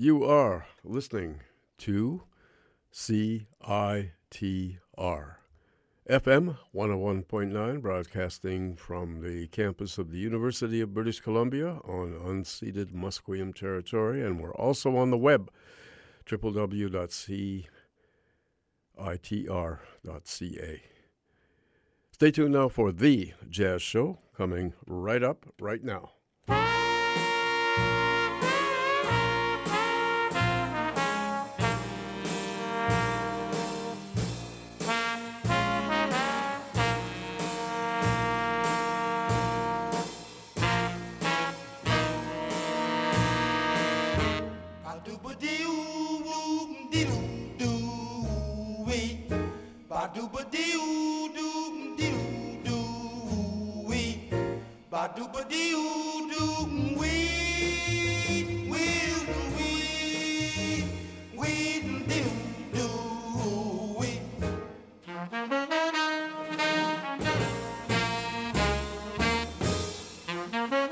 You 0.03 0.25
are 0.25 0.67
listening 0.83 1.39
to 1.77 2.23
CITR 2.91 3.45
FM 4.35 4.77
101.9, 6.75 7.81
broadcasting 7.81 8.75
from 8.75 9.21
the 9.21 9.47
campus 9.47 9.97
of 9.97 10.11
the 10.11 10.17
University 10.17 10.81
of 10.81 10.93
British 10.93 11.21
Columbia 11.21 11.79
on 11.85 12.19
unceded 12.21 12.91
Musqueam 12.91 13.55
territory. 13.55 14.21
And 14.21 14.41
we're 14.41 14.53
also 14.55 14.97
on 14.97 15.09
the 15.09 15.17
web, 15.17 15.49
www.citr 16.25 17.65
itr.ca. 18.99 20.83
Stay 22.11 22.31
tuned 22.31 22.53
now 22.53 22.67
for 22.67 22.91
The 22.91 23.31
Jazz 23.49 23.81
Show 23.81 24.19
coming 24.35 24.73
right 24.85 25.23
up 25.23 25.45
right 25.61 25.81
now. 25.81 26.11